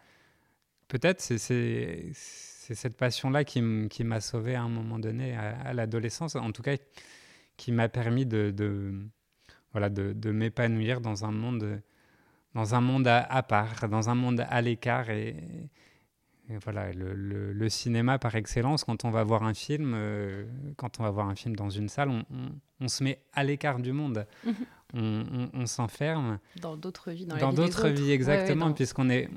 Peut-être 0.87 1.19
c'est, 1.19 1.37
c'est, 1.37 2.13
cette 2.13 2.95
passion-là 2.95 3.43
qui, 3.43 3.61
m'a 3.61 4.21
sauvé 4.21 4.55
à 4.55 4.61
un 4.61 4.69
moment 4.69 4.99
donné 4.99 5.35
à, 5.35 5.73
l'adolescence, 5.73 6.37
en 6.37 6.53
tout 6.53 6.61
cas 6.61 6.77
qui 7.57 7.73
m'a 7.73 7.89
permis 7.89 8.25
de, 8.25 8.51
de 8.51 8.93
voilà, 9.73 9.89
de, 9.89 10.31
m'épanouir 10.31 11.01
dans 11.01 11.25
un 11.25 11.31
monde, 11.31 11.81
dans 12.55 12.73
un 12.73 12.79
monde 12.79 13.07
à, 13.09 13.43
part, 13.43 13.89
dans 13.89 14.09
un 14.09 14.15
monde 14.15 14.45
à 14.47 14.61
l'écart. 14.61 15.09
Et, 15.09 15.35
voilà, 16.63 16.91
le, 16.93 17.69
cinéma 17.69 18.19
par 18.19 18.35
excellence, 18.35 18.83
quand 18.83 19.05
on 19.05 19.11
va 19.11 19.23
voir 19.23 19.43
un 19.43 19.53
film, 19.53 19.93
euh, 19.95 20.45
quand 20.77 20.99
on 20.99 21.03
va 21.03 21.09
voir 21.09 21.27
un 21.27 21.35
film 21.35 21.55
dans 21.55 21.69
une 21.69 21.89
salle, 21.89 22.09
on, 22.79 22.87
se 22.87 23.03
met 23.03 23.19
à 23.33 23.43
l'écart 23.43 23.79
du 23.79 23.91
monde. 23.91 24.25
On, 24.93 25.65
s'enferme. 25.65 26.39
Dans 26.61 26.77
d'autres 26.77 27.11
vies, 27.11 27.25
dans, 27.25 27.51
d'autres 27.51 27.89
vies, 27.89 28.11
exactement, 28.11 28.71
puisqu'on 28.71 29.09
est. 29.09 29.29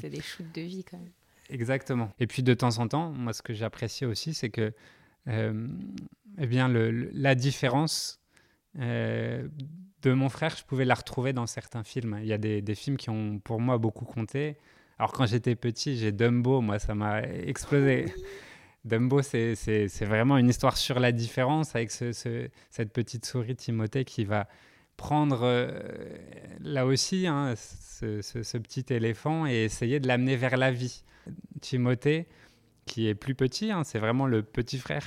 C'est 0.00 0.10
des 0.10 0.20
shoots 0.20 0.52
de 0.52 0.62
vie 0.62 0.82
quand 0.82 0.98
même. 0.98 1.12
Exactement. 1.50 2.10
Et 2.18 2.26
puis 2.26 2.42
de 2.42 2.52
temps 2.52 2.78
en 2.78 2.88
temps, 2.88 3.12
moi, 3.12 3.32
ce 3.32 3.40
que 3.40 3.54
j'apprécie 3.54 4.04
aussi, 4.04 4.34
c'est 4.34 4.50
que, 4.50 4.72
euh, 5.28 5.68
eh 6.36 6.46
bien, 6.48 6.68
le, 6.68 6.90
la 7.12 7.36
différence 7.36 8.20
euh, 8.80 9.46
de 10.02 10.12
mon 10.12 10.28
frère, 10.28 10.56
je 10.56 10.64
pouvais 10.64 10.84
la 10.84 10.94
retrouver 10.94 11.32
dans 11.32 11.46
certains 11.46 11.84
films. 11.84 12.18
Il 12.20 12.26
y 12.26 12.32
a 12.32 12.38
des, 12.38 12.60
des 12.60 12.74
films 12.74 12.96
qui 12.96 13.08
ont, 13.08 13.38
pour 13.38 13.60
moi, 13.60 13.78
beaucoup 13.78 14.04
compté. 14.04 14.56
Alors, 14.98 15.12
quand 15.12 15.26
j'étais 15.26 15.54
petit, 15.54 15.96
j'ai 15.96 16.12
Dumbo, 16.12 16.60
moi, 16.60 16.78
ça 16.78 16.94
m'a 16.94 17.22
explosé. 17.22 18.06
Dumbo, 18.84 19.22
c'est 19.22 19.54
vraiment 20.02 20.38
une 20.38 20.48
histoire 20.48 20.76
sur 20.76 20.98
la 20.98 21.12
différence 21.12 21.74
avec 21.74 21.90
ce, 21.90 22.12
cette 22.70 22.92
petite 22.92 23.26
souris 23.26 23.56
Timothée 23.56 24.04
qui 24.04 24.24
va 24.24 24.48
prendre 24.96 25.42
euh, 25.42 25.70
là 26.60 26.86
aussi 26.86 27.26
hein, 27.26 27.54
ce, 27.56 28.20
ce, 28.22 28.58
petit 28.58 28.84
éléphant 28.90 29.46
et 29.46 29.64
essayer 29.64 30.00
de 30.00 30.08
l'amener 30.08 30.36
vers 30.36 30.56
la 30.56 30.72
vie. 30.72 31.04
Timothée, 31.60 32.26
qui 32.86 33.06
est 33.08 33.14
plus 33.14 33.34
petit, 33.34 33.70
hein, 33.70 33.84
c'est 33.84 33.98
vraiment 33.98 34.26
le 34.26 34.42
petit 34.42 34.78
frère. 34.78 35.04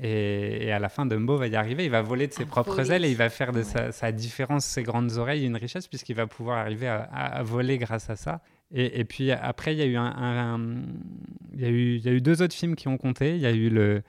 Et, 0.00 0.70
à 0.72 0.78
la 0.78 0.88
fin, 0.88 1.06
Dumbo 1.06 1.36
va 1.36 1.46
y 1.46 1.56
arriver, 1.56 1.84
il 1.84 1.90
va 1.90 2.02
voler 2.02 2.26
de 2.26 2.32
ses 2.32 2.44
propres 2.44 2.90
ailes 2.90 3.04
et 3.04 3.10
il 3.10 3.16
va 3.16 3.30
faire 3.30 3.52
de 3.52 3.62
sa, 3.62 4.12
différence, 4.12 4.64
ses 4.66 4.82
grandes 4.82 5.16
oreilles, 5.16 5.46
une 5.46 5.56
richesse, 5.56 5.88
puisqu'il 5.88 6.16
va 6.16 6.26
pouvoir 6.26 6.58
arriver 6.58 6.86
à, 6.88 7.42
voler 7.42 7.78
grâce 7.78 8.10
à 8.10 8.16
ça. 8.16 8.42
Et, 8.72 9.04
puis 9.04 9.30
après, 9.30 9.74
il 9.74 9.78
y, 9.78 9.82
a 9.82 9.86
eu 9.86 9.96
un, 9.96 10.82
il, 11.54 11.60
y 11.60 11.64
a 11.64 11.68
eu, 11.68 11.96
il 11.96 12.04
y 12.04 12.08
a 12.08 12.12
eu 12.12 12.20
deux 12.20 12.42
autres 12.42 12.54
films 12.54 12.74
qui 12.74 12.88
ont 12.88 12.98
compté. 12.98 13.36
Il 13.36 13.40
y 13.40 13.46
a 13.46 13.52
eu 13.52 13.70
le, 13.70 14.02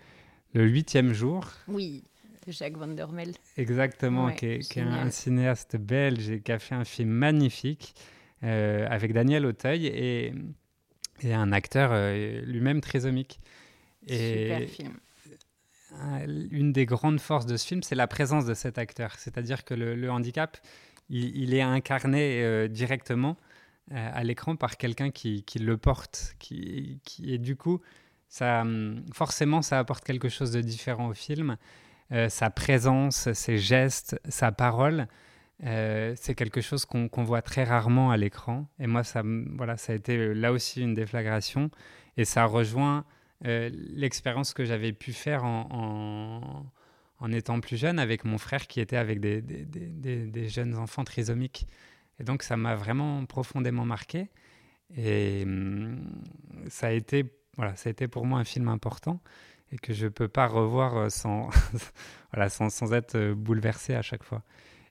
le 0.53 0.65
huitième 0.65 1.13
jour. 1.13 1.47
Oui, 1.67 2.03
Jacques 2.47 2.75
Van 2.75 2.87
der 2.87 3.07
Exactement, 3.55 4.31
qui, 4.31 4.45
est, 4.47 4.77
un 4.79 5.11
cinéaste 5.11 5.77
belge 5.77 6.41
qui 6.43 6.51
a 6.51 6.57
fait 6.57 6.75
un 6.75 6.85
film 6.85 7.09
magnifique 7.09 7.93
euh, 8.43 8.87
avec 8.89 9.13
Daniel 9.13 9.45
Auteuil. 9.45 9.85
Et 9.85 10.33
et 11.21 11.33
un 11.33 11.51
acteur 11.51 11.89
euh, 11.93 12.41
lui-même 12.41 12.81
trisomique. 12.81 13.39
Et 14.07 14.43
Super 14.43 14.69
film. 14.69 14.93
Une 16.51 16.73
des 16.73 16.85
grandes 16.85 17.19
forces 17.19 17.45
de 17.45 17.57
ce 17.57 17.65
film, 17.65 17.81
c'est 17.81 17.95
la 17.95 18.07
présence 18.07 18.45
de 18.45 18.53
cet 18.53 18.77
acteur. 18.77 19.15
C'est-à-dire 19.17 19.63
que 19.63 19.73
le, 19.73 20.11
handicap, 20.11 20.57
il, 21.09 21.53
est 21.53 21.61
incarné 21.61 22.43
euh, 22.43 22.67
directement 22.67 23.37
à 23.91 24.23
l'écran 24.23 24.55
par 24.55 24.77
quelqu'un 24.77 25.11
qui, 25.11 25.43
le 25.59 25.77
porte. 25.77 26.35
Qui, 26.39 26.99
et 27.23 27.37
du 27.37 27.55
coup, 27.55 27.81
ça, 28.27 28.61
hum, 28.61 29.03
forcément, 29.13 29.61
ça 29.61 29.79
apporte 29.79 30.03
quelque 30.03 30.29
chose 30.29 30.51
de 30.51 30.61
différent 30.61 31.07
au 31.07 31.13
film. 31.13 31.57
sa 32.29 32.49
présence, 32.49 33.31
ses 33.33 33.57
gestes, 33.57 34.19
sa 34.27 34.51
parole. 34.51 35.07
Euh, 35.63 36.13
c'est 36.15 36.35
quelque 36.35 36.61
chose 36.61 36.85
qu'on 36.85 37.23
voit 37.23 37.41
très 37.41 37.63
rarement 37.63 38.11
à 38.11 38.17
l'écran. 38.17 38.67
Et 38.79 38.87
moi, 38.87 39.03
ça, 39.03 39.23
voilà, 39.55 39.77
ça 39.77 39.93
a 39.93 39.95
été 39.95 40.15
euh, 40.17 40.33
là 40.33 40.51
aussi 40.51 40.81
une 40.81 40.93
déflagration. 40.93 41.71
Et 42.15 42.25
ça 42.25 42.45
rejoint 42.45 43.05
euh, 43.45 43.69
l'expérience 43.73 44.53
que 44.53 44.65
j'avais 44.65 44.93
pu 44.93 45.13
faire 45.13 45.45
en, 45.45 46.65
en, 47.19 47.31
étant 47.31 47.59
plus 47.59 47.77
jeune 47.77 47.99
avec 47.99 48.23
mon 48.23 48.37
frère 48.37 48.67
qui 48.67 48.79
était 48.79 48.97
avec 48.97 49.19
des, 49.19 49.41
des 49.41 50.49
jeunes 50.49 50.75
enfants 50.75 51.03
trisomiques. 51.03 51.67
Et 52.19 52.23
donc, 52.23 52.43
ça 52.43 52.57
m'a 52.57 52.75
vraiment 52.75 53.25
profondément 53.25 53.85
marqué. 53.85 54.29
Et 54.95 55.43
hum, 55.43 56.21
ça, 56.69 56.87
a 56.87 56.91
été, 56.91 57.25
voilà, 57.55 57.75
ça 57.75 57.89
a 57.89 57.91
été 57.91 58.07
pour 58.07 58.25
moi 58.25 58.39
un 58.39 58.43
film 58.43 58.67
important 58.67 59.21
et 59.71 59.77
que 59.77 59.93
je 59.93 60.05
ne 60.05 60.09
peux 60.09 60.27
pas 60.27 60.47
revoir 60.47 61.11
sans, 61.11 61.49
voilà, 62.33 62.49
sans, 62.49 62.69
sans 62.69 62.93
être 62.93 63.33
bouleversé 63.33 63.95
à 63.95 64.01
chaque 64.01 64.23
fois. 64.23 64.43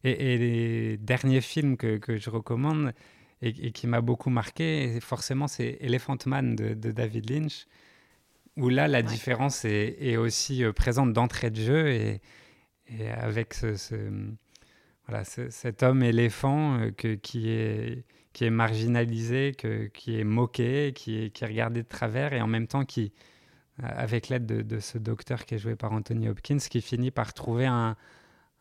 Et, 0.05 0.39
les 0.39 0.97
derniers 0.99 1.41
films 1.41 1.77
que, 1.77 1.97
que 1.97 2.17
je 2.17 2.31
recommande 2.31 2.93
et, 3.43 3.73
qui 3.73 3.87
m'a 3.87 4.01
beaucoup 4.01 4.31
marqué, 4.31 4.99
forcément, 5.01 5.49
c'est 5.49 5.79
Elephant 5.81 6.17
Man 6.27 6.55
de, 6.55 6.75
David 6.93 7.31
Lynch, 7.31 7.67
où 8.57 8.69
là, 8.69 8.89
la 8.89 9.03
différence 9.03 9.65
est, 9.65 9.97
est, 10.01 10.17
aussi 10.17 10.65
euh, 10.65 10.73
présente 10.73 11.13
d'entrée 11.13 11.51
de 11.51 11.61
jeu 11.61 11.89
et, 11.89 12.21
et 12.89 13.11
avec 13.11 13.53
ce, 13.53 13.75
voilà, 15.07 15.25
cet 15.25 15.83
homme 15.83 16.03
éléphant 16.03 16.81
euh, 16.81 16.91
que, 16.91 17.15
qui, 17.15 17.49
est, 17.51 18.05
qui 18.33 18.45
est 18.45 18.51
marginalisé, 18.51 19.53
que, 19.57 19.87
qui 19.87 20.19
est 20.19 20.25
moqué, 20.25 20.93
qui 20.95 21.19
est, 21.23 21.31
qui 21.31 21.45
est 21.45 21.47
regardé 21.47 21.83
de 21.83 21.89
travers 21.89 22.33
et 22.33 22.41
en 22.41 22.47
même 22.47 22.67
temps 22.67 22.85
qui, 22.85 23.13
avec 23.83 24.29
l'aide 24.29 24.47
de, 24.47 24.63
de, 24.63 24.81
ce 24.81 24.99
docteur 24.99 25.45
qui 25.45 25.55
est 25.55 25.59
joué 25.59 25.77
par 25.77 25.93
Anthony 25.93 26.29
Hopkins, 26.29 26.59
qui 26.59 26.81
finit 26.81 27.11
par 27.11 27.35
trouver 27.35 27.67
un, 27.67 27.97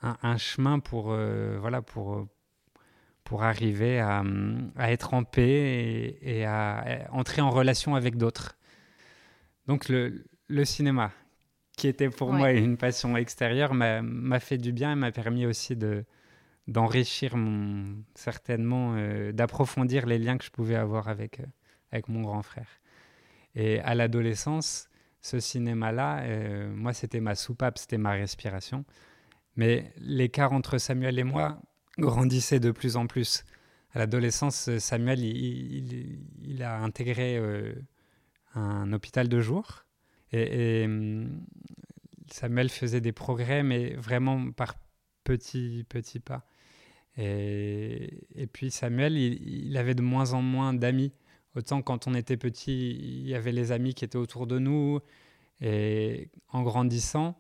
un, 0.02 0.38
chemin 0.38 0.80
pour, 0.80 1.12
euh, 1.12 1.58
voilà, 1.60 1.82
pour, 1.82 2.28
pour 3.24 3.44
arriver 3.44 4.00
à, 4.00 4.24
à, 4.76 4.92
être 4.92 5.14
en 5.14 5.24
paix 5.24 6.18
et, 6.22 6.46
à, 6.46 7.08
entrer 7.12 7.42
en 7.42 7.50
relation 7.50 7.96
avec 7.96 8.18
d'autres. 8.18 8.58
Donc 9.68 9.90
le, 9.90 10.26
le, 10.48 10.66
cinéma, 10.66 11.12
qui 11.78 11.88
était 11.88 12.10
pour 12.10 12.32
moi 12.34 12.52
une 12.52 12.78
passion 12.78 13.18
extérieure, 13.18 13.74
m'a 13.74 14.40
fait 14.40 14.58
du 14.58 14.72
bien 14.74 14.92
et 14.92 14.96
m'a 14.96 15.12
permis 15.12 15.46
aussi 15.46 15.76
de 15.76 16.06
d'enrichir 16.68 17.38
mon 17.38 18.04
certainement 18.16 18.96
euh, 18.96 19.32
d'approfondir 19.32 20.06
les 20.06 20.18
liens 20.18 20.38
que 20.38 20.46
je 20.46 20.52
pouvais 20.52 20.76
avoir 20.76 21.08
avec 21.08 21.40
euh, 21.40 21.46
avec 21.92 22.10
mon 22.10 22.22
grand 22.22 22.42
frère 22.42 22.68
et 23.54 23.80
à 23.82 23.96
l'adolescence 23.96 24.90
ce 25.22 25.40
cinéma 25.40 25.92
là 25.92 26.24
moi 26.68 26.94
c'était 26.94 27.22
ma 27.22 27.36
soupape 27.36 27.78
c'était 27.78 27.98
ma 27.98 28.12
respiration 28.12 28.84
mais 29.56 29.94
l'écart 29.98 30.54
entre 30.54 30.78
Samuel 30.78 31.20
et 31.20 31.24
moi 31.24 31.62
grandissait 31.98 32.60
de 32.60 32.72
plus 32.72 32.98
en 32.98 33.08
plus. 33.08 33.44
À 33.94 34.00
l'adolescence, 34.00 34.78
Samuel, 34.78 35.20
il, 35.22 36.62
a 36.62 36.80
intégré 36.82 37.38
euh, 37.38 37.74
un 38.54 38.92
hôpital 38.92 39.30
de 39.30 39.40
jour. 39.40 39.86
Et, 40.32 40.84
hum, 40.86 41.46
Samuel 42.30 42.70
faisait 42.70 43.02
des 43.02 43.14
progrès, 43.14 43.64
mais 43.64 43.94
vraiment 43.94 44.52
par 44.52 44.76
petits, 45.24 45.86
petits 45.88 46.20
pas. 46.20 46.46
Et, 47.18 48.28
et 48.36 48.48
puis 48.48 48.72
Samuel, 48.72 49.18
il, 49.18 49.78
avait 49.78 49.96
de 49.96 50.02
moins 50.02 50.34
en 50.34 50.42
moins 50.42 50.74
d'amis. 50.74 51.12
Autant 51.56 51.82
quand 51.82 52.08
on 52.08 52.14
était 52.14 52.38
petit, 52.38 52.92
il 52.92 53.28
y 53.28 53.36
avait 53.36 53.54
les 53.54 53.72
amis 53.72 53.94
qui 53.94 54.04
étaient 54.04 54.18
autour 54.18 54.48
de 54.48 54.60
nous. 54.60 55.00
Et 55.62 56.30
en 56.52 56.64
grandissant, 56.64 57.38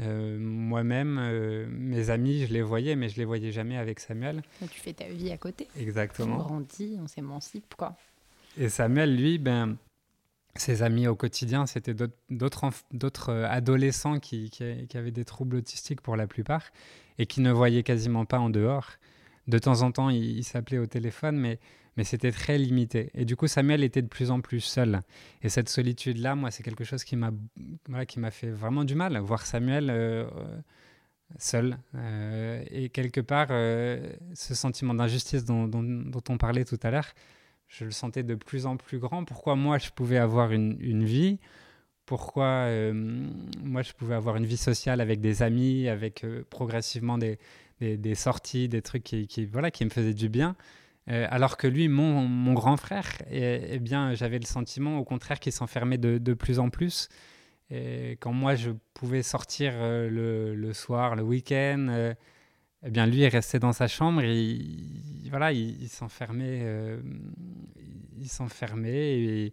euh, 0.00 0.38
moi-même, 0.38 1.18
euh, 1.18 1.66
mes 1.68 2.10
amis, 2.10 2.46
je 2.46 2.52
les 2.52 2.62
voyais, 2.62 2.96
mais 2.96 3.08
je 3.08 3.16
les 3.16 3.24
voyais 3.24 3.50
jamais 3.50 3.76
avec 3.76 3.98
Samuel. 3.98 4.42
tu 4.70 4.80
fais 4.80 4.92
ta 4.92 5.08
vie 5.08 5.32
à 5.32 5.38
côté. 5.38 5.68
Exactement. 5.76 6.36
On 6.36 6.38
grandit, 6.38 6.96
on 7.00 7.06
s'émancipe, 7.06 7.74
quoi. 7.76 7.96
Et 8.58 8.68
Samuel, 8.68 9.16
lui, 9.16 9.38
ben, 9.38 9.76
ses 10.54 10.82
amis 10.82 11.08
au 11.08 11.14
quotidien, 11.14 11.66
c'était 11.66 11.94
d'autres 12.30 13.30
euh, 13.30 13.46
adolescents 13.48 14.20
qui, 14.20 14.50
qui, 14.50 14.96
avaient 14.96 15.10
des 15.10 15.24
troubles 15.24 15.56
autistiques 15.56 16.00
pour 16.00 16.16
la 16.16 16.26
plupart 16.26 16.70
et 17.18 17.26
qui 17.26 17.40
ne 17.40 17.50
voyaient 17.50 17.82
quasiment 17.82 18.24
pas 18.24 18.38
en 18.38 18.50
dehors. 18.50 18.92
De 19.48 19.58
temps 19.58 19.82
en 19.82 19.92
temps, 19.92 20.10
il 20.10 20.42
s'appelaient 20.44 20.78
au 20.78 20.86
téléphone, 20.86 21.36
mais 21.38 21.58
mais 21.96 22.04
c'était 22.04 22.32
très 22.32 22.58
limité. 22.58 23.10
Et 23.14 23.24
du 23.24 23.36
coup, 23.36 23.46
Samuel 23.46 23.82
était 23.82 24.02
de 24.02 24.06
plus 24.06 24.30
en 24.30 24.40
plus 24.40 24.60
seul. 24.60 25.00
Et 25.42 25.48
cette 25.48 25.68
solitude-là, 25.68 26.34
moi, 26.34 26.50
c'est 26.50 26.62
quelque 26.62 26.84
chose 26.84 27.04
qui 27.04 27.16
m'a 27.16 27.30
voilà, 27.88 28.04
qui 28.06 28.20
m'a 28.20 28.30
fait 28.30 28.50
vraiment 28.50 28.84
du 28.84 28.94
mal, 28.94 29.16
voir 29.18 29.46
Samuel 29.46 29.88
euh, 29.90 30.26
seul. 31.38 31.78
Euh, 31.94 32.62
et 32.70 32.90
quelque 32.90 33.20
part, 33.20 33.48
euh, 33.50 34.12
ce 34.34 34.54
sentiment 34.54 34.94
d'injustice 34.94 35.44
dont, 35.44 35.66
dont, 35.66 36.22
on 36.28 36.36
parlait 36.36 36.64
tout 36.64 36.78
à 36.82 36.90
l'heure, 36.90 37.08
je 37.68 37.84
le 37.84 37.90
sentais 37.90 38.22
de 38.22 38.34
plus 38.34 38.66
en 38.66 38.76
plus 38.76 38.98
grand. 38.98 39.24
Pourquoi 39.24 39.56
moi, 39.56 39.78
je 39.78 39.90
pouvais 39.90 40.18
avoir 40.18 40.52
une, 40.52 40.76
une 40.80 41.04
vie? 41.04 41.38
Pourquoi 42.04 42.68
moi 43.64 43.82
je 43.82 43.92
pouvais 43.92 44.14
avoir 44.14 44.36
une 44.36 44.46
vie 44.46 44.56
sociale 44.56 45.00
avec 45.00 45.20
des 45.20 45.42
amis, 45.42 45.88
avec 45.88 46.24
progressivement 46.50 47.18
des, 47.18 47.40
des, 47.80 48.14
sorties, 48.14 48.68
des 48.68 48.82
trucs 48.82 49.04
qui, 49.04 49.46
voilà, 49.46 49.70
qui 49.70 49.84
me 49.84 49.90
faisaient 49.90 50.14
du 50.14 50.28
bien. 50.28 50.56
Euh, 51.08 51.26
alors 51.30 51.56
que 51.56 51.66
lui, 51.66 51.88
mon, 51.88 52.26
mon 52.26 52.52
grand 52.52 52.76
frère, 52.76 53.06
eh, 53.30 53.60
eh 53.70 53.78
bien, 53.78 54.14
j'avais 54.14 54.38
le 54.38 54.44
sentiment, 54.46 54.98
au 54.98 55.04
contraire, 55.04 55.38
qu'il 55.38 55.52
s'enfermait 55.52 55.98
de, 55.98 56.18
de, 56.18 56.34
plus 56.34 56.58
en 56.58 56.68
plus. 56.68 57.08
Et 57.70 58.12
quand 58.20 58.32
moi, 58.32 58.56
je 58.56 58.70
pouvais 58.94 59.22
sortir 59.22 59.72
euh, 59.76 60.08
le, 60.10 60.54
le, 60.54 60.72
soir, 60.72 61.14
le 61.14 61.22
week-end, 61.22 61.86
euh, 61.90 62.14
eh 62.84 62.90
bien, 62.90 63.06
lui, 63.06 63.18
il 63.18 63.28
restait 63.28 63.60
dans 63.60 63.72
sa 63.72 63.86
chambre. 63.86 64.22
Et 64.22 64.36
il, 64.36 65.28
voilà, 65.30 65.52
il, 65.52 65.88
s'enfermait, 65.88 66.64
il 68.18 68.28
s'enfermait 68.28 69.52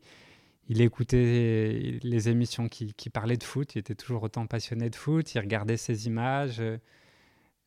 il 0.70 0.82
écoutait 0.82 2.00
les 2.02 2.30
émissions 2.30 2.68
qui, 2.68 2.94
qui, 2.94 3.10
parlaient 3.10 3.38
de 3.38 3.44
foot. 3.44 3.76
Il 3.76 3.80
était 3.80 3.96
toujours 3.96 4.24
autant 4.24 4.48
passionné 4.48 4.90
de 4.90 4.96
foot. 4.96 5.36
Il 5.36 5.40
regardait 5.40 5.78
ses 5.78 6.08
images. 6.08 6.62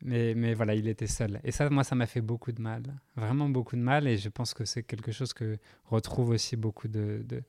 Mais, 0.03 0.35
mais 0.35 0.55
voilà, 0.55 0.75
il 0.75 0.89
était 0.89 1.07
seul. 1.07 1.41
Et 1.43 1.51
ça, 1.51 1.69
moi, 1.71 1.85
ça 1.85 1.95
m'a 1.95 2.07
fait 2.07 2.21
beaucoup 2.21 2.53
de 2.53 2.61
mal. 2.61 2.83
Vraiment 3.17 3.49
beaucoup 3.49 3.77
de 3.77 3.81
mal. 3.81 4.07
Et 4.07 4.19
je 4.19 4.29
pense 4.29 4.55
que 4.55 4.65
c'est 4.65 4.83
quelque 4.83 5.13
chose 5.13 5.33
que 5.33 5.59
retrouve 5.85 6.31
aussi 6.31 6.57
beaucoup 6.57 6.89
de, 6.89 7.25
de, 7.29 7.43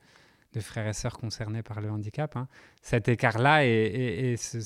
frères 0.59 0.87
et 0.87 0.93
sœurs 0.93 1.17
concernés 1.19 1.61
par 1.61 1.81
le 1.81 1.91
handicap. 1.91 2.35
Hein. 2.35 2.47
Cet 2.81 3.09
écart-là 3.09 3.63
et, 3.63 4.31
et, 4.31 4.37
ce, 4.37 4.59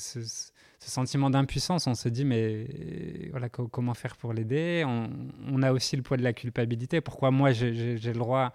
sentiment 0.78 1.28
d'impuissance, 1.28 1.86
on 1.86 1.94
se 1.94 2.08
dit, 2.08 2.24
mais 2.24 3.28
voilà, 3.30 3.50
comment 3.50 3.92
faire 3.92 4.16
pour 4.16 4.32
l'aider? 4.32 4.84
On, 4.86 5.10
on, 5.52 5.62
a 5.62 5.70
aussi 5.70 5.96
le 5.96 6.02
poids 6.02 6.16
de 6.16 6.22
la 6.22 6.32
culpabilité. 6.32 7.02
Pourquoi 7.02 7.30
moi, 7.30 7.52
j'ai 7.52 7.98
le 7.98 8.12
droit, 8.12 8.54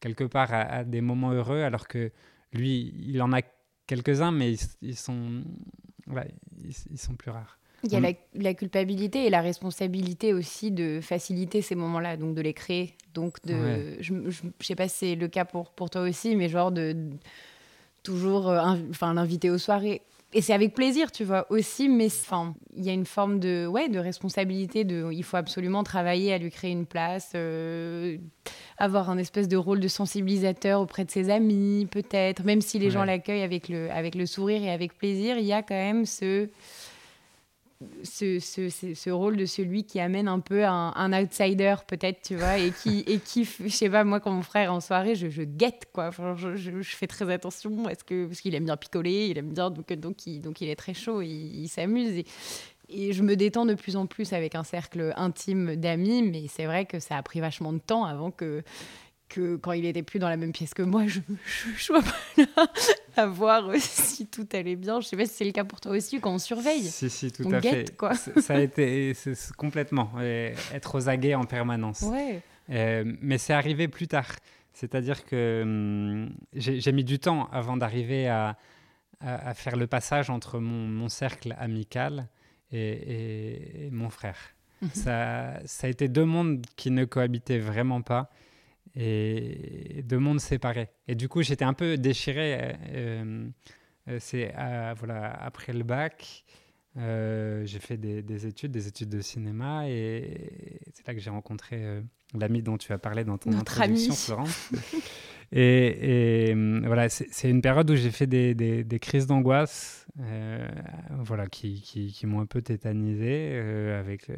quelque 0.00 0.24
part, 0.24 0.52
à, 0.52 0.84
des 0.84 1.02
moments 1.02 1.32
heureux, 1.32 1.60
alors 1.60 1.86
que 1.86 2.10
lui, 2.54 2.94
il 2.96 3.20
en 3.20 3.32
a 3.32 3.42
quelques-uns, 3.86 4.32
mais 4.32 4.54
ils, 4.80 4.96
sont, 4.96 5.44
ils 6.90 6.98
sont 6.98 7.14
plus 7.14 7.30
rares. 7.30 7.59
Il 7.84 7.92
y 7.92 7.96
a 7.96 8.12
la, 8.34 8.54
culpabilité 8.54 9.26
et 9.26 9.30
la 9.30 9.40
responsabilité 9.40 10.34
aussi 10.34 10.70
de 10.70 11.00
faciliter 11.00 11.62
ces 11.62 11.74
moments-là, 11.74 12.16
donc 12.16 12.34
de 12.34 12.42
les 12.42 12.52
créer. 12.52 12.94
Donc, 13.14 13.44
de, 13.44 13.96
je 14.00 14.12
ne 14.12 14.30
sais 14.60 14.74
pas 14.74 14.88
si 14.88 14.98
c'est 14.98 15.14
le 15.14 15.28
cas 15.28 15.44
pour, 15.44 15.70
pour 15.70 15.88
toi 15.88 16.02
aussi, 16.02 16.36
mais 16.36 16.48
genre 16.48 16.72
de, 16.72 16.94
toujours 18.02 18.48
euh, 18.48 18.74
l'inviter 19.00 19.50
aux 19.50 19.58
soirées. 19.58 20.02
Et 20.32 20.42
c'est 20.42 20.52
avec 20.52 20.74
plaisir, 20.74 21.10
tu 21.10 21.24
vois, 21.24 21.44
aussi, 21.50 21.88
mais 21.88 22.06
il 22.76 22.84
y 22.84 22.88
a 22.88 22.92
une 22.92 23.04
forme 23.04 23.40
de, 23.40 23.66
ouais, 23.66 23.88
de 23.88 23.98
responsabilité, 23.98 24.84
de, 24.84 25.10
il 25.12 25.24
faut 25.24 25.36
absolument 25.36 25.82
travailler 25.82 26.32
à 26.32 26.38
lui 26.38 26.52
créer 26.52 26.70
une 26.70 26.86
place, 26.86 27.32
euh, 27.34 28.16
avoir 28.78 29.10
un 29.10 29.18
espèce 29.18 29.48
de 29.48 29.56
rôle 29.56 29.80
de 29.80 29.88
sensibilisateur 29.88 30.80
auprès 30.80 31.04
de 31.04 31.10
ses 31.10 31.30
amis, 31.30 31.88
peut-être, 31.90 32.44
même 32.44 32.60
si 32.60 32.78
les 32.78 32.90
gens 32.90 33.02
l'accueillent 33.02 33.42
avec 33.42 33.68
le, 33.68 33.90
avec 33.90 34.14
le 34.14 34.24
sourire 34.24 34.62
et 34.62 34.70
avec 34.70 34.96
plaisir, 34.96 35.36
il 35.36 35.46
y 35.46 35.52
a 35.52 35.62
quand 35.62 35.74
même 35.74 36.06
ce 36.06 36.48
ce, 38.02 38.38
ce, 38.40 38.68
ce, 38.68 39.10
rôle 39.10 39.36
de 39.36 39.46
celui 39.46 39.84
qui 39.84 40.00
amène 40.00 40.28
un 40.28 40.40
peu 40.40 40.66
un, 40.66 41.12
outsider 41.12 41.76
peut-être 41.86 42.20
tu 42.22 42.36
vois 42.36 42.58
et 42.58 42.72
qui 42.72 43.00
et 43.06 43.18
qui 43.18 43.44
je 43.44 43.68
sais 43.68 43.88
pas 43.88 44.04
moi 44.04 44.20
quand 44.20 44.30
mon 44.30 44.42
frère 44.42 44.72
en 44.72 44.80
soirée 44.80 45.14
je, 45.14 45.28
je 45.28 45.42
guette 45.42 45.86
quoi. 45.92 46.10
Je, 46.36 46.56
je, 46.56 46.96
fais 46.96 47.06
très 47.06 47.32
attention 47.32 47.84
parce 47.84 48.02
qu'il 48.02 48.54
aime 48.54 48.66
bien 48.66 48.76
picoler 48.76 49.28
il 49.28 49.38
aime 49.38 49.52
bien 49.52 49.70
donc 49.70 49.90
donc 49.94 50.26
il, 50.26 50.40
donc 50.40 50.60
il 50.60 50.68
est 50.68 50.76
très 50.76 50.92
chaud 50.92 51.22
il, 51.22 51.68
s'amuse 51.68 52.18
et, 52.18 52.26
et 52.90 53.12
je 53.14 53.22
me 53.22 53.34
détends 53.34 53.64
de 53.64 53.74
plus 53.74 53.96
en 53.96 54.06
plus 54.06 54.34
avec 54.34 54.54
un 54.54 54.64
cercle 54.64 55.14
intime 55.16 55.76
d'amis 55.76 56.22
mais 56.22 56.48
c'est 56.48 56.66
vrai 56.66 56.84
que 56.84 56.98
ça 56.98 57.16
a 57.16 57.22
pris 57.22 57.40
vachement 57.40 57.72
de 57.72 57.78
temps 57.78 58.04
avant 58.04 58.30
que 58.30 58.62
que 59.30 59.56
quand 59.56 59.72
il 59.72 59.86
était 59.86 60.02
plus 60.02 60.18
dans 60.18 60.28
la 60.28 60.36
même 60.36 60.52
pièce 60.52 60.74
que 60.74 60.82
moi, 60.82 61.06
je 61.06 61.20
ne 61.20 61.78
sois 61.78 62.02
pas 62.02 62.16
là 62.36 62.66
voir 63.26 63.70
si 63.78 64.26
tout 64.26 64.46
allait 64.52 64.76
bien. 64.76 65.00
Je 65.00 65.08
sais 65.08 65.16
pas 65.16 65.26
si 65.26 65.34
c'est 65.34 65.44
le 65.44 65.52
cas 65.52 65.64
pour 65.64 65.80
toi 65.80 65.92
aussi 65.92 66.20
quand 66.20 66.32
on 66.32 66.38
surveille. 66.38 66.82
Si, 66.82 67.10
si, 67.10 67.30
tout 67.30 67.48
à 67.52 67.60
fait. 67.60 67.96
Quoi. 67.96 68.14
Ça 68.14 68.54
a 68.54 68.60
été 68.60 69.12
complètement 69.56 70.12
être 70.20 70.98
aux 70.98 71.08
aguets 71.08 71.34
en 71.34 71.44
permanence. 71.44 72.02
Ouais. 72.02 72.42
Euh, 72.70 73.04
mais 73.20 73.38
c'est 73.38 73.52
arrivé 73.52 73.88
plus 73.88 74.08
tard. 74.08 74.30
C'est-à-dire 74.72 75.24
que 75.24 75.62
hum, 75.62 76.32
j'ai 76.54 76.92
mis 76.92 77.04
du 77.04 77.18
temps 77.18 77.48
avant 77.52 77.76
d'arriver 77.76 78.28
à, 78.28 78.56
à, 79.20 79.54
faire 79.54 79.76
le 79.76 79.86
passage 79.86 80.30
entre 80.30 80.58
mon, 80.60 80.86
mon 80.86 81.08
cercle 81.08 81.54
amical 81.58 82.28
et, 82.72 83.86
et, 83.86 83.90
mon 83.90 84.10
frère. 84.10 84.38
Mhm. 84.80 84.90
ça, 84.94 85.60
ça 85.66 85.86
a 85.86 85.90
été 85.90 86.08
deux 86.08 86.24
mondes 86.24 86.64
qui 86.76 86.90
ne 86.90 87.04
cohabitaient 87.04 87.58
vraiment 87.58 88.00
pas 88.00 88.30
et 88.96 90.02
deux 90.04 90.18
mondes 90.18 90.40
séparés. 90.40 90.88
Et 91.08 91.14
du 91.14 91.28
coup, 91.28 91.42
j'étais 91.42 91.64
un 91.64 91.74
peu 91.74 91.96
déchiré. 91.96 92.76
Euh, 92.90 93.48
euh, 94.08 94.16
c'est 94.18 94.52
voilà, 94.98 95.30
après 95.30 95.72
le 95.72 95.84
bac, 95.84 96.44
euh, 96.96 97.64
j'ai 97.66 97.78
fait 97.78 97.96
des, 97.96 98.46
études, 98.46 98.72
des 98.72 98.88
études 98.88 99.10
de 99.10 99.20
cinéma, 99.20 99.88
et 99.88 100.80
c'est 100.92 101.06
là 101.06 101.14
que 101.14 101.20
j'ai 101.20 101.30
rencontré 101.30 102.02
l'ami 102.34 102.62
dont 102.62 102.78
tu 102.78 102.92
as 102.92 102.98
parlé 102.98 103.24
dans 103.24 103.38
ton 103.38 103.52
introduction, 103.52 104.14
Florence. 104.14 104.72
et, 105.52 106.54
voilà, 106.84 107.08
c'est 107.08 107.50
une 107.50 107.62
période 107.62 107.88
où 107.90 107.94
j'ai 107.94 108.10
fait 108.10 108.26
des, 108.26 108.54
des, 108.54 108.98
crises 108.98 109.26
d'angoisse, 109.26 110.06
voilà, 111.20 111.46
qui, 111.46 111.80
qui, 111.82 112.12
qui 112.12 112.26
m'ont 112.26 112.40
un 112.40 112.46
peu 112.46 112.62
tétanisé 112.62 113.54
avec 113.96 114.30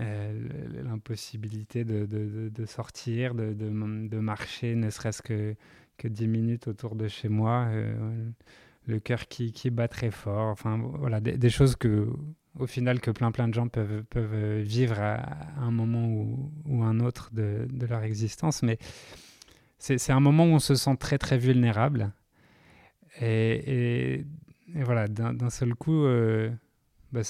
euh, 0.00 0.48
l'impossibilité 0.82 1.84
de, 1.84 2.04
de, 2.04 2.48
de, 2.48 2.66
sortir, 2.66 3.34
de, 3.34 3.52
de, 3.52 4.18
marcher, 4.18 4.74
ne 4.74 4.90
serait-ce 4.90 5.22
que, 5.22 5.54
que 5.98 6.08
10 6.08 6.26
minutes 6.26 6.66
autour 6.66 6.96
de 6.96 7.06
chez 7.06 7.28
moi, 7.28 7.66
euh, 7.68 8.28
le 8.86 8.98
cœur 8.98 9.28
qui, 9.28 9.52
qui, 9.52 9.70
bat 9.70 9.86
très 9.86 10.10
fort, 10.10 10.48
enfin 10.48 10.78
voilà, 10.78 11.20
des, 11.20 11.50
choses 11.50 11.76
que, 11.76 12.08
au 12.58 12.66
final, 12.66 13.00
que 13.00 13.12
plein 13.12 13.30
plein 13.30 13.46
de 13.46 13.54
gens 13.54 13.68
peuvent, 13.68 14.02
peuvent 14.10 14.60
vivre 14.62 14.98
à, 14.98 15.38
un 15.58 15.70
moment 15.70 16.06
ou, 16.08 16.52
ou 16.66 16.82
un 16.82 16.98
autre 16.98 17.30
de, 17.32 17.68
leur 17.88 18.02
existence, 18.02 18.64
mais 18.64 18.78
c'est 19.78 20.12
un 20.12 20.20
moment 20.20 20.44
où 20.44 20.54
on 20.54 20.58
se 20.58 20.74
sent 20.74 20.96
très 20.98 21.18
très 21.18 21.38
vulnérable. 21.38 22.12
Et, 23.20 24.14
et, 24.14 24.24
voilà, 24.74 25.06
d'un 25.06 25.50
seul 25.50 25.74
coup, 25.76 26.04
euh, 26.04 26.50
bah, 27.14 27.22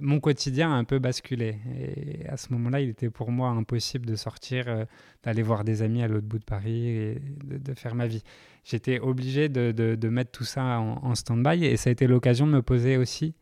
mon 0.00 0.20
quotidien 0.20 0.70
a 0.70 0.74
un 0.74 0.84
peu 0.84 1.00
basculé. 1.00 1.58
Et 1.76 2.28
à 2.28 2.36
ce 2.36 2.52
moment-là, 2.52 2.80
il 2.80 2.90
était 2.90 3.10
pour 3.10 3.32
moi 3.32 3.48
impossible 3.48 4.06
de 4.06 4.14
sortir, 4.14 4.68
euh, 4.68 4.84
d'aller 5.24 5.42
voir 5.42 5.64
des 5.64 5.82
amis 5.82 6.00
à 6.04 6.06
l'autre 6.06 6.28
bout 6.28 6.38
de 6.38 6.44
Paris 6.44 6.86
et 6.86 7.20
de, 7.42 7.74
faire 7.74 7.96
ma 7.96 8.06
vie. 8.06 8.22
J'étais 8.62 9.00
obligé 9.00 9.48
de, 9.48 10.08
mettre 10.08 10.30
tout 10.30 10.44
ça 10.44 10.78
en, 10.78 11.14
stand-by 11.16 11.64
et 11.64 11.76
ça 11.76 11.90
a 11.90 11.92
été 11.92 12.06
l'occasion 12.06 12.46
de 12.46 12.52
me 12.52 12.62
poser 12.62 12.96
aussi 12.96 13.34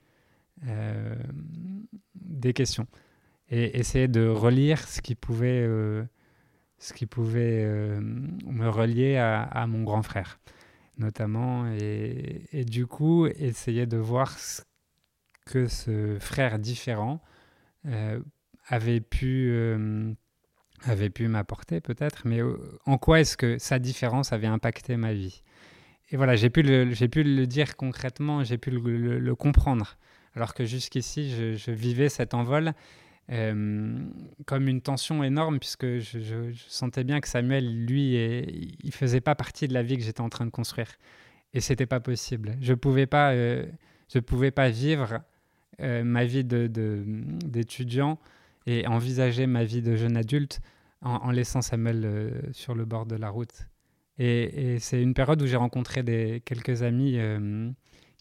euh, 0.67 1.15
des 2.15 2.55
questions 2.55 2.87
et 3.51 3.79
essayer 3.79 4.09
de 4.09 4.27
relire 4.27 4.81
ce 4.89 5.03
qui 5.03 5.15
pouvait, 5.15 5.65
euh, 5.67 6.03
ce 6.79 6.95
qui 6.95 7.05
pouvait 7.05 7.65
me 8.01 8.69
relier 8.69 9.17
à, 9.17 9.67
mon 9.67 9.83
grand 9.83 10.03
frère 10.03 10.41
notamment 10.99 11.71
et, 11.73 12.43
et, 12.53 12.65
du 12.65 12.87
coup 12.87 13.27
essayer 13.27 13.87
de 13.87 13.97
voir 13.97 14.37
ce 14.39 14.63
que 15.49 15.67
ce 15.67 16.19
frère 16.21 16.59
différent 16.59 17.21
euh, 17.87 18.21
avait 18.67 19.01
pu, 19.01 19.49
euh, 19.51 20.15
pu 21.15 21.27
m'apporter 21.27 21.81
peut-être, 21.81 22.23
mais 22.27 22.41
euh, 22.41 22.59
en 22.85 22.99
quoi 22.99 23.21
est-ce 23.21 23.37
que 23.37 23.57
sa 23.59 23.79
différence 23.79 24.33
avait 24.33 24.47
impacté 24.47 24.97
ma 24.97 25.15
vie? 25.15 25.43
Et 26.11 26.17
voilà, 26.17 26.37
j'ai 26.37 26.51
pu, 26.51 26.63
le, 26.63 26.93
pu 27.09 27.23
le 27.23 27.47
dire 27.47 27.77
concrètement, 27.77 28.45
j'ai 28.45 28.59
pu 28.59 28.71
le, 28.71 29.35
comprendre, 29.35 29.97
alors 30.35 30.55
que 30.55 30.65
jusqu'ici, 30.65 31.31
je, 31.31 31.71
vivais 31.71 32.09
cet 32.09 32.35
envol 32.35 32.73
comme 34.47 34.69
une 34.69 34.81
tension 34.81 35.23
énorme, 35.23 35.59
puisque 35.59 35.99
je, 35.99 36.21
je, 36.21 36.53
sentais 36.67 37.05
bien 37.05 37.21
que 37.21 37.29
Samuel, 37.29 37.85
lui, 37.85 38.15
et, 38.17 38.75
il 38.83 38.93
faisait 38.93 39.21
pas 39.21 39.35
partie 39.35 39.69
de 39.69 39.75
la 39.75 39.83
vie 39.83 39.99
que 39.99 40.03
j'étais 40.03 40.23
en 40.23 40.31
train 40.31 40.47
de 40.47 40.51
construire. 40.51 40.89
Et 41.53 41.61
c'était 41.61 41.85
pas 41.85 42.01
possible. 42.01 42.57
Je 42.63 42.73
pouvais 42.73 43.07
pas, 43.07 43.35
je 43.35 44.19
pouvais 44.19 44.51
pas 44.51 44.71
vivre 44.71 45.21
euh, 45.81 46.03
ma 46.03 46.25
vie 46.25 46.45
d'étudiant 46.45 48.19
de, 48.67 48.73
et 48.73 48.87
envisager 48.87 49.47
ma 49.47 49.65
vie 49.65 49.81
de 49.81 49.95
jeune 49.97 50.17
adulte 50.17 50.61
en, 51.03 51.31
laissant 51.31 51.63
Samuel 51.63 52.03
euh, 52.05 52.31
sur 52.53 52.75
le 52.75 52.85
bord 52.85 53.07
de 53.07 53.15
la 53.15 53.31
route. 53.31 53.69
Et, 54.19 54.79
c'est 54.81 55.01
une 55.01 55.15
période 55.15 55.41
où 55.41 55.47
j'ai 55.47 55.57
rencontré 55.57 56.03
des, 56.03 56.43
quelques 56.45 56.83
amis 56.83 57.15
euh, 57.19 57.71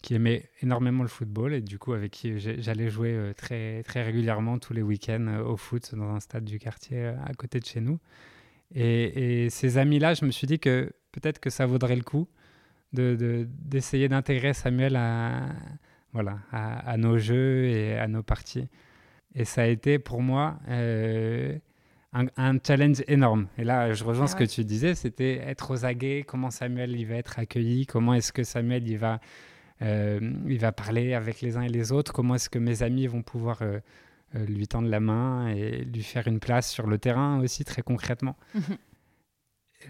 qui 0.02 0.14
aimaient 0.14 0.48
énormément 0.62 1.02
le 1.02 1.08
football 1.08 1.52
et 1.52 1.60
du 1.60 1.80
coup 1.80 1.92
avec 1.92 2.12
qui 2.12 2.38
j'allais 2.38 2.88
jouer 2.88 3.32
très, 3.36 3.82
très 3.82 4.04
régulièrement 4.04 4.60
tous 4.60 4.72
les 4.72 4.82
week-ends 4.82 5.42
au 5.44 5.56
foot 5.56 5.96
dans 5.96 6.10
un 6.10 6.20
stade 6.20 6.44
du 6.44 6.60
quartier 6.60 7.06
à 7.06 7.32
côté 7.36 7.58
de 7.58 7.66
chez 7.66 7.80
nous. 7.80 7.98
Et, 8.72 9.48
ces 9.50 9.78
amis-là, 9.78 10.14
je 10.14 10.24
me 10.24 10.30
suis 10.30 10.46
dit 10.46 10.60
que 10.60 10.92
peut-être 11.10 11.40
que 11.40 11.50
ça 11.50 11.66
vaudrait 11.66 11.96
le 11.96 12.02
coup 12.02 12.28
d'essayer 12.92 14.06
de, 14.06 14.14
d'intégrer 14.14 14.54
Samuel 14.54 14.94
à, 14.94 15.48
voilà, 16.18 16.40
à, 16.50 16.96
nos 16.96 17.16
jeux 17.16 17.66
et 17.66 17.96
à 17.96 18.08
nos 18.08 18.24
parties. 18.24 18.66
Et 19.36 19.44
ça 19.44 19.62
a 19.62 19.66
été 19.66 20.00
pour 20.00 20.20
moi 20.20 20.58
euh, 20.68 21.56
un, 22.12 22.58
challenge 22.66 23.04
énorme. 23.06 23.46
Et 23.56 23.62
là, 23.62 23.92
je 23.92 24.02
rejoins 24.02 24.26
ce 24.26 24.34
que 24.34 24.42
tu 24.42 24.64
disais, 24.64 24.96
c'était 24.96 25.36
être 25.36 25.70
aux 25.70 25.84
aguets, 25.84 26.24
comment 26.26 26.50
Samuel 26.50 26.98
il 26.98 27.06
va 27.06 27.14
être 27.14 27.38
accueilli, 27.38 27.86
comment 27.86 28.14
est-ce 28.14 28.32
que 28.32 28.42
Samuel 28.42 28.88
il 28.88 28.98
va, 28.98 29.20
euh, 29.82 30.18
il 30.48 30.58
va 30.58 30.72
parler 30.72 31.14
avec 31.14 31.40
les 31.40 31.56
uns 31.56 31.62
et 31.62 31.68
les 31.68 31.92
autres, 31.92 32.12
comment 32.12 32.34
est-ce 32.34 32.50
que 32.50 32.58
mes 32.58 32.82
amis 32.82 33.06
vont 33.06 33.22
pouvoir 33.22 33.62
euh, 33.62 33.78
lui 34.34 34.66
tendre 34.66 34.88
la 34.88 34.98
main 34.98 35.50
et 35.50 35.84
lui 35.84 36.02
faire 36.02 36.26
une 36.26 36.40
place 36.40 36.68
sur 36.68 36.88
le 36.88 36.98
terrain 36.98 37.38
aussi 37.38 37.64
très 37.64 37.82
concrètement. 37.82 38.36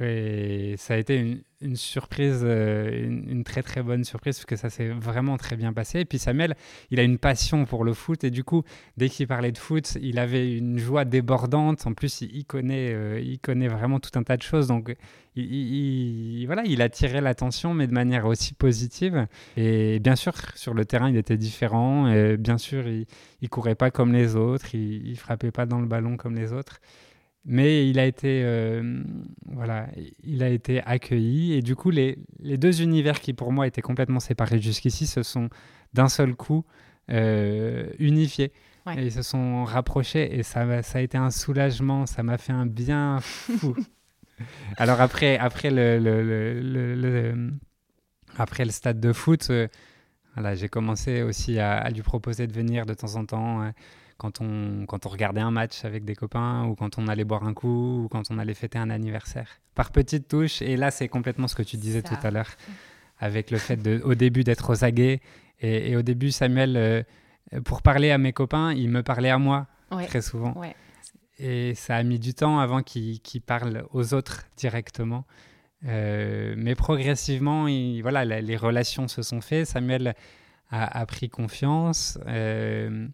Et 0.00 0.74
ça 0.76 0.94
a 0.94 0.96
été 0.96 1.42
une, 1.60 1.76
surprise, 1.76 2.42
euh, 2.44 3.04
une, 3.04 3.42
très 3.42 3.62
très 3.62 3.82
bonne 3.82 4.04
surprise, 4.04 4.36
parce 4.36 4.46
que 4.46 4.56
ça 4.56 4.70
s'est 4.70 4.88
vraiment 4.88 5.36
très 5.36 5.56
bien 5.56 5.72
passé. 5.72 6.00
Et 6.00 6.04
puis 6.04 6.18
Samuel, 6.18 6.54
il 6.90 7.00
a 7.00 7.02
une 7.02 7.18
passion 7.18 7.64
pour 7.64 7.84
le 7.84 7.94
foot, 7.94 8.22
et 8.24 8.30
du 8.30 8.44
coup, 8.44 8.62
dès 8.96 9.08
qu'il 9.08 9.26
parlait 9.26 9.50
de 9.50 9.58
foot, 9.58 9.98
il 10.00 10.18
avait 10.18 10.56
une 10.56 10.78
joie 10.78 11.04
débordante. 11.04 11.86
En 11.86 11.94
plus, 11.94 12.20
il, 12.20 12.44
connaît, 12.44 12.92
euh, 12.92 13.20
il 13.20 13.40
connaît 13.40 13.68
vraiment 13.68 13.98
tout 13.98 14.16
un 14.16 14.22
tas 14.22 14.36
de 14.36 14.42
choses, 14.42 14.68
donc 14.68 14.94
il, 15.34 16.44
voilà, 16.46 16.62
il 16.64 16.80
attirait 16.82 17.20
l'attention, 17.20 17.74
mais 17.74 17.86
de 17.86 17.92
manière 17.92 18.26
aussi 18.26 18.54
positive. 18.54 19.26
Et 19.56 19.98
bien 19.98 20.16
sûr, 20.16 20.34
sur 20.54 20.74
le 20.74 20.84
terrain, 20.84 21.10
il 21.10 21.16
était 21.16 21.36
différent. 21.36 22.08
Et 22.08 22.36
bien 22.36 22.58
sûr, 22.58 22.86
il, 22.86 23.06
il 23.40 23.48
courait 23.48 23.74
pas 23.74 23.90
comme 23.90 24.12
les 24.12 24.36
autres, 24.36 24.74
il, 24.74 25.08
il 25.08 25.16
frappait 25.16 25.50
pas 25.50 25.66
dans 25.66 25.80
le 25.80 25.86
ballon 25.86 26.16
comme 26.16 26.36
les 26.36 26.52
autres 26.52 26.80
mais 27.48 27.88
il 27.88 27.98
a 27.98 28.04
été 28.04 28.42
euh, 28.44 29.02
voilà 29.46 29.88
il 30.22 30.42
a 30.42 30.50
été 30.50 30.82
accueilli. 30.82 31.54
Et 31.54 31.62
du 31.62 31.74
coup 31.74 31.90
les, 31.90 32.18
les, 32.40 32.58
deux 32.58 32.82
univers 32.82 33.20
qui 33.20 33.32
pour 33.32 33.52
moi 33.52 33.66
étaient 33.66 33.80
complètement 33.80 34.20
séparés 34.20 34.60
jusqu'ici 34.60 35.06
se 35.06 35.22
sont 35.22 35.48
d'un 35.94 36.10
seul 36.10 36.36
coup 36.36 36.64
euh, 37.10 37.90
unifiés. 37.98 38.52
Et 38.96 39.06
ils 39.06 39.12
se 39.12 39.22
sont 39.22 39.64
rapprochés. 39.64 40.38
Et 40.38 40.42
ça 40.42 40.82
ça 40.82 40.98
a 40.98 41.00
été 41.00 41.16
un 41.16 41.30
soulagement. 41.30 42.04
Ça 42.04 42.22
m'a 42.22 42.36
fait 42.36 42.52
un 42.52 42.66
bien 42.66 43.18
fou. 43.20 43.74
Alors 44.76 45.00
après 45.00 45.38
après 45.38 45.70
le, 45.70 45.98
le, 45.98 46.60
le, 46.94 47.50
après 48.36 48.66
le 48.66 48.70
stade 48.70 49.00
de 49.00 49.12
foot 49.12 49.48
euh, 49.50 49.66
voilà 50.34 50.54
j'ai 50.54 50.68
commencé 50.68 51.22
aussi 51.22 51.58
à, 51.58 51.78
à, 51.78 51.90
lui 51.90 52.02
proposer 52.02 52.46
de 52.46 52.52
venir 52.52 52.86
de 52.86 52.94
temps 52.94 53.16
en 53.16 53.24
temps 53.24 53.72
quand 54.18 54.40
on, 54.40 54.84
quand 54.86 55.06
on 55.06 55.08
regardait 55.08 55.40
un 55.40 55.52
match 55.52 55.84
avec 55.84 56.04
des 56.04 56.16
copains 56.16 56.64
ou 56.66 56.74
quand 56.74 56.98
on 56.98 57.06
allait 57.06 57.24
boire 57.24 57.44
un 57.44 57.54
coup 57.54 58.02
ou 58.04 58.08
quand 58.08 58.30
on 58.30 58.38
allait 58.38 58.54
fêter 58.54 58.78
un 58.78 58.90
anniversaire. 58.90 59.60
Par 59.74 59.92
petites 59.92 60.28
touches, 60.28 60.60
et 60.60 60.76
là 60.76 60.90
c'est 60.90 61.08
complètement 61.08 61.48
ce 61.48 61.54
que 61.54 61.62
tu 61.62 61.76
disais 61.76 62.02
tout 62.02 62.16
à 62.22 62.30
l'heure, 62.30 62.50
avec 63.18 63.50
le 63.50 63.58
fait 63.58 63.76
de, 63.76 64.02
au 64.04 64.14
début 64.14 64.44
d'être 64.44 64.70
aux 64.70 64.84
aguets. 64.84 65.20
Et, 65.60 65.96
au 65.96 66.02
début, 66.02 66.30
Samuel, 66.30 66.76
euh, 66.76 67.02
pour 67.64 67.82
parler 67.82 68.12
à 68.12 68.18
mes 68.18 68.32
copains, 68.32 68.72
il 68.72 68.90
me 68.90 69.02
parlait 69.02 69.30
à 69.30 69.38
moi 69.38 69.66
très 70.06 70.22
souvent. 70.22 70.54
Et 71.38 71.74
ça 71.74 71.96
a 71.96 72.02
mis 72.02 72.18
du 72.18 72.34
temps 72.34 72.58
avant 72.58 72.82
qu'il 72.82 73.42
parle 73.44 73.84
aux 73.92 74.14
autres 74.14 74.44
directement. 74.56 75.24
Euh, 75.86 76.54
mais 76.56 76.74
progressivement, 76.74 77.66
voilà, 78.02 78.24
les 78.24 78.56
relations 78.56 79.06
se 79.06 79.22
sont 79.22 79.40
faites. 79.40 79.66
Samuel 79.66 80.14
a, 80.70 81.00
a 81.00 81.06
pris 81.06 81.28
confiance. 81.28 82.18
Euh, 82.26 83.06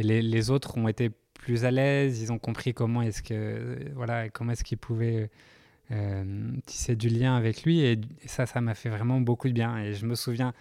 et 0.00 0.22
les, 0.22 0.50
autres 0.50 0.78
ont 0.78 0.88
été 0.88 1.10
plus 1.34 1.64
à 1.64 1.70
l'aise, 1.70 2.20
ils 2.22 2.32
ont 2.32 2.38
compris 2.38 2.74
comment 2.74 3.02
est-ce 3.02 3.22
que 3.22 3.76
voilà 3.94 4.28
comment 4.30 4.52
est-ce 4.52 4.64
qu'ils 4.64 4.78
pouvaient 4.78 5.30
euh, 5.92 6.24
tisser 6.66 6.96
du 6.96 7.08
lien 7.08 7.36
avec 7.36 7.64
lui. 7.64 7.80
Et, 7.80 8.00
ça 8.26 8.46
ça 8.46 8.60
m'a 8.60 8.74
fait 8.74 8.88
vraiment 8.88 9.20
beaucoup 9.20 9.48
de 9.48 9.52
bien. 9.52 9.78
Et 9.78 9.94
je 9.94 10.06
me 10.06 10.14
souviens 10.14 10.54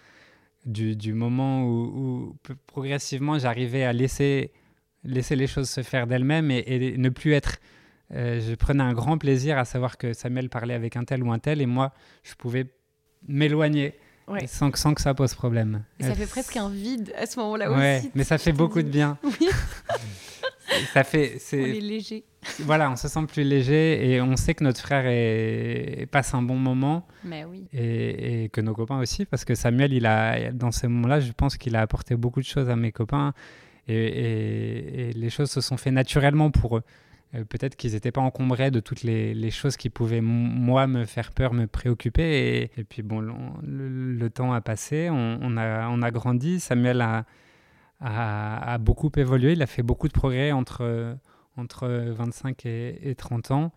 du, 0.66 1.14
moment 1.14 1.66
où, 1.66 2.36
progressivement 2.68 3.40
j'arrivais 3.40 3.84
à 3.84 3.94
laisser 3.94 4.52
laisser 5.06 5.38
les 5.38 5.48
choses 5.48 5.70
se 5.70 5.82
faire 5.82 6.06
d'elles-mêmes 6.08 6.52
et, 6.52 6.98
ne 6.98 7.10
plus 7.10 7.32
être 7.34 7.60
euh, 8.12 8.42
je 8.42 8.56
prenais 8.56 8.84
un 8.84 8.94
grand 8.94 9.18
plaisir 9.18 9.58
à 9.58 9.64
savoir 9.64 9.98
que 9.98 10.12
Samuel 10.12 10.50
parlait 10.50 10.74
avec 10.74 10.98
un 10.98 11.06
tel 11.06 11.24
ou 11.24 11.32
un 11.32 11.40
tel 11.40 11.62
et 11.62 11.66
moi 11.66 11.94
je 12.24 12.34
pouvais 12.36 12.66
m'éloigner 13.28 13.94
sans, 14.48 14.76
sans, 14.76 14.94
que 14.94 15.02
ça 15.02 15.14
pose 15.14 15.34
problème. 15.34 15.84
Et 16.00 16.04
ça 16.04 16.16
fait 16.16 16.28
presque 16.28 16.56
un 16.58 16.70
vide 16.70 17.14
à 17.18 17.26
ce 17.26 17.40
moment-là 17.40 17.72
ouais, 17.72 18.00
aussi. 18.00 18.12
Mais 18.16 18.24
ça 18.24 18.38
fait 18.38 18.52
beaucoup 18.52 18.82
de 18.82 18.88
bien. 18.88 19.18
Oui. 19.24 19.50
ça 20.94 21.04
fait, 21.04 21.38
on 21.54 21.58
est 21.58 21.80
léger. 21.80 22.24
Voilà, 22.60 22.90
on 22.92 22.96
se 22.96 23.08
sent 23.08 23.26
plus 23.28 23.44
léger 23.44 24.10
et 24.10 24.22
on 24.22 24.36
sait 24.36 24.54
que 24.54 24.64
notre 24.64 24.80
frère 24.80 25.04
est... 25.06 26.08
passe 26.12 26.34
un 26.34 26.42
bon 26.42 26.56
moment. 26.56 27.06
Mais 27.24 27.44
oui. 27.44 27.66
Et, 27.74 28.44
et, 28.44 28.50
que 28.50 28.62
nos 28.62 28.74
copains 28.74 29.00
aussi, 29.00 29.26
parce 29.26 29.46
que 29.46 29.56
Samuel, 29.56 29.94
il 29.94 30.06
a, 30.06 30.52
dans 30.52 30.72
ces 30.72 30.88
moments-là, 30.88 31.20
je 31.20 31.32
pense 31.32 31.58
qu'il 31.58 31.76
a 31.76 31.82
apporté 31.82 32.16
beaucoup 32.16 32.40
de 32.40 32.46
choses 32.46 32.70
à 32.70 32.76
mes 32.76 32.92
copains 32.92 33.34
et, 33.88 35.10
et 35.10 35.14
les 35.14 35.30
choses 35.30 35.50
se 35.50 35.62
sont 35.62 35.78
fait 35.78 35.92
naturellement 35.92 36.52
pour 36.52 36.78
eux. 36.78 36.84
Euh, 37.36 37.44
peut-être 37.46 37.76
qu'ils 37.76 37.94
n'étaient 37.94 38.12
pas 38.12 38.22
encombrés 38.22 38.72
de 38.72 38.80
toutes 38.80 39.04
les, 39.04 39.52
choses 39.52 39.78
qui 39.78 39.90
pouvaient, 39.90 40.22
moi, 40.22 40.88
me 40.88 41.06
faire 41.06 41.32
peur, 41.32 41.54
me 41.54 41.68
préoccuper. 41.68 42.72
Et, 42.78 42.84
puis, 42.84 43.02
bon, 43.04 43.22
le, 43.22 44.30
temps 44.30 44.54
a 44.54 44.62
passé, 44.62 45.10
on, 45.12 45.58
a, 45.58 45.90
on 45.90 46.02
a 46.02 46.12
grandi. 46.12 46.60
Samuel 46.60 47.02
a, 47.02 48.78
beaucoup 48.80 49.12
évolué, 49.18 49.54
il 49.54 49.62
a 49.62 49.68
fait 49.68 49.84
beaucoup 49.84 50.08
de 50.08 50.14
progrès 50.14 50.52
entre, 50.52 51.18
entre 51.58 51.88
25 51.88 52.66
et, 52.66 53.16
30 53.18 53.52
ans. 53.52 53.72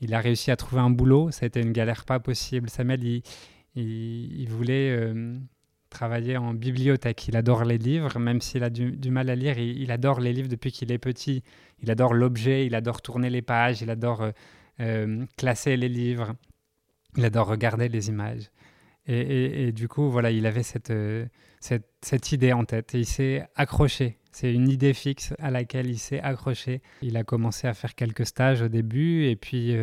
Il 0.00 0.14
a 0.14 0.20
réussi 0.20 0.50
à 0.50 0.56
trouver 0.56 0.82
un 0.82 0.90
boulot, 0.90 1.30
ça 1.30 1.44
a 1.44 1.46
été 1.46 1.60
une 1.60 1.72
galère 1.72 2.04
pas 2.04 2.20
possible. 2.20 2.68
Samuel, 2.68 3.04
il, 3.04 3.22
il, 3.76 4.48
voulait 4.48 4.90
euh, 4.90 5.38
travailler 5.94 6.36
en 6.36 6.52
bibliothèque. 6.52 7.28
Il 7.28 7.36
adore 7.36 7.64
les 7.64 7.78
livres, 7.78 8.18
même 8.18 8.42
s'il 8.42 8.62
a 8.62 8.68
du, 8.68 9.10
mal 9.10 9.30
à 9.30 9.34
lire, 9.34 9.58
il, 9.58 9.90
adore 9.90 10.20
les 10.20 10.34
livres 10.34 10.48
depuis 10.48 10.70
qu'il 10.70 10.92
est 10.92 10.98
petit. 10.98 11.42
Il 11.82 11.90
adore 11.90 12.12
l'objet, 12.12 12.66
il 12.66 12.74
adore 12.74 13.00
tourner 13.00 13.30
les 13.30 13.40
pages, 13.40 13.80
il 13.80 13.88
adore 13.88 14.20
euh, 14.22 14.32
euh, 14.80 15.24
classer 15.38 15.78
les 15.78 15.88
livres, 15.88 16.34
il 17.16 17.24
adore 17.24 17.46
regarder 17.46 17.88
les 17.88 18.08
images. 18.08 18.50
Et, 19.06 19.70
du 19.72 19.86
coup, 19.86 20.10
voilà, 20.10 20.30
il 20.30 20.46
avait 20.46 20.62
cette, 20.62 20.90
euh, 20.90 21.26
cette, 21.60 22.32
idée 22.32 22.54
en 22.54 22.64
tête 22.64 22.92
il 22.94 23.04
s'est 23.04 23.46
accroché. 23.54 24.18
C'est 24.32 24.52
une 24.52 24.66
idée 24.70 24.94
fixe 24.94 25.34
à 25.38 25.50
laquelle 25.50 25.90
il 25.90 25.98
s'est 25.98 26.20
accroché. 26.20 26.80
Il 27.02 27.18
a 27.18 27.22
commencé 27.22 27.66
à 27.68 27.74
faire 27.74 27.94
quelques 27.94 28.24
stages 28.24 28.62
au 28.62 28.68
début 28.68 29.26
et 29.26 29.36
puis 29.36 29.76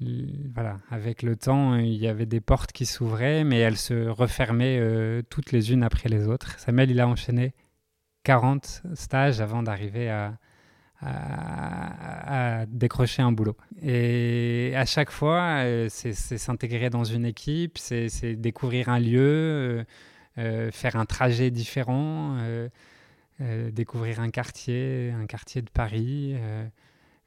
voilà, 0.00 0.78
avec 0.90 1.22
le 1.22 1.36
temps, 1.36 1.76
il 1.76 1.94
y 1.94 2.08
avait 2.08 2.26
des 2.26 2.40
portes 2.40 2.72
qui 2.72 2.86
s'ouvraient, 2.86 3.44
mais 3.44 3.58
elles 3.58 3.76
se 3.76 4.08
refermaient 4.08 4.78
euh, 4.80 5.22
toutes 5.28 5.52
les 5.52 5.72
unes 5.72 5.82
après 5.82 6.08
les 6.08 6.26
autres. 6.26 6.58
Samuel, 6.58 6.90
il 6.90 7.00
a 7.00 7.08
enchaîné 7.08 7.54
40 8.24 8.82
stages 8.94 9.40
avant 9.40 9.62
d'arriver 9.62 10.10
à, 10.10 10.38
décrocher 12.68 13.20
un 13.20 13.30
boulot. 13.30 13.56
Et 13.82 14.72
à 14.74 14.86
chaque 14.86 15.10
fois, 15.10 15.62
euh, 15.64 15.88
c'est 15.90 16.14
s'intégrer 16.14 16.88
dans 16.88 17.04
une 17.04 17.26
équipe, 17.26 17.76
c'est 17.76 18.36
découvrir 18.36 18.88
un 18.88 18.98
lieu, 18.98 19.84
euh, 20.38 20.70
faire 20.70 20.96
un 20.96 21.04
trajet 21.04 21.50
différent, 21.50 22.38
découvrir 23.40 24.20
un 24.20 24.30
quartier, 24.30 25.12
un 25.12 25.26
quartier 25.26 25.60
de 25.60 25.68
Paris. 25.68 26.34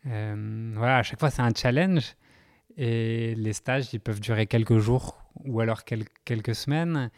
voilà, 0.04 0.98
à 0.98 1.04
chaque 1.04 1.20
fois, 1.20 1.30
c'est 1.30 1.44
un 1.44 1.54
challenge. 1.56 2.16
Et 2.78 3.36
les 3.36 3.54
stages, 3.54 3.94
ils 3.94 4.00
peuvent 4.00 4.20
durer 4.20 4.46
quelques 4.46 4.78
jours 4.78 5.24
ou 5.46 5.60
alors 5.60 5.84
quelques 5.84 6.56
semaines. 6.56 7.10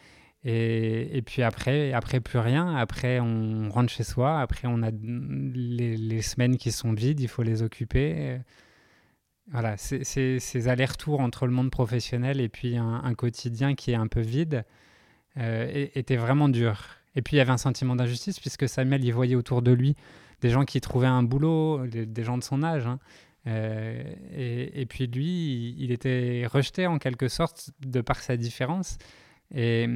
Et, 0.42 1.22
puis 1.26 1.42
après, 1.42 1.92
après, 1.92 2.20
plus 2.20 2.38
rien. 2.38 2.74
Après, 2.76 3.20
on 3.20 3.68
rentre 3.68 3.92
chez 3.92 4.04
soi. 4.04 4.40
Après, 4.40 4.66
on 4.66 4.82
a 4.82 4.90
les, 4.90 5.96
les 5.96 6.22
semaines 6.22 6.56
qui 6.56 6.72
sont 6.72 6.92
vides, 6.92 7.20
il 7.20 7.28
faut 7.28 7.42
les 7.42 7.62
occuper. 7.62 8.38
Voilà, 9.50 9.76
ces 9.76 10.68
allers-retours 10.68 11.20
entre 11.20 11.46
le 11.46 11.52
monde 11.52 11.70
professionnel 11.70 12.40
et 12.40 12.48
puis 12.48 12.76
un, 12.76 13.14
quotidien 13.14 13.74
qui 13.74 13.90
est 13.90 13.96
un 13.96 14.06
peu 14.06 14.20
vide 14.20 14.64
euh, 15.38 15.88
étaient 15.94 16.16
vraiment 16.16 16.48
durs. 16.48 16.86
Et 17.16 17.22
puis, 17.22 17.36
il 17.36 17.38
y 17.38 17.40
avait 17.40 17.50
un 17.50 17.58
sentiment 17.58 17.96
d'injustice 17.96 18.38
puisque 18.38 18.68
Samuel, 18.68 19.04
il 19.04 19.12
voyait 19.12 19.34
autour 19.34 19.62
de 19.62 19.72
lui 19.72 19.96
des 20.40 20.50
gens 20.50 20.64
qui 20.64 20.80
trouvaient 20.80 21.08
un 21.08 21.24
boulot, 21.24 21.86
des, 21.86 22.24
gens 22.24 22.38
de 22.38 22.44
son 22.44 22.62
âge. 22.62 22.86
Hein, 22.86 23.00
euh, 23.46 24.02
et, 24.34 24.86
puis 24.86 25.06
lui, 25.06 25.74
il, 25.78 25.92
était 25.92 26.46
rejeté 26.46 26.86
en 26.86 26.98
quelque 26.98 27.28
sorte 27.28 27.70
de 27.80 28.00
par 28.00 28.16
sa 28.16 28.36
différence. 28.36 28.98
Et, 29.54 29.88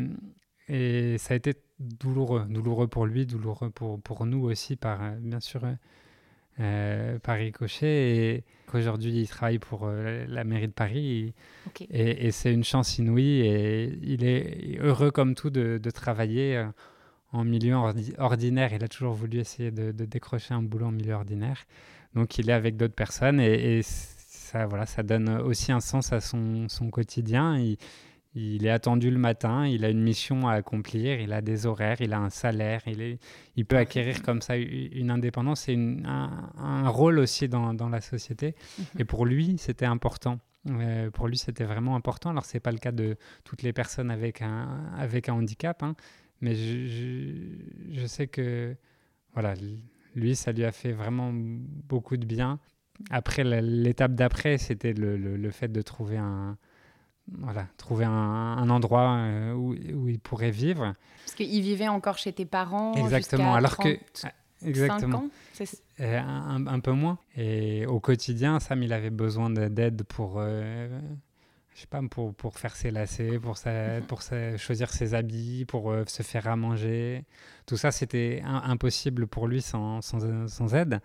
et 0.68 1.18
ça 1.18 1.34
a 1.34 1.36
été 1.36 1.54
douloureux, 1.78 2.46
douloureux 2.48 2.88
pour 2.88 3.06
lui, 3.06 3.26
douloureux 3.26 3.70
pour, 3.70 4.00
pour 4.00 4.26
nous 4.26 4.44
aussi, 4.44 4.76
par, 4.76 5.12
bien 5.16 5.40
sûr, 5.40 5.62
euh, 6.60 7.18
par 7.18 7.36
ricochet. 7.36 8.16
Et 8.16 8.44
qu'aujourd'hui, 8.66 9.12
il 9.12 9.28
travaille 9.28 9.58
pour 9.58 9.82
euh, 9.84 10.24
la 10.28 10.44
mairie 10.44 10.68
de 10.68 10.72
Paris. 10.72 11.34
Et, 11.90 12.30
c'est 12.30 12.52
une 12.52 12.64
chance 12.64 12.98
inouïe. 12.98 13.40
Et 13.40 13.98
il 14.02 14.24
est 14.24 14.78
heureux 14.80 15.10
comme 15.10 15.34
tout 15.34 15.50
de, 15.50 15.78
de 15.78 15.90
travailler 15.90 16.66
en 17.32 17.44
milieu 17.44 17.74
ordinaire. 18.18 18.72
Il 18.72 18.82
a 18.82 18.88
toujours 18.88 19.12
voulu 19.12 19.38
essayer 19.38 19.70
de, 19.70 19.92
de 19.92 20.04
décrocher 20.06 20.54
un 20.54 20.62
boulot 20.62 20.86
en 20.86 20.92
milieu 20.92 21.12
ordinaire. 21.12 21.66
Donc 22.14 22.38
il 22.38 22.50
est 22.50 22.52
avec 22.52 22.76
d'autres 22.76 22.94
personnes 22.94 23.40
et, 23.40 23.80
ça, 23.82 24.66
voilà, 24.66 24.86
ça 24.86 25.02
donne 25.02 25.28
aussi 25.28 25.72
un 25.72 25.80
sens 25.80 26.12
à 26.12 26.20
son, 26.20 26.68
son 26.68 26.90
quotidien. 26.90 27.58
Il, 27.58 27.76
il, 28.34 28.66
est 28.66 28.70
attendu 28.70 29.10
le 29.10 29.18
matin, 29.18 29.66
il 29.66 29.84
a 29.84 29.88
une 29.88 30.02
mission 30.02 30.46
à 30.48 30.54
accomplir, 30.54 31.20
il 31.20 31.32
a 31.32 31.40
des 31.40 31.66
horaires, 31.66 32.00
il 32.00 32.12
a 32.12 32.18
un 32.18 32.30
salaire, 32.30 32.82
il, 32.86 33.00
est, 33.00 33.18
il 33.56 33.64
peut 33.64 33.76
acquérir 33.76 34.22
comme 34.22 34.40
ça 34.40 34.56
une 34.56 35.10
indépendance 35.10 35.68
et 35.68 35.74
un, 35.74 36.50
un, 36.56 36.88
rôle 36.88 37.18
aussi 37.18 37.48
dans, 37.48 37.74
dans 37.74 37.88
la 37.88 38.00
société. 38.00 38.54
Mhm. 38.78 38.84
Et 39.00 39.04
pour 39.04 39.26
lui, 39.26 39.56
c'était 39.58 39.86
important. 39.86 40.38
Euh, 40.70 41.10
pour 41.10 41.28
lui, 41.28 41.36
c'était 41.36 41.64
vraiment 41.64 41.94
important. 41.96 42.30
Alors, 42.30 42.44
ce 42.44 42.56
n'est 42.56 42.60
pas 42.60 42.72
le 42.72 42.78
cas 42.78 42.92
de 42.92 43.16
toutes 43.44 43.62
les 43.62 43.72
personnes 43.72 44.10
avec 44.10 44.40
un, 44.40 44.92
avec 44.96 45.28
un 45.28 45.34
handicap, 45.34 45.82
hein, 45.82 45.94
mais 46.40 46.54
je, 46.54 46.86
je, 46.86 48.00
je 48.00 48.06
sais 48.06 48.26
que 48.26 48.76
voilà, 49.32 49.54
lui, 50.14 50.36
ça 50.36 50.52
lui 50.52 50.64
a 50.64 50.72
fait 50.72 50.92
vraiment 50.92 51.30
beaucoup 51.32 52.16
de 52.16 52.26
bien. 52.26 52.58
après, 53.10 53.44
l'étape 53.44 54.14
d'après, 54.14 54.58
c'était 54.58 54.92
le, 54.92 55.16
le, 55.16 55.50
fait 55.50 55.68
de 55.68 55.82
trouver 55.82 56.16
un, 56.16 56.56
voilà, 57.32 57.66
trouver 57.76 58.04
un, 58.04 58.68
endroit 58.70 59.16
euh, 59.16 59.52
où, 59.52 59.74
où, 59.94 60.08
il 60.08 60.18
pourrait 60.18 60.50
vivre. 60.50 60.94
Parce 61.24 61.34
qu'il 61.34 61.62
vivait 61.62 61.88
encore 61.88 62.18
chez 62.18 62.32
tes 62.32 62.44
parents. 62.44 62.94
Exactement. 62.94 63.54
Alors 63.54 63.72
30, 63.72 63.86
que. 63.86 63.98
Exactement. 64.66 65.18
Ans, 65.18 65.28
euh, 66.00 66.18
un, 66.20 66.66
un, 66.66 66.80
peu 66.80 66.92
moins. 66.92 67.18
Et 67.36 67.86
au 67.86 68.00
quotidien, 68.00 68.60
Sam, 68.60 68.82
il 68.82 68.92
avait 68.92 69.10
besoin 69.10 69.50
d'aide 69.50 70.02
pour. 70.04 70.36
Euh, 70.38 71.00
je 71.74 71.80
sais 71.80 71.86
pas, 71.86 72.00
pour, 72.08 72.34
pour 72.34 72.58
faire 72.58 72.76
ses 72.76 72.90
lacets, 72.90 73.38
pour, 73.38 73.56
sa, 73.56 74.00
pour 74.08 74.22
sa, 74.22 74.56
choisir 74.56 74.90
ses 74.90 75.14
habits, 75.14 75.64
pour 75.64 75.94
se 76.06 76.22
faire 76.22 76.48
à 76.48 76.56
manger. 76.56 77.24
Tout 77.66 77.76
ça, 77.76 77.90
c'était 77.90 78.42
impossible 78.44 79.26
pour 79.26 79.48
lui 79.48 79.60
sans, 79.60 80.00
sans, 80.00 80.48
sans 80.48 80.74
aide. 80.74 81.00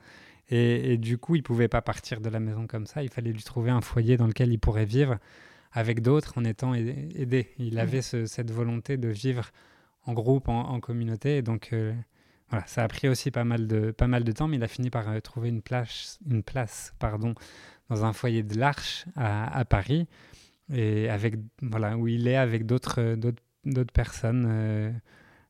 Et, 0.49 0.93
et, 0.93 0.97
du 0.97 1.17
coup, 1.17 1.35
il 1.35 1.43
pouvait 1.43 1.67
pas 1.67 1.81
partir 1.81 2.21
de 2.21 2.29
la 2.29 2.39
maison 2.39 2.65
comme 2.67 2.85
ça. 2.85 3.03
Il 3.03 3.09
fallait 3.09 3.31
lui 3.31 3.43
trouver 3.43 3.71
un 3.71 3.81
foyer 3.81 4.17
dans 4.17 4.27
lequel 4.27 4.51
il 4.51 4.59
pourrait 4.59 4.85
vivre 4.85 5.19
avec 5.71 6.01
d'autres 6.01 6.37
en 6.37 6.43
étant 6.43 6.73
aidé. 6.73 7.53
Il 7.57 7.75
mmh. 7.75 7.77
avait 7.77 8.01
cette 8.01 8.51
volonté 8.51 8.97
de 8.97 9.09
vivre 9.09 9.51
en 10.05 10.13
groupe, 10.13 10.49
en, 10.49 10.79
communauté. 10.79 11.37
Et 11.37 11.41
donc, 11.41 11.69
euh, 11.73 11.93
voilà, 12.49 12.65
ça 12.67 12.83
a 12.83 12.87
pris 12.87 13.07
aussi 13.07 13.31
pas 13.31 13.43
mal 13.43 13.67
de, 13.67 13.91
pas 13.91 14.07
mal 14.07 14.23
de 14.23 14.31
temps, 14.31 14.47
mais 14.47 14.57
il 14.57 14.63
a 14.63 14.67
fini 14.67 14.89
par 14.89 15.07
euh, 15.09 15.19
trouver 15.19 15.49
une 15.49 15.61
place, 15.61 16.19
une 16.27 16.43
place 16.43 16.93
pardon, 16.99 17.35
dans 17.89 18.05
un 18.05 18.13
foyer 18.13 18.43
de 18.43 18.57
l'Arche 18.57 19.05
à, 19.15 19.65
Paris, 19.65 20.07
et 20.73 21.09
avec, 21.09 21.35
voilà, 21.61 21.97
où 21.97 22.07
il 22.07 22.27
est 22.27 22.35
avec 22.35 22.65
d'autres, 22.65 23.15
d'autres, 23.15 23.93
personnes 23.93 24.45
euh, 24.49 24.91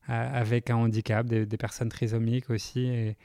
avec 0.08 0.70
un 0.70 0.78
handicap, 0.78 1.26
des, 1.26 1.46
des, 1.46 1.58
personnes 1.58 1.90
trisomiques 1.90 2.50
aussi. 2.50 2.88
Et, 2.88 3.18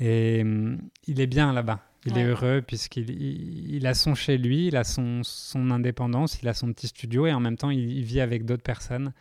et 0.00 0.42
hum, 0.42 0.78
il 1.06 1.20
est 1.20 1.26
bien 1.26 1.52
là-bas. 1.52 1.80
Il 2.04 2.18
est 2.18 2.24
heureux 2.24 2.62
puisqu'il 2.66 3.10
il, 3.10 3.86
a 3.86 3.94
son 3.94 4.16
chez 4.16 4.36
lui, 4.36 4.66
il 4.66 4.76
a 4.76 4.82
son, 4.82 5.20
son, 5.22 5.70
indépendance, 5.70 6.42
il 6.42 6.48
a 6.48 6.54
son 6.54 6.72
petit 6.72 6.88
studio 6.88 7.26
et 7.26 7.32
en 7.32 7.38
même 7.38 7.56
temps 7.56 7.70
il, 7.70 8.02
vit 8.02 8.20
avec 8.20 8.44
d'autres 8.44 8.64
personnes 8.64 9.12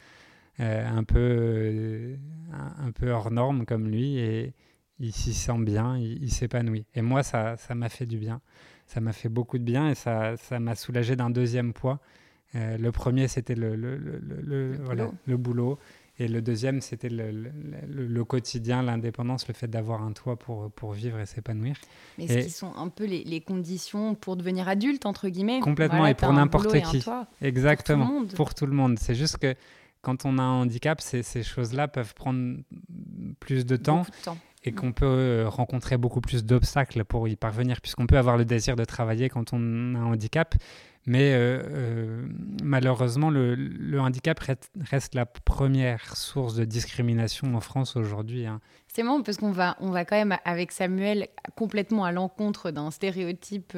euh, 0.60 0.88
un, 0.90 1.04
peu, 1.04 1.20
euh, 1.20 2.16
un, 2.80 2.92
peu 2.92 3.12
hors 3.12 3.30
norme 3.30 3.66
comme 3.68 3.88
lui 3.88 4.18
et 4.18 4.56
il 4.98 5.12
s'y 5.12 5.36
sent 5.36 5.60
bien, 5.60 5.96
il, 6.00 6.32
s'épanouit. 6.32 6.86
Et 6.96 7.04
moi, 7.04 7.22
ça 7.22 7.56
m'a 7.76 7.90
fait 7.90 8.08
du 8.08 8.18
bien. 8.18 8.42
Ça 8.92 9.00
m'a 9.00 9.14
fait 9.14 9.30
beaucoup 9.30 9.58
de 9.58 9.64
bien 9.64 9.90
et 9.90 9.96
ça 9.96 10.36
m'a 10.60 10.76
soulagé 10.76 11.16
d'un 11.16 11.30
deuxième 11.30 11.72
poids. 11.72 12.02
Euh, 12.56 12.78
le 12.78 12.92
premier, 12.92 13.30
c'était 13.30 13.56
le, 13.56 13.78
le, 13.78 13.96
le, 13.98 14.78
voilà, 14.84 15.10
le 15.26 15.38
boulot. 15.38 15.80
Et 16.20 16.28
le 16.28 16.42
deuxième, 16.42 16.82
c'était 16.82 17.08
le, 17.10 18.24
quotidien, 18.26 18.84
l'indépendance, 18.84 19.48
le 19.48 19.54
fait 19.54 19.70
d'avoir 19.70 20.04
un 20.04 20.12
toit 20.12 20.36
pour, 20.36 20.70
pour 20.72 20.92
vivre 20.92 21.20
et 21.20 21.26
s'épanouir. 21.26 21.78
Mais 22.18 22.28
ce 22.28 22.46
qui 22.46 22.50
sont 22.50 22.76
un 22.76 22.90
peu 22.90 23.06
les, 23.06 23.40
conditions 23.40 24.14
pour 24.14 24.36
devenir 24.36 24.68
adulte, 24.68 25.06
entre 25.06 25.30
guillemets? 25.30 25.62
Complètement, 25.62 26.06
et 26.06 26.14
pour 26.14 26.34
n'importe 26.34 26.78
qui. 26.84 27.02
Exactement, 27.42 28.26
pour 28.36 28.54
tout 28.54 28.66
le 28.66 28.74
monde. 28.74 29.00
C'est 29.00 29.16
juste 29.16 29.38
que 29.38 29.56
quand 30.02 30.26
on 30.26 30.38
a 30.38 30.42
un 30.42 30.64
handicap, 30.64 31.00
ces, 31.00 31.24
ces 31.24 31.44
choses-là 31.44 31.88
peuvent 31.88 32.14
prendre 32.14 32.58
plus 33.40 33.66
de 33.66 33.78
temps. 33.78 34.02
De 34.02 34.26
temps 34.26 34.38
et 34.64 34.72
qu'on 34.72 34.92
peut 34.92 35.06
euh, 35.06 35.50
rencontrer 35.50 35.98
beaucoup 35.98 36.22
plus 36.22 36.46
d'obstacles 36.46 37.04
pour 37.04 37.28
y 37.28 37.36
parvenir, 37.36 37.82
puisqu'on 37.82 38.06
peut 38.06 38.18
avoir 38.18 38.38
le 38.38 38.46
désir 38.46 38.76
de 38.76 38.86
travailler 38.86 39.30
quand 39.30 39.54
on 39.54 39.96
a 39.96 40.00
un 40.00 40.06
handicap, 40.06 40.56
mais 41.08 41.34
euh, 41.34 41.64
euh, 41.66 42.28
malheureusement, 42.64 43.32
le, 43.32 44.00
handicap 44.00 44.40
reste, 44.40 45.16
la 45.16 45.26
première 45.26 46.16
source 46.16 46.54
de 46.54 46.64
discrimination 46.64 47.56
en 47.56 47.60
France 47.60 47.96
aujourd'hui. 47.96 48.46
Hein. 48.46 48.62
C'est 48.88 49.02
marrant 49.02 49.24
parce 49.24 49.38
qu'on 49.38 49.52
va, 49.52 49.78
on 49.80 49.90
va 49.90 50.06
quand 50.06 50.18
même, 50.18 50.38
avec 50.46 50.72
Samuel, 50.72 51.30
complètement 51.56 52.06
à 52.06 52.12
l'encontre 52.12 52.70
d'un 52.70 52.92
stéréotype 52.92 53.76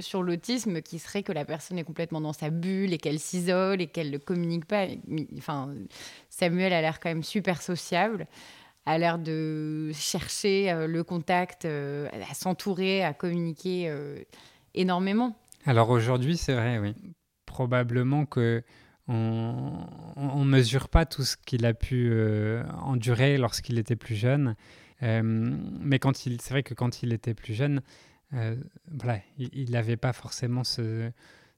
sur 0.00 0.22
l'autisme 0.24 0.82
qui 0.82 0.98
serait 0.98 1.22
que 1.22 1.32
la 1.32 1.44
personne 1.44 1.78
est 1.78 1.84
complètement 1.84 2.20
dans 2.20 2.32
sa 2.32 2.50
bulle 2.50 2.92
et 2.92 2.98
qu'elle 2.98 3.20
s'isole 3.20 3.80
et 3.80 3.86
qu'elle 3.86 4.10
ne 4.10 4.18
communique 4.18 4.64
pas. 4.64 4.86
Enfin, 5.36 5.72
Samuel 6.28 6.72
a 6.72 6.80
l'air 6.80 6.98
quand 6.98 7.10
même 7.10 7.22
super 7.22 7.62
sociable 7.62 8.26
a 8.86 8.98
l'air 8.98 9.18
de 9.18 9.90
chercher 9.94 10.70
euh, 10.70 10.86
le 10.86 11.04
contact, 11.04 11.64
euh, 11.64 12.08
à 12.30 12.34
s'entourer, 12.34 13.04
à 13.04 13.12
communiquer 13.12 13.88
euh, 13.88 14.18
énormément. 14.74 15.36
Alors 15.64 15.90
aujourd'hui, 15.90 16.36
c'est 16.36 16.54
vrai, 16.54 16.78
oui. 16.78 16.94
Probablement 17.46 18.26
que 18.26 18.62
on 19.08 20.44
mesure 20.44 20.88
pas 20.88 21.04
tout 21.04 21.24
ce 21.24 21.36
qu'il 21.36 21.66
a 21.66 21.74
pu 21.74 22.10
endurer 22.80 23.36
lorsqu'il 23.36 23.78
était 23.78 23.96
plus 23.96 24.14
jeune. 24.14 24.54
mais 25.02 25.98
quand 25.98 26.24
il, 26.24 26.40
c'est 26.40 26.50
vrai 26.50 26.62
que 26.62 26.72
quand 26.72 27.02
il 27.02 27.12
était 27.12 27.34
plus 27.34 27.52
jeune, 27.52 27.82
voilà, 28.30 29.18
il 29.36 29.70
n'avait 29.72 29.98
pas 29.98 30.14
forcément 30.14 30.64
ce, 30.64 31.10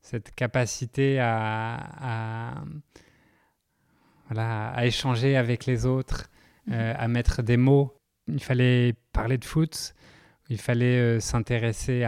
cette 0.02 0.34
capacité 0.34 1.20
à, 1.20 1.76
à, 2.00 2.64
voilà, 4.28 4.70
à 4.70 4.86
échanger 4.86 5.36
avec 5.36 5.66
les 5.66 5.86
autres, 5.86 6.30
euh, 6.70 6.94
à 6.96 7.08
mettre 7.08 7.42
des 7.42 7.56
mots. 7.56 7.94
Il 8.26 8.42
fallait 8.42 8.94
parler 9.12 9.36
de 9.36 9.44
foot, 9.44 9.94
il 10.48 10.58
fallait 10.58 10.98
euh, 10.98 11.20
s'intéresser 11.20 12.06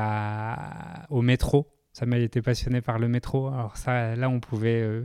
au 1.10 1.22
métro. 1.22 1.68
Samuel 1.92 2.22
était 2.22 2.42
passionné 2.42 2.82
par 2.82 2.98
le 2.98 3.08
métro, 3.08 3.48
alors 3.48 3.76
ça, 3.78 4.16
là, 4.16 4.28
on 4.28 4.38
pouvait, 4.38 4.82
euh, 4.82 5.02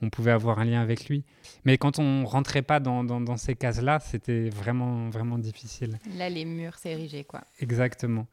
on 0.00 0.08
pouvait 0.08 0.30
avoir 0.30 0.60
un 0.60 0.64
lien 0.64 0.80
avec 0.80 1.08
lui. 1.08 1.24
Mais 1.64 1.78
quand 1.78 1.98
on 1.98 2.24
rentrait 2.24 2.62
pas 2.62 2.78
dans, 2.78 3.02
dans, 3.02 3.36
ces 3.36 3.56
cases-là, 3.56 3.98
c'était 3.98 4.48
vraiment, 4.48 5.10
vraiment 5.10 5.38
difficile. 5.38 5.98
Là, 6.16 6.28
les 6.30 6.44
murs 6.44 6.76
s'érigeaient, 6.76 7.24
quoi. 7.24 7.42
Exactement, 7.58 8.28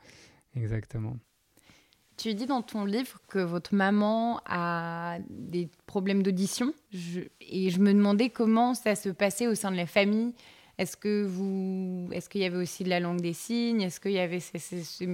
exactement. 0.56 1.18
Tu 2.18 2.34
dis 2.36 2.46
dans 2.46 2.62
ton 2.62 2.86
livre 2.86 3.20
que 3.28 3.40
votre 3.40 3.74
maman 3.74 4.40
a 4.46 5.18
des 5.30 5.70
problèmes 5.86 6.22
d'audition. 6.22 6.74
et 7.42 7.70
je 7.72 7.80
me 7.80 7.92
demandais 7.92 8.30
comment 8.30 8.74
ça 8.76 8.96
se 8.96 9.10
passait 9.10 9.48
au 9.48 9.56
sein 9.56 9.72
de 9.72 9.78
la 9.78 9.88
famille. 9.88 10.34
Est-ce 10.78 10.98
que 10.98 11.24
vous, 11.24 12.10
est-ce 12.12 12.30
qu'il 12.30 12.42
y 12.42 12.46
avait 12.46 12.58
aussi 12.58 12.84
de 12.84 12.90
la 12.90 13.00
langue 13.00 13.22
des 13.22 13.34
signes? 13.34 13.82
Est-ce 13.82 14.00
qu'il 14.00 14.12
y 14.12 14.20
avait 14.20 14.40
ces, 14.42 15.08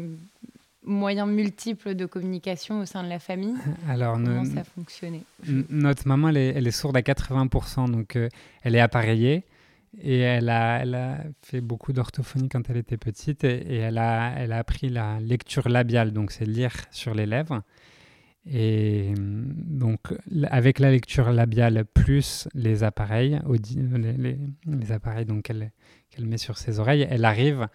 moyens 0.84 1.30
multiples 1.30 1.93
de 1.93 2.07
communication 2.07 2.80
au 2.80 2.86
sein 2.86 3.03
de 3.03 3.09
la 3.09 3.20
famille? 3.20 3.53
Alors, 3.88 4.16
comment 4.16 4.45
ça 4.45 4.64
fonctionnait? 4.64 5.24
Notre 5.70 6.07
maman, 6.07 6.30
elle 6.30 6.68
est, 6.68 6.72
sourde 6.72 6.97
à 6.97 7.01
80%, 7.01 7.91
donc 7.91 8.16
euh, 8.16 8.30
elle 8.64 8.76
est 8.76 8.80
appareillée. 8.80 9.43
Et 10.01 10.20
elle 10.20 10.49
a, 10.49 10.80
elle 10.80 10.95
a 10.95 11.18
fait 11.41 11.59
beaucoup 11.59 11.91
d'orthophonie 11.91 12.47
quand 12.47 12.70
elle 12.70 12.78
était 12.78 12.97
petite 12.97 13.43
et, 13.43 13.76
elle, 13.76 13.97
a, 13.97 14.34
elle 14.38 14.53
a 14.53 14.59
appris 14.59 14.88
la 14.88 15.20
lecture 15.20 15.68
labiale, 15.68 16.14
donc 16.14 16.32
c'est 16.32 16.45
lire 16.45 16.74
sur 16.91 17.14
les 17.14 17.26
lèvres. 17.26 17.62
Et 18.46 19.14
donc, 19.18 20.00
avec 20.50 20.80
la 20.80 20.89
lecture 20.89 21.32
labiale 21.32 21.86
plus 21.86 22.48
les 22.56 22.84
appareils, 22.84 23.39
les, 23.48 24.38
les, 24.66 24.92
appareils 24.92 25.28
qu'elle 25.44 25.72
met 26.26 26.38
sur 26.38 26.58
ses 26.58 26.80
oreilles, 26.80 27.06
elle 27.10 27.26
arrive 27.26 27.68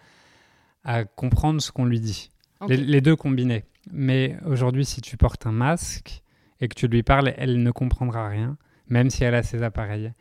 à 0.83 1.05
comprendre 1.05 1.61
ce 1.61 1.71
qu'on 1.71 1.85
lui 1.85 2.01
dit. 2.01 2.31
Les, 2.67 3.01
deux 3.01 3.15
combinés. 3.15 3.63
Mais 3.91 4.37
aujourd'hui, 4.45 4.83
si 4.83 5.01
tu 5.01 5.15
portes 5.15 5.45
un 5.45 5.51
masque 5.51 6.21
et 6.59 6.67
que 6.67 6.75
tu 6.75 6.87
lui 6.87 7.03
parles, 7.03 7.33
elle 7.37 7.61
ne 7.61 7.71
comprendra 7.71 8.27
rien, 8.27 8.57
même 8.89 9.09
si 9.09 9.23
elle 9.23 9.35
a 9.35 9.43
ses 9.43 9.63
appareils. 9.63 10.11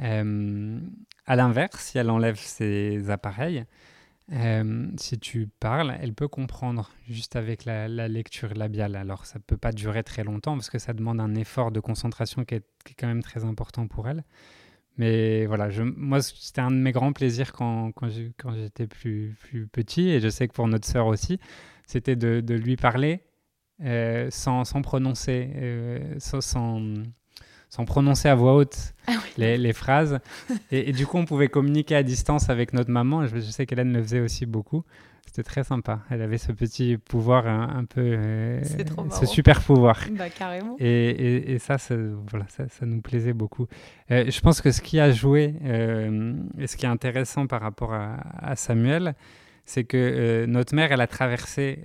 Euh, 0.00 0.78
à 1.26 1.36
l'inverse, 1.36 1.80
si 1.80 1.98
elle 1.98 2.10
enlève 2.10 2.36
ses 2.36 3.10
appareils, 3.10 3.64
euh, 4.32 4.86
si 4.96 5.18
tu 5.18 5.48
parles, 5.58 5.96
elle 6.00 6.14
peut 6.14 6.28
comprendre 6.28 6.92
juste 7.08 7.34
avec 7.34 7.64
la, 7.64 7.88
lecture 8.08 8.54
labiale. 8.54 8.94
Alors, 8.94 9.26
ça 9.26 9.38
ne 9.38 9.42
peut 9.42 9.56
pas 9.56 9.72
durer 9.72 10.04
très 10.04 10.22
longtemps 10.22 10.54
parce 10.54 10.70
que 10.70 10.78
ça 10.78 10.92
demande 10.92 11.20
un 11.20 11.34
effort 11.34 11.72
de 11.72 11.80
concentration 11.80 12.44
qui 12.44 12.56
est, 12.56 12.64
quand 12.98 13.08
même 13.08 13.22
très 13.22 13.44
important 13.44 13.88
pour 13.88 14.08
elle. 14.08 14.24
Mais 14.98 15.46
voilà, 15.46 15.68
moi, 15.96 16.22
c'était 16.22 16.60
un 16.60 16.70
de 16.70 16.76
mes 16.76 16.92
grands 16.92 17.12
plaisirs 17.12 17.52
quand, 17.52 17.92
j'étais 18.08 18.86
plus, 18.86 19.36
petit, 19.72 20.10
et 20.10 20.20
je 20.20 20.28
sais 20.28 20.46
que 20.46 20.52
pour 20.52 20.68
notre 20.68 20.86
sœur 20.86 21.06
aussi, 21.06 21.40
c'était 21.86 22.16
de, 22.16 22.54
lui 22.54 22.76
parler 22.76 23.22
euh, 23.82 24.28
sans, 24.30 24.64
prononcer, 24.82 25.50
euh, 25.56 26.16
sans 26.18 27.02
prononcer 27.86 28.28
à 28.28 28.34
voix 28.34 28.54
haute 28.54 28.94
ah 29.06 29.12
les, 29.36 29.56
les, 29.56 29.72
phrases. 29.72 30.18
et, 30.70 30.92
du 30.92 31.06
coup, 31.06 31.18
on 31.18 31.24
pouvait 31.24 31.48
communiquer 31.48 31.96
à 31.96 32.02
distance 32.02 32.50
avec 32.50 32.72
notre 32.72 32.90
maman. 32.90 33.26
Je, 33.26 33.40
sais 33.40 33.66
qu'Hélène 33.66 33.92
le 33.92 34.02
faisait 34.02 34.20
aussi 34.20 34.46
beaucoup. 34.46 34.84
C'était 35.26 35.44
très 35.44 35.62
sympa. 35.62 36.00
Elle 36.10 36.22
avait 36.22 36.38
ce 36.38 36.50
petit 36.50 36.96
pouvoir 36.96 37.46
un, 37.46 37.84
peu. 37.84 38.00
Euh, 38.00 38.60
ce 39.12 39.26
super 39.26 39.62
pouvoir. 39.62 40.00
Bah, 40.10 40.28
carrément. 40.28 40.74
Et, 40.80 41.52
et, 41.52 41.58
ça, 41.60 41.78
ça, 41.78 41.94
voilà, 42.28 42.46
ça, 42.48 42.68
ça, 42.68 42.84
nous 42.84 43.00
plaisait 43.00 43.32
beaucoup. 43.32 43.68
Euh, 44.10 44.28
je 44.28 44.40
pense 44.40 44.60
que 44.60 44.72
ce 44.72 44.80
qui 44.80 44.98
a 44.98 45.12
joué 45.12 45.54
euh, 45.64 46.34
et 46.58 46.66
ce 46.66 46.76
qui 46.76 46.84
est 46.84 46.88
intéressant 46.88 47.46
par 47.46 47.60
rapport 47.60 47.94
à, 47.94 48.16
à 48.38 48.56
Samuel, 48.56 49.14
c'est 49.64 49.84
que 49.84 50.46
notre 50.46 50.74
mère, 50.74 50.90
elle 50.90 51.00
a 51.00 51.06
traversé 51.06 51.78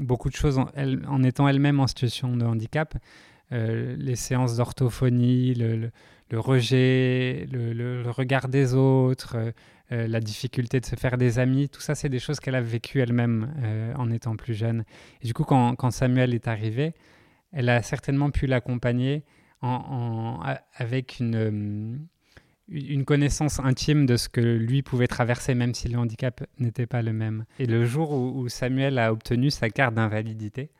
beaucoup 0.00 0.28
de 0.28 0.34
choses 0.34 0.58
en, 0.58 0.68
elle, 0.74 1.04
en 1.08 1.22
étant 1.22 1.46
elle-même 1.46 1.78
en 1.78 1.86
situation 1.86 2.36
de 2.36 2.44
handicap. 2.44 2.96
Les 3.50 4.16
séances 4.16 4.56
d'orthophonie, 4.56 5.54
le, 5.54 5.90
rejet, 6.38 7.46
le, 7.50 8.02
regard 8.10 8.48
des 8.48 8.74
autres, 8.74 9.36
la 9.90 10.20
difficulté 10.20 10.80
de 10.80 10.86
se 10.86 10.96
faire 10.96 11.16
des 11.16 11.38
amis, 11.38 11.68
tout 11.68 11.80
ça, 11.80 11.94
c'est 11.94 12.08
des 12.08 12.18
choses 12.18 12.40
qu'elle 12.40 12.54
a 12.54 12.60
vécues 12.60 13.00
elle-même 13.00 13.52
en 13.96 14.10
étant 14.10 14.36
plus 14.36 14.54
jeune. 14.54 14.84
Et 15.22 15.26
du 15.26 15.34
coup, 15.34 15.44
quand, 15.44 15.90
Samuel 15.90 16.34
est 16.34 16.48
arrivé, 16.48 16.94
elle 17.52 17.68
a 17.70 17.82
certainement 17.82 18.30
pu 18.30 18.46
l'accompagner 18.46 19.24
avec 19.62 21.20
une 21.20 23.04
connaissance 23.06 23.60
intime 23.60 24.04
de 24.06 24.16
ce 24.16 24.28
que 24.28 24.40
lui 24.40 24.82
pouvait 24.82 25.06
traverser, 25.06 25.54
même 25.54 25.74
si 25.74 25.88
le 25.88 25.98
handicap 25.98 26.44
n'était 26.58 26.86
pas 26.86 27.00
le 27.02 27.12
même. 27.12 27.44
Et 27.58 27.66
le 27.66 27.86
jour 27.86 28.12
où, 28.12 28.48
Samuel 28.48 28.98
a 28.98 29.12
obtenu 29.12 29.50
sa 29.50 29.70
carte 29.70 29.94
d'invalidité, 29.94 30.70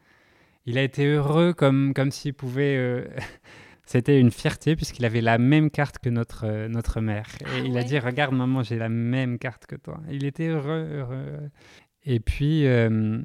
il 0.69 0.77
a 0.77 0.83
été 0.83 1.07
heureux 1.07 1.55
comme, 1.55 1.95
comme 1.95 2.11
s'il 2.11 2.35
pouvait... 2.35 2.77
Euh, 2.77 3.05
c'était 3.87 4.21
une 4.21 4.31
fierté 4.31 4.77
puisqu'il 4.77 5.07
avait 5.07 5.23
la 5.23 5.39
même 5.39 5.71
carte 5.71 5.99
que 5.99 6.11
notre, 6.11 6.45
euh, 6.47 6.69
notre 6.69 7.01
mère. 7.01 7.27
Et 7.41 7.45
ah 7.47 7.59
il 7.61 7.79
a 7.79 7.83
dit, 7.83 7.99
regarde 7.99 8.35
maman, 8.35 8.63
j'ai 8.63 8.77
la 8.77 8.91
même 8.91 9.39
carte 9.39 9.65
que 9.65 9.77
toi. 9.77 9.99
Il 10.11 10.27
était 10.27 10.49
heureux, 10.49 10.87
heureux. 10.93 11.51
Et 12.05 12.21
puis, 12.21 12.67
euh, 12.67 13.23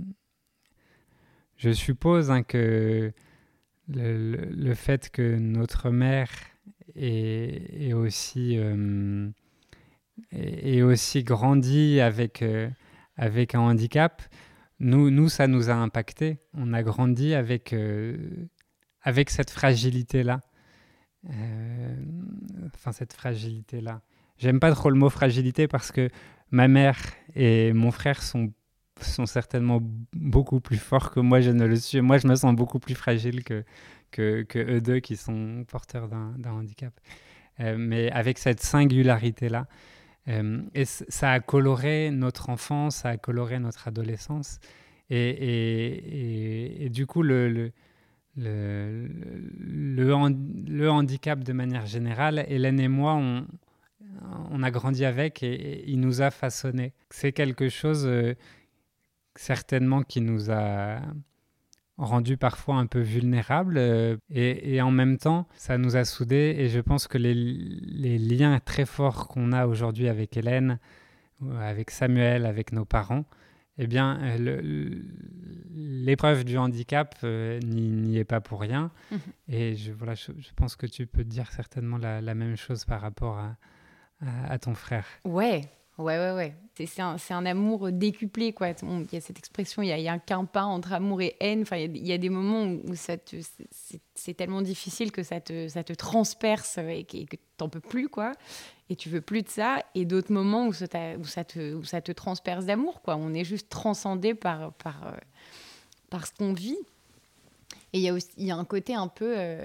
je 1.57 1.69
suppose 1.71 2.31
hein, 2.31 2.43
que 2.43 3.11
le, 3.89 4.35
le, 4.37 4.73
fait 4.73 5.09
que 5.09 5.35
notre 5.35 5.89
mère 5.89 6.29
et, 6.95 7.93
aussi, 7.93 8.57
euh, 8.57 9.29
et, 10.31 10.81
aussi 10.81 11.25
grandi 11.25 11.99
avec, 11.99 12.41
avec 13.17 13.53
un 13.53 13.59
handicap, 13.59 14.21
nous, 14.83 15.29
ça 15.29 15.47
nous 15.47 15.69
a 15.69 15.73
impacté. 15.73 16.37
On 16.53 16.73
a 16.73 16.83
grandi 16.83 17.33
avec, 17.33 17.73
euh, 17.73 18.47
avec 19.01 19.29
cette 19.29 19.49
fragilité-là. 19.49 20.41
Enfin, 22.75 22.91
cette 22.91 23.13
fragilité-là. 23.13 24.01
J'aime 24.37 24.59
pas 24.59 24.71
trop 24.71 24.89
le 24.89 24.97
mot 24.97 25.09
fragilité 25.09 25.67
parce 25.67 25.91
que 25.91 26.09
ma 26.51 26.67
mère 26.67 26.97
et 27.33 27.71
mon 27.71 27.91
frère 27.91 28.21
sont 28.21 28.51
sont 29.01 29.25
certainement 29.25 29.79
beaucoup 30.13 30.59
plus 30.59 30.77
forts 30.77 31.11
que 31.11 31.19
moi, 31.19 31.41
je 31.41 31.51
ne 31.51 31.65
le 31.65 31.75
suis. 31.75 32.01
Moi, 32.01 32.17
je 32.17 32.27
me 32.27 32.35
sens 32.35 32.55
beaucoup 32.55 32.79
plus 32.79 32.95
fragile 32.95 33.43
que, 33.43 33.63
que, 34.11 34.45
eux 34.55 34.81
deux 34.81 34.99
qui 34.99 35.17
sont 35.17 35.65
porteurs 35.67 36.07
d'un 36.07 36.51
handicap. 36.51 36.93
Euh, 37.59 37.75
mais 37.77 38.11
avec 38.11 38.37
cette 38.37 38.61
singularité-là, 38.61 39.61
euh, 39.61 39.65
et 40.27 40.85
ça 40.85 41.31
a 41.31 41.39
coloré 41.39 42.09
notre 42.11 42.49
enfance, 42.49 42.97
ça 42.97 43.09
a 43.09 43.17
coloré 43.17 43.59
notre 43.59 43.87
adolescence. 43.87 44.59
Et, 45.09 46.89
du 46.91 47.05
coup, 47.05 47.23
le, 47.23 47.71
handicap 50.87 51.39
de 51.43 51.53
manière 51.53 51.85
générale, 51.85 52.45
Hélène 52.47 52.79
et 52.79 52.87
moi, 52.87 53.15
on, 53.15 54.63
a 54.63 54.71
grandi 54.71 55.05
avec 55.05 55.43
et, 55.43 55.83
il 55.89 55.99
nous 55.99 56.21
a 56.21 56.31
façonné. 56.31 56.93
C'est 57.09 57.33
quelque 57.33 57.69
chose 57.69 58.05
euh, 58.05 58.35
certainement 59.35 60.03
qui 60.03 60.21
nous 60.21 60.51
a 60.51 61.01
rendu 61.97 62.37
parfois 62.37 62.75
un 62.75 62.87
peu 62.87 62.99
vulnérables 62.99 63.77
euh, 63.77 64.17
et, 64.29 64.81
en 64.81 64.91
même 64.91 65.17
temps 65.17 65.47
ça 65.55 65.77
nous 65.77 65.95
a 65.95 66.05
soudés 66.05 66.55
et 66.57 66.69
je 66.69 66.79
pense 66.79 67.07
que 67.07 67.17
les, 67.17 68.17
liens 68.17 68.59
très 68.59 68.85
forts 68.85 69.27
qu'on 69.27 69.51
a 69.51 69.67
aujourd'hui 69.67 70.07
avec 70.07 70.35
Hélène, 70.35 70.79
avec 71.59 71.91
Samuel, 71.91 72.45
avec 72.45 72.71
nos 72.71 72.85
parents, 72.85 73.25
eh 73.77 73.87
bien 73.87 74.19
euh, 74.21 75.03
l'épreuve 75.71 76.45
du 76.45 76.57
handicap 76.57 77.15
euh, 77.23 77.59
n'y 77.59 78.17
est 78.17 78.25
pas 78.25 78.41
pour 78.41 78.61
rien 78.61 78.91
mhm. 79.11 79.19
et 79.49 79.75
je, 79.75 79.91
voilà, 79.91 80.15
je, 80.15 80.31
pense 80.55 80.75
que 80.75 80.87
tu 80.87 81.05
peux 81.05 81.23
dire 81.23 81.51
certainement 81.51 81.97
la, 81.97 82.21
même 82.33 82.55
chose 82.55 82.85
par 82.85 83.01
rapport 83.01 83.37
à, 83.37 83.55
à 84.47 84.57
ton 84.57 84.73
frère. 84.73 85.05
Ouais, 85.25 85.61
Ouais, 85.99 86.17
ouais, 86.17 86.31
ouais. 86.31 86.55
C'est 86.75 87.01
un, 87.01 87.17
un, 87.29 87.45
amour 87.45 87.91
décuplé, 87.91 88.51
quoi. 88.51 88.69
Il 88.69 89.07
y 89.11 89.15
a 89.15 89.21
cette 89.21 89.37
expression, 89.37 89.83
il 89.83 89.89
y 89.89 90.07
a, 90.07 90.11
un 90.11 90.17
quimpa 90.17 90.63
entre 90.63 90.93
amour 90.93 91.21
et 91.21 91.35
haine. 91.39 91.61
Enfin, 91.61 91.77
il 91.77 92.05
y, 92.05 92.11
a, 92.11 92.17
des 92.17 92.29
moments 92.29 92.63
où 92.63 92.95
c'est 92.95 94.33
tellement 94.33 94.63
difficile 94.63 95.11
que 95.11 95.21
ça 95.21 95.39
te, 95.39 95.67
ça 95.67 95.83
te 95.83 95.93
transperce 95.93 96.79
et 96.79 97.03
que, 97.03 97.35
tu 97.35 97.37
n'en 97.59 97.69
peux 97.69 97.79
plus, 97.79 98.09
quoi. 98.09 98.31
Et 98.89 98.95
tu 98.95 99.09
veux 99.09 99.21
plus 99.21 99.43
de 99.43 99.49
ça. 99.49 99.83
Et 99.93 100.05
d'autres 100.05 100.33
moments 100.33 100.65
où 100.65 100.73
ça, 100.73 100.87
où 101.19 101.25
ça, 101.25 101.43
te, 101.43 101.75
où 101.75 101.83
ça 101.83 102.01
te 102.01 102.11
transperce 102.11 102.65
d'amour, 102.65 103.03
quoi. 103.03 103.15
On 103.15 103.31
est 103.31 103.45
juste 103.45 103.69
transcendé 103.69 104.33
par, 104.33 104.73
par, 104.73 105.07
euh, 105.07 105.17
par 106.09 106.25
ce 106.25 106.33
qu'on 106.33 106.53
vit. 106.53 106.77
Et 107.93 107.99
il 107.99 108.01
y, 108.01 108.09
a 108.09 108.13
aussi, 108.13 108.29
y 108.37 108.49
a 108.49 108.55
un 108.55 108.65
côté 108.65 108.95
un 108.95 109.07
peu, 109.07 109.35
euh, 109.37 109.63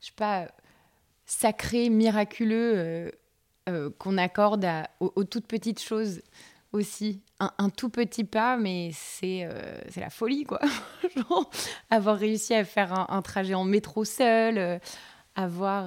je 0.00 0.06
sais 0.06 0.12
pas, 0.16 0.48
sacré, 1.26 1.90
miraculeux. 1.90 2.72
Euh, 2.74 3.10
euh, 3.68 3.90
qu'on 3.98 4.18
accorde 4.18 4.66
aux, 5.00 5.24
toutes 5.24 5.46
petites 5.46 5.80
choses 5.80 6.22
aussi. 6.72 7.22
Un, 7.40 7.70
tout 7.70 7.88
petit 7.88 8.24
pas, 8.24 8.56
mais 8.56 8.90
c'est 8.92 9.44
euh, 9.44 9.80
la 9.96 10.10
folie, 10.10 10.44
quoi. 10.44 10.60
avoir 11.90 12.18
réussi 12.18 12.52
à 12.52 12.64
faire 12.64 12.92
un, 13.10 13.22
trajet 13.22 13.54
en 13.54 13.64
métro 13.64 14.04
seul, 14.04 14.58
euh, 14.58 14.78
avoir 15.36 15.86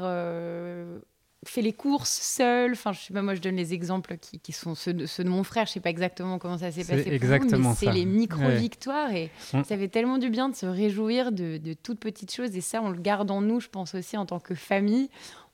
fait 1.46 1.62
les 1.62 1.74
courses 1.74 2.22
seul. 2.22 2.72
Enfin, 2.72 2.94
je 2.94 3.02
sais 3.02 3.14
pas, 3.14 3.22
moi, 3.22 3.36
je 3.36 3.42
donne 3.42 3.58
les 3.58 3.74
exemples 3.74 4.16
qui, 4.18 4.52
sont 4.54 4.76
ceux 4.76 4.94
de, 4.94 5.06
ceux 5.06 5.26
de, 5.26 5.30
mon 5.30 5.44
frère. 5.44 5.66
Je 5.66 5.74
sais 5.74 5.82
pas 5.82 5.90
exactement 5.90 6.40
comment 6.40 6.58
ça 6.58 6.72
s'est 6.72 6.86
passé 6.86 7.10
exactement 7.12 7.70
mais 7.70 7.76
c'est 7.76 7.92
les 7.92 8.06
micro-victoires. 8.06 9.12
Et 9.12 9.30
ça 9.52 9.64
fait 9.64 9.90
tellement 9.90 10.20
du 10.20 10.30
bien 10.30 10.48
de 10.48 10.56
se 10.56 10.66
réjouir 10.66 11.34
de, 11.34 11.58
de 11.58 11.74
toutes 11.74 12.00
petites 12.00 12.34
choses. 12.34 12.56
Et 12.56 12.62
ça, 12.62 12.82
on 12.82 12.90
le 12.90 13.00
garde 13.00 13.30
en 13.30 13.42
nous, 13.42 13.60
je 13.60 13.68
pense 13.68 13.94
aussi, 13.94 14.16
en 14.16 14.26
tant 14.26 14.40
que 14.40 14.56
famille 14.56 15.10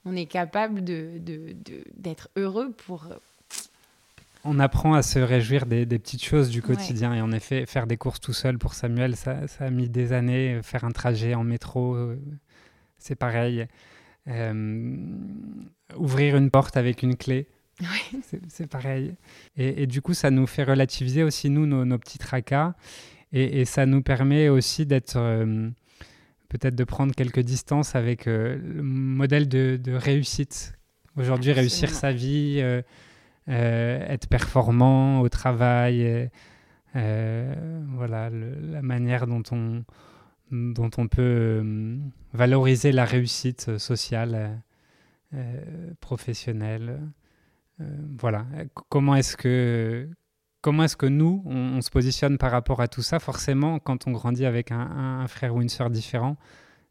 on 0.07 0.15
est 0.15 0.25
capable 0.25 0.83
d'être 0.83 1.23
de, 1.23 1.55
de, 1.97 2.15
heureux 2.35 2.71
pour... 2.71 3.05
Euh, 3.05 3.15
on 4.43 4.59
apprend 4.59 4.93
à 4.93 5.01
se 5.01 5.19
réjouir 5.19 5.65
des, 5.65 5.85
petites 5.85 6.23
choses 6.23 6.49
du 6.49 6.61
quotidien. 6.61 7.13
Et 7.13 7.21
en 7.21 7.33
effet, 7.33 7.65
faire 7.65 7.85
des 7.85 7.97
courses 7.97 8.21
tout 8.21 8.33
seul 8.33 8.57
pour 8.57 8.75
Samuel, 8.75 9.17
ça, 9.17 9.41
a 9.59 9.69
mis 9.69 9.89
des 9.89 10.13
années. 10.13 10.61
Faire 10.63 10.85
un 10.85 10.91
trajet 10.91 11.35
en 11.35 11.43
métro, 11.43 11.95
euh, 11.95 12.17
c'est 12.97 13.15
pareil. 13.15 13.67
Euh, 14.29 14.95
ouvrir 15.97 16.37
une 16.37 16.49
porte 16.49 16.77
avec 16.77 17.03
une 17.03 17.17
clé, 17.17 17.47
c'est 18.47 18.67
pareil. 18.67 19.15
Et, 19.57 19.85
du 19.85 20.01
coup, 20.01 20.13
ça 20.13 20.31
nous 20.31 20.47
fait 20.47 20.63
relativiser 20.63 21.23
aussi, 21.23 21.49
nous, 21.49 21.65
nos, 21.65 21.97
petits 21.97 22.17
tracas. 22.17 22.73
Et, 23.33 23.65
ça 23.65 23.85
nous 23.85 24.01
permet 24.01 24.47
aussi 24.47 24.85
d'être 24.85 25.17
peut-être 26.49 26.75
de 26.75 26.83
prendre 26.83 27.13
quelques 27.13 27.39
distances 27.39 27.95
avec 27.95 28.27
euh, 28.27 28.57
le 28.57 28.81
modèle 28.83 29.47
de, 29.47 29.93
réussite. 29.93 30.73
Aujourd'hui, 31.15 31.51
réussir 31.51 31.89
sa 31.89 32.11
vie, 32.11 32.59
euh, 32.61 32.81
euh, 33.49 34.05
être 34.07 34.27
performant 34.27 35.21
au 35.21 35.29
travail, 35.29 36.29
voilà, 36.93 38.29
la 38.29 38.81
manière 38.81 39.27
dont 39.27 39.43
on, 39.51 39.83
dont 40.51 40.89
on 40.97 41.07
peut 41.07 41.63
valoriser 42.33 42.91
la 42.91 43.05
réussite 43.05 43.77
sociale, 43.77 44.61
professionnelle. 46.01 46.99
voilà, 48.19 48.45
comment 48.89 49.15
est-ce 49.15 49.37
que 49.37 50.09
comment 50.67 50.83
est-ce 50.83 50.97
que 50.97 51.05
nous, 51.05 51.41
on, 51.45 51.79
se 51.79 51.89
positionne 51.89 52.37
par 52.37 52.51
rapport 52.51 52.81
à 52.81 52.89
tout 52.89 53.01
ça? 53.01 53.19
Forcément, 53.19 53.79
quand 53.79 54.05
on 54.05 54.11
grandit 54.11 54.45
avec 54.45 54.73
un, 54.73 55.25
frère 55.29 55.55
ou 55.55 55.61
une 55.61 55.69
sœur 55.69 55.89
différent, 55.89 56.35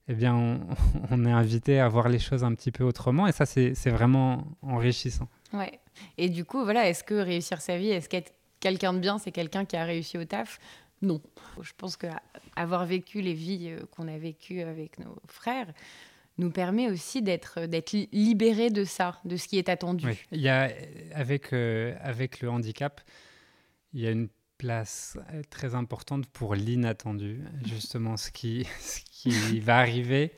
eh 0.08 0.14
bien, 0.14 0.60
on, 1.10 1.26
est 1.26 1.30
invité 1.30 1.78
à 1.78 1.86
voir 1.86 2.08
les 2.08 2.18
choses 2.18 2.42
un 2.42 2.54
petit 2.54 2.72
peu 2.72 2.84
autrement. 2.84 3.26
Et 3.26 3.32
ça, 3.32 3.44
c'est 3.44 3.90
vraiment 3.90 4.46
enrichissant. 4.62 5.28
Ouais. 5.52 5.78
Et 6.16 6.30
du 6.30 6.46
coup, 6.46 6.64
voilà, 6.64 6.88
est-ce 6.88 7.04
que 7.04 7.16
réussir 7.16 7.60
sa 7.60 7.76
vie, 7.76 7.90
est-ce 7.90 8.08
qu'être 8.08 8.32
quelqu'un 8.60 8.94
de 8.94 8.98
bien, 8.98 9.18
c'est 9.18 9.30
quelqu'un 9.30 9.66
qui 9.66 9.76
a 9.76 9.84
réussi 9.84 10.16
au 10.16 10.24
taf? 10.24 10.58
Non. 11.02 11.20
Je 11.60 11.72
pense 11.76 11.98
qu'avoir 11.98 12.86
vécu 12.86 13.20
les 13.20 13.34
vies 13.34 13.68
euh, 13.72 13.80
qu'on 13.90 14.08
a 14.08 14.16
vécues 14.16 14.62
avec 14.62 14.98
nos 14.98 15.18
frères, 15.26 15.70
nous 16.38 16.50
permet 16.50 16.90
aussi 16.90 17.20
d'être 17.20 17.66
d'être 17.66 17.92
libéré 18.10 18.70
de 18.70 18.84
ça, 18.84 19.20
de 19.26 19.36
ce 19.36 19.48
qui 19.48 19.58
est 19.58 19.68
attendu. 19.68 20.06
Oui. 20.06 20.18
Il 20.32 20.40
y 20.40 20.48
a 20.48 20.70
avec 21.14 21.52
euh, 21.52 21.94
avec 22.00 22.40
le 22.40 22.48
handicap, 22.48 23.02
il 23.92 24.00
y 24.00 24.06
a 24.06 24.10
une 24.10 24.28
place 24.58 25.18
euh, 25.32 25.42
très 25.50 25.74
importante 25.74 26.26
pour 26.26 26.54
l'inattendu, 26.54 27.40
justement 27.64 28.16
ce 28.16 28.30
qui, 28.30 28.66
ce 28.80 29.00
qui 29.10 29.60
va 29.60 29.78
arriver. 29.78 30.32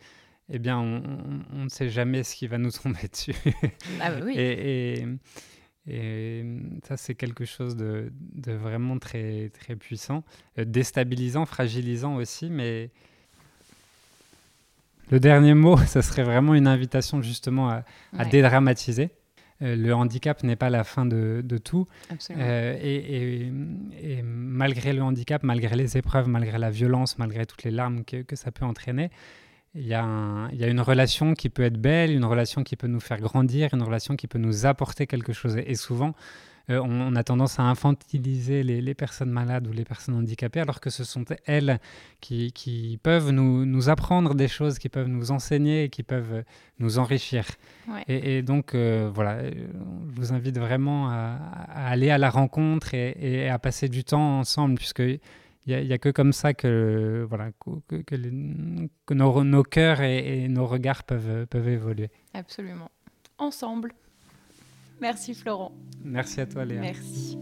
Eh 0.50 0.58
bien, 0.58 0.78
on, 0.78 1.64
ne 1.64 1.68
sait 1.68 1.90
jamais 1.90 2.22
ce 2.24 2.34
qui 2.34 2.46
va 2.46 2.56
nous 2.56 2.70
tomber 2.70 3.06
dessus. 3.12 3.34
Ah 4.00 4.10
bah 4.10 4.20
oui. 4.24 4.34
et, 4.36 5.04
et, 5.86 6.44
ça, 6.86 6.96
c'est 6.96 7.14
quelque 7.14 7.44
chose 7.44 7.76
de, 7.76 8.10
de, 8.18 8.52
vraiment 8.52 8.98
très, 8.98 9.50
très 9.50 9.76
puissant, 9.76 10.24
euh, 10.58 10.64
déstabilisant, 10.64 11.44
fragilisant 11.44 12.16
aussi, 12.16 12.48
mais 12.48 12.90
le 15.10 15.20
dernier 15.20 15.54
mot, 15.54 15.76
ça 15.86 16.02
serait 16.02 16.24
vraiment 16.24 16.54
une 16.54 16.66
invitation 16.66 17.22
justement 17.22 17.68
à, 17.68 17.84
à 18.16 18.24
dédramatiser. 18.24 19.10
Euh, 19.62 19.74
le 19.74 19.94
handicap 19.94 20.42
n'est 20.44 20.56
pas 20.56 20.70
la 20.70 20.84
fin 20.84 21.04
de, 21.04 21.42
tout. 21.62 21.86
Euh, 22.30 22.78
et, 22.80 23.50
malgré 24.22 24.92
le 24.92 25.02
handicap, 25.02 25.42
malgré 25.42 25.76
les 25.76 25.96
épreuves, 25.96 26.28
malgré 26.28 26.58
la 26.58 26.70
violence, 26.70 27.18
malgré 27.18 27.46
toutes 27.46 27.64
les 27.64 27.70
larmes 27.70 28.04
que, 28.04 28.36
ça 28.36 28.52
peut 28.52 28.64
entraîner, 28.64 29.10
il 29.74 29.86
y, 29.86 29.94
a 29.94 30.48
une 30.52 30.80
relation 30.80 31.34
qui 31.34 31.48
peut 31.48 31.62
être 31.62 31.78
belle, 31.78 32.12
une 32.12 32.24
relation 32.24 32.64
qui 32.64 32.76
peut 32.76 32.86
nous 32.86 33.00
faire 33.00 33.20
grandir, 33.20 33.70
une 33.74 33.82
relation 33.82 34.16
qui 34.16 34.26
peut 34.26 34.38
nous 34.38 34.66
apporter 34.66 35.06
quelque 35.06 35.32
chose. 35.32 35.56
Et 35.56 35.74
souvent, 35.74 36.14
euh, 36.70 36.80
on, 36.84 37.16
a 37.16 37.24
tendance 37.24 37.58
à 37.58 37.62
infantiliser 37.62 38.62
les, 38.62 38.94
personnes 38.94 39.30
malades 39.30 39.66
ou 39.66 39.72
les 39.72 39.84
personnes 39.84 40.16
handicapées, 40.16 40.60
alors 40.60 40.80
que 40.80 40.90
ce 40.90 41.02
sont 41.02 41.24
elles 41.46 41.80
qui, 42.20 42.98
peuvent 43.02 43.30
nous, 43.30 43.88
apprendre 43.88 44.34
des 44.34 44.48
choses, 44.48 44.78
qui 44.78 44.88
peuvent 44.88 45.08
nous 45.08 45.30
enseigner, 45.30 45.88
qui 45.88 46.02
peuvent 46.02 46.44
nous 46.78 46.98
enrichir. 46.98 47.46
Et, 48.06 48.42
donc, 48.42 48.74
euh, 48.74 49.10
voilà, 49.12 49.50
je 49.50 49.56
vous 50.14 50.32
invite 50.32 50.58
vraiment 50.58 51.08
à, 51.08 51.38
aller 51.74 52.10
à 52.10 52.18
la 52.18 52.28
rencontre 52.28 52.92
et, 52.94 53.48
à 53.48 53.58
passer 53.58 53.88
du 53.88 54.04
temps 54.04 54.40
ensemble, 54.40 54.74
puisque 54.74 55.00
il 55.00 55.20
n'y 55.66 55.92
a, 55.92 55.98
que 55.98 56.10
comme 56.10 56.32
ça 56.32 56.52
que, 56.52 57.26
voilà, 57.28 57.50
que, 57.86 59.14
nos, 59.14 59.62
cœurs 59.62 60.02
et, 60.02 60.44
et, 60.44 60.48
nos 60.48 60.66
regards 60.66 61.04
peuvent, 61.04 61.46
peuvent 61.46 61.68
évoluer. 61.68 62.10
Absolument. 62.34 62.90
Ensemble. 63.38 63.94
Merci 65.00 65.34
Florent. 65.34 65.72
Merci 66.04 66.40
à 66.40 66.46
toi 66.46 66.64
Léa. 66.64 66.80
Merci. 66.80 67.38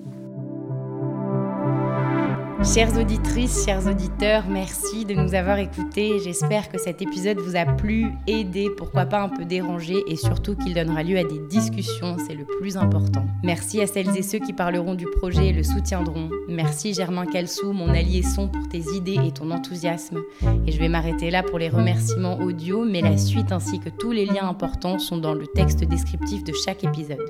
Chères 2.75 2.99
auditrices, 2.99 3.65
chers 3.65 3.87
auditeurs, 3.87 4.45
merci 4.49 5.05
de 5.05 5.15
nous 5.15 5.35
avoir 5.35 5.59
écoutés. 5.59 6.19
J'espère 6.23 6.69
que 6.69 6.79
cet 6.79 7.01
épisode 7.01 7.39
vous 7.39 7.55
a 7.55 7.65
plu, 7.65 8.07
aidé, 8.27 8.69
pourquoi 8.77 9.07
pas 9.07 9.23
un 9.23 9.29
peu 9.29 9.45
dérangé 9.45 10.03
et 10.09 10.17
surtout 10.17 10.57
qu'il 10.57 10.75
donnera 10.75 11.05
lieu 11.05 11.17
à 11.17 11.23
des 11.23 11.39
discussions, 11.49 12.17
c'est 12.27 12.35
le 12.35 12.45
plus 12.45 12.77
important. 12.77 13.25
Merci 13.45 13.81
à 13.81 13.87
celles 13.87 14.15
et 14.17 14.23
ceux 14.23 14.41
qui 14.41 14.53
parleront 14.53 14.95
du 14.95 15.07
projet 15.07 15.47
et 15.47 15.53
le 15.53 15.63
soutiendront. 15.63 16.29
Merci 16.49 16.93
Germain 16.93 17.25
Calsou, 17.25 17.73
mon 17.73 17.89
allié 17.89 18.23
son, 18.23 18.49
pour 18.49 18.69
tes 18.69 18.83
idées 18.95 19.21
et 19.25 19.33
ton 19.33 19.53
enthousiasme. 19.53 20.19
Et 20.67 20.73
je 20.73 20.79
vais 20.79 20.89
m'arrêter 20.89 21.31
là 21.31 21.45
pour 21.45 21.61
les 21.61 21.69
remerciements 21.69 22.39
audio, 22.41 22.85
mais 22.85 23.01
la 23.01 23.17
suite 23.17 23.53
ainsi 23.53 23.79
que 23.79 23.91
tous 23.91 24.11
les 24.11 24.27
liens 24.27 24.49
importants 24.49 24.99
sont 24.99 25.19
dans 25.19 25.35
le 25.35 25.47
texte 25.47 25.85
descriptif 25.85 26.43
de 26.43 26.53
chaque 26.53 26.83
épisode. 26.83 27.25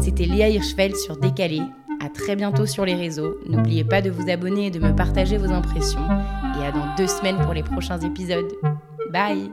C'était 0.00 0.26
Léa 0.26 0.48
Hirschfeld 0.48 0.96
sur 0.96 1.16
Décalé. 1.16 1.60
À 2.02 2.08
très 2.08 2.34
bientôt 2.34 2.66
sur 2.66 2.84
les 2.84 2.94
réseaux. 2.94 3.36
N'oubliez 3.46 3.84
pas 3.84 4.00
de 4.00 4.10
vous 4.10 4.30
abonner 4.30 4.66
et 4.66 4.70
de 4.70 4.80
me 4.80 4.94
partager 4.94 5.36
vos 5.36 5.50
impressions. 5.52 6.00
Et 6.58 6.64
à 6.64 6.72
dans 6.72 6.94
deux 6.96 7.06
semaines 7.06 7.38
pour 7.38 7.52
les 7.52 7.62
prochains 7.62 8.00
épisodes. 8.00 8.52
Bye 9.12 9.50